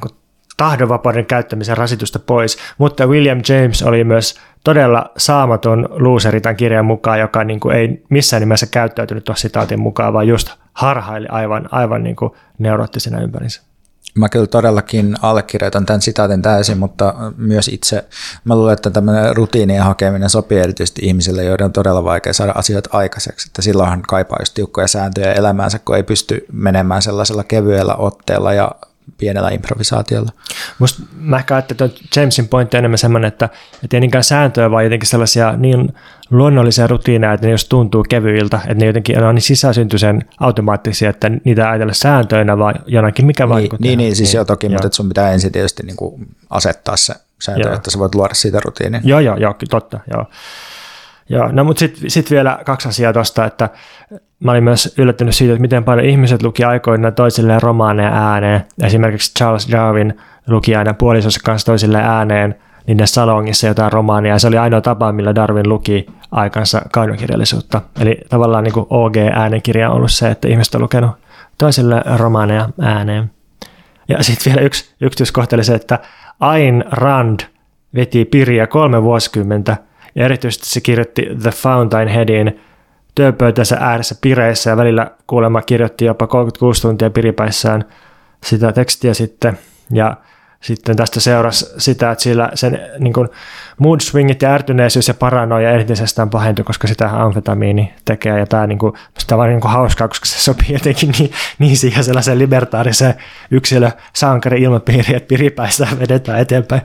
[0.02, 0.14] niin
[0.56, 7.20] tahdonvapauden käyttämisen rasitusta pois, mutta William James oli myös todella saamaton luuseri tämän kirjan mukaan,
[7.20, 12.02] joka niin kuin ei missään nimessä käyttäytynyt tuossa sitaatin mukaan, vaan just harhaili aivan, aivan
[12.02, 13.62] niin kuin neuroottisena ympärinsä.
[14.14, 18.04] Mä kyllä todellakin allekirjoitan tämän sitaatin täysin, mutta myös itse,
[18.44, 22.90] mä luulen, että tämmöinen rutiinien hakeminen sopii erityisesti ihmisille, joiden on todella vaikea saada asioita
[22.92, 23.48] aikaiseksi.
[23.48, 28.70] Että silloinhan kaipaa just tiukkoja sääntöjä elämäänsä, kun ei pysty menemään sellaisella kevyellä otteella ja
[29.18, 30.32] pienellä improvisaatiolla.
[30.78, 33.48] Musta mä ehkä ajattelen, että Jamesin pointti on enemmän sellainen, että,
[33.84, 35.92] että ei niinkään sääntöjä, vaan jotenkin sellaisia niin
[36.30, 41.10] luonnollisia rutiineja, että ne jos tuntuu kevyiltä, että ne jotenkin ne on niin sisäsyntyisen automaattisia,
[41.10, 43.78] että niitä ei ajatella sääntöinä, vaan jonakin mikä vaikuttaa.
[43.80, 44.72] Niin, niin, niin siis niin, joo toki, joo.
[44.72, 47.74] mutta sun pitää ensin tietysti niin kuin asettaa se sääntö, joo.
[47.74, 49.00] että sä voit luoda siitä rutiinin.
[49.04, 50.26] Joo, joo, joo, totta, joo.
[51.28, 53.70] Joo, no mutta sitten sit vielä kaksi asiaa tuosta, että
[54.44, 58.64] mä olin myös yllättynyt siitä, että miten paljon ihmiset luki aikoinaan toisilleen romaaneja ääneen.
[58.82, 60.14] Esimerkiksi Charles Darwin
[60.46, 62.54] luki aina puolisonsa kanssa toisille ääneen
[62.86, 67.82] niiden salongissa jotain romaania, ja se oli ainoa tapa, millä Darwin luki aikansa kaunokirjallisuutta.
[68.00, 71.10] Eli tavallaan niin kuin OG-äänenkirja on ollut se, että ihmiset on lukenut
[71.58, 73.30] toisille romaaneja ääneen.
[74.08, 75.98] Ja sitten vielä yksi yksityiskohta oli se, että
[76.40, 77.40] Ayn Rand
[77.94, 79.76] veti Pirja kolme vuosikymmentä,
[80.14, 82.60] ja erityisesti se kirjoitti The Fountainheadin
[83.14, 87.84] työpöytänsä ääressä pireissä ja välillä kuulemma kirjoitti jopa 36 tuntia piripäissään
[88.44, 89.58] sitä tekstiä sitten
[89.90, 90.16] ja
[90.64, 93.28] sitten tästä seurasi sitä, että sillä sen niin kuin
[93.78, 98.38] mood swingit ja ärtyneisyys ja paranoia entisestään pahentui, koska sitä amfetamiini tekee.
[98.38, 101.76] Ja tämä, niin kuin, sitä vaan niin kuin hauskaa, koska se sopii jotenkin niin, niin
[101.76, 103.14] siihen sellaiseen libertaariseen
[103.50, 106.82] yksilö sankari ilmapiiriin, että piripäissä vedetään eteenpäin.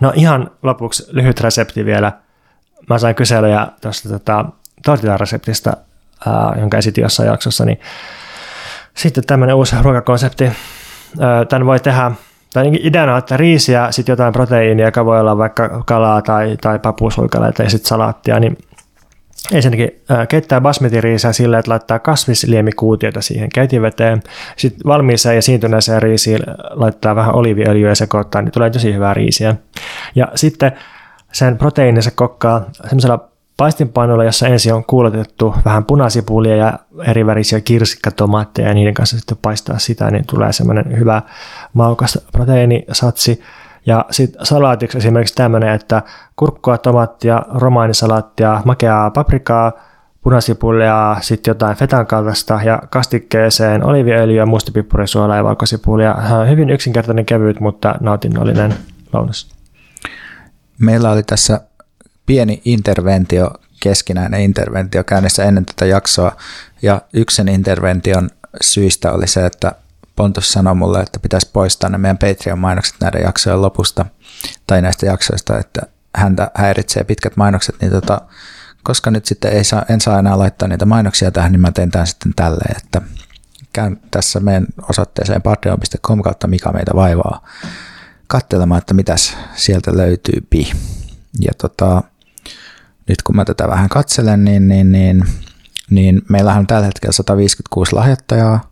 [0.00, 2.12] No ihan lopuksi lyhyt resepti vielä.
[2.90, 4.44] Mä sain kyselyjä tuosta tota,
[4.84, 5.72] tortilareseptistä,
[6.26, 7.80] ää, jonka esitin jossain jaksossa, niin
[8.94, 10.52] sitten tämmöinen uusi ruokakonsepti,
[11.48, 12.10] tämän voi tehdä,
[12.52, 16.78] tai ideana on, että riisiä, sitten jotain proteiinia, joka voi olla vaikka kalaa tai, tai
[16.78, 18.58] papusuikaleita ja sitten salaattia, niin
[19.52, 24.22] Ensinnäkin keittää basmati-riisiä sillä, että laittaa kasvisliemikuutioita siihen keitinveteen.
[24.56, 26.40] Sitten valmiiseen ja siintyneeseen riisiin
[26.70, 29.56] laittaa vähän oliiviöljyä ja sekoittaa, niin tulee tosi hyvää riisiä.
[30.14, 30.72] Ja sitten
[31.32, 38.68] sen proteiininsa kokkaa semmoisella paistinpanolla, jossa ensin on kuuletettu vähän punasipulia ja eri värisiä kirsikkatomaatteja
[38.68, 41.22] ja niiden kanssa sitten paistaa sitä, niin tulee semmoinen hyvä
[41.72, 43.42] maukas proteiinisatsi.
[43.86, 46.02] Ja sitten salaatiksi esimerkiksi tämmöinen, että
[46.36, 49.72] kurkkua, tomaattia, romaanisalaattia, makeaa paprikaa,
[50.22, 56.16] punasipulia, sitten jotain fetan kaltaista ja kastikkeeseen oliiviöljyä, mustapippurisuolaa ja valkosipulia.
[56.48, 58.74] Hyvin yksinkertainen kevyt, mutta nautinnollinen
[59.12, 59.59] lounas.
[60.80, 61.60] Meillä oli tässä
[62.26, 63.50] pieni interventio,
[63.80, 66.36] keskinäinen interventio käynnissä ennen tätä jaksoa.
[66.82, 68.30] Ja yksi intervention
[68.60, 69.72] syistä oli se, että
[70.16, 74.06] Pontus sanoi mulle, että pitäisi poistaa ne meidän Patreon-mainokset näiden jaksojen lopusta
[74.66, 75.82] tai näistä jaksoista, että
[76.14, 78.20] häntä häiritsee pitkät mainokset, niin tota,
[78.82, 81.90] koska nyt sitten ei saa, en saa enää laittaa niitä mainoksia tähän, niin mä teen
[81.90, 83.02] tämän sitten tälleen, että
[83.72, 87.48] käyn tässä meidän osoitteeseen patreon.com kautta mikä meitä vaivaa
[88.30, 90.72] katselemaan, että mitäs sieltä löytyy pi.
[91.40, 92.02] Ja tota,
[93.08, 95.24] nyt kun mä tätä vähän katselen, niin, niin, niin,
[95.90, 98.70] niin meillähän on tällä hetkellä 156 lahjoittajaa,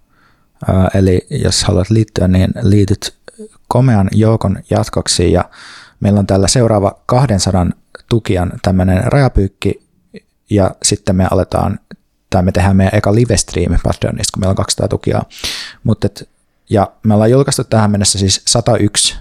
[0.94, 3.14] eli jos haluat liittyä, niin liityt
[3.68, 5.32] komean joukon jatkoksi.
[5.32, 5.44] Ja
[6.00, 7.66] meillä on tällä seuraava 200
[8.08, 9.88] tukijan tämmöinen rajapyykki.
[10.50, 11.78] Ja sitten me aletaan,
[12.30, 15.24] tai me tehdään meidän eka live-streami Patreonista, kun meillä on 200 tukijaa,
[15.84, 16.08] mutta
[16.70, 19.16] ja me ollaan julkaistu tähän mennessä siis 101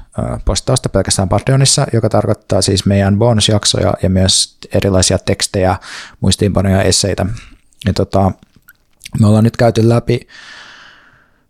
[0.45, 5.75] postausta pelkästään Patreonissa, joka tarkoittaa siis meidän bonusjaksoja ja myös erilaisia tekstejä,
[6.21, 7.25] muistiinpanoja, esseitä.
[7.85, 8.31] Ja tota,
[9.19, 10.27] me ollaan nyt käyty läpi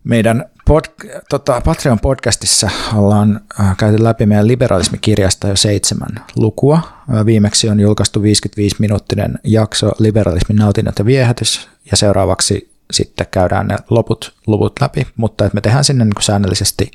[0.04, 0.84] meidän pod,
[1.28, 3.40] tota, Patreon-podcastissa ollaan
[3.76, 6.82] käyty läpi meidän liberalismikirjasta jo seitsemän lukua.
[7.26, 14.34] Viimeksi on julkaistu 55-minuuttinen jakso Liberalismin nautinnot ja viehätys, ja seuraavaksi sitten käydään ne loput
[14.46, 16.90] luvut läpi, mutta että me tehdään sinne niin kuin säännöllisesti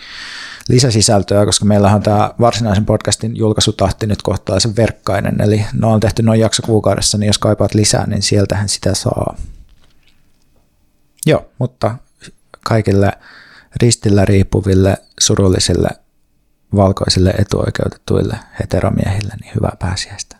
[0.70, 6.24] lisäsisältöä, koska meillä on tämä varsinaisen podcastin julkaisutahti nyt kohtalaisen verkkainen, eli ne on tehty
[6.24, 9.36] noin jakso kuukaudessa, niin jos kaipaat lisää, niin sieltähän sitä saa.
[11.26, 11.95] Joo, mutta
[12.64, 13.11] kaikille
[13.82, 15.90] ristillä riippuville, surullisille,
[16.76, 20.32] valkoisille etuoikeutetuille heteromiehille, niin hyvää pääsiäistä.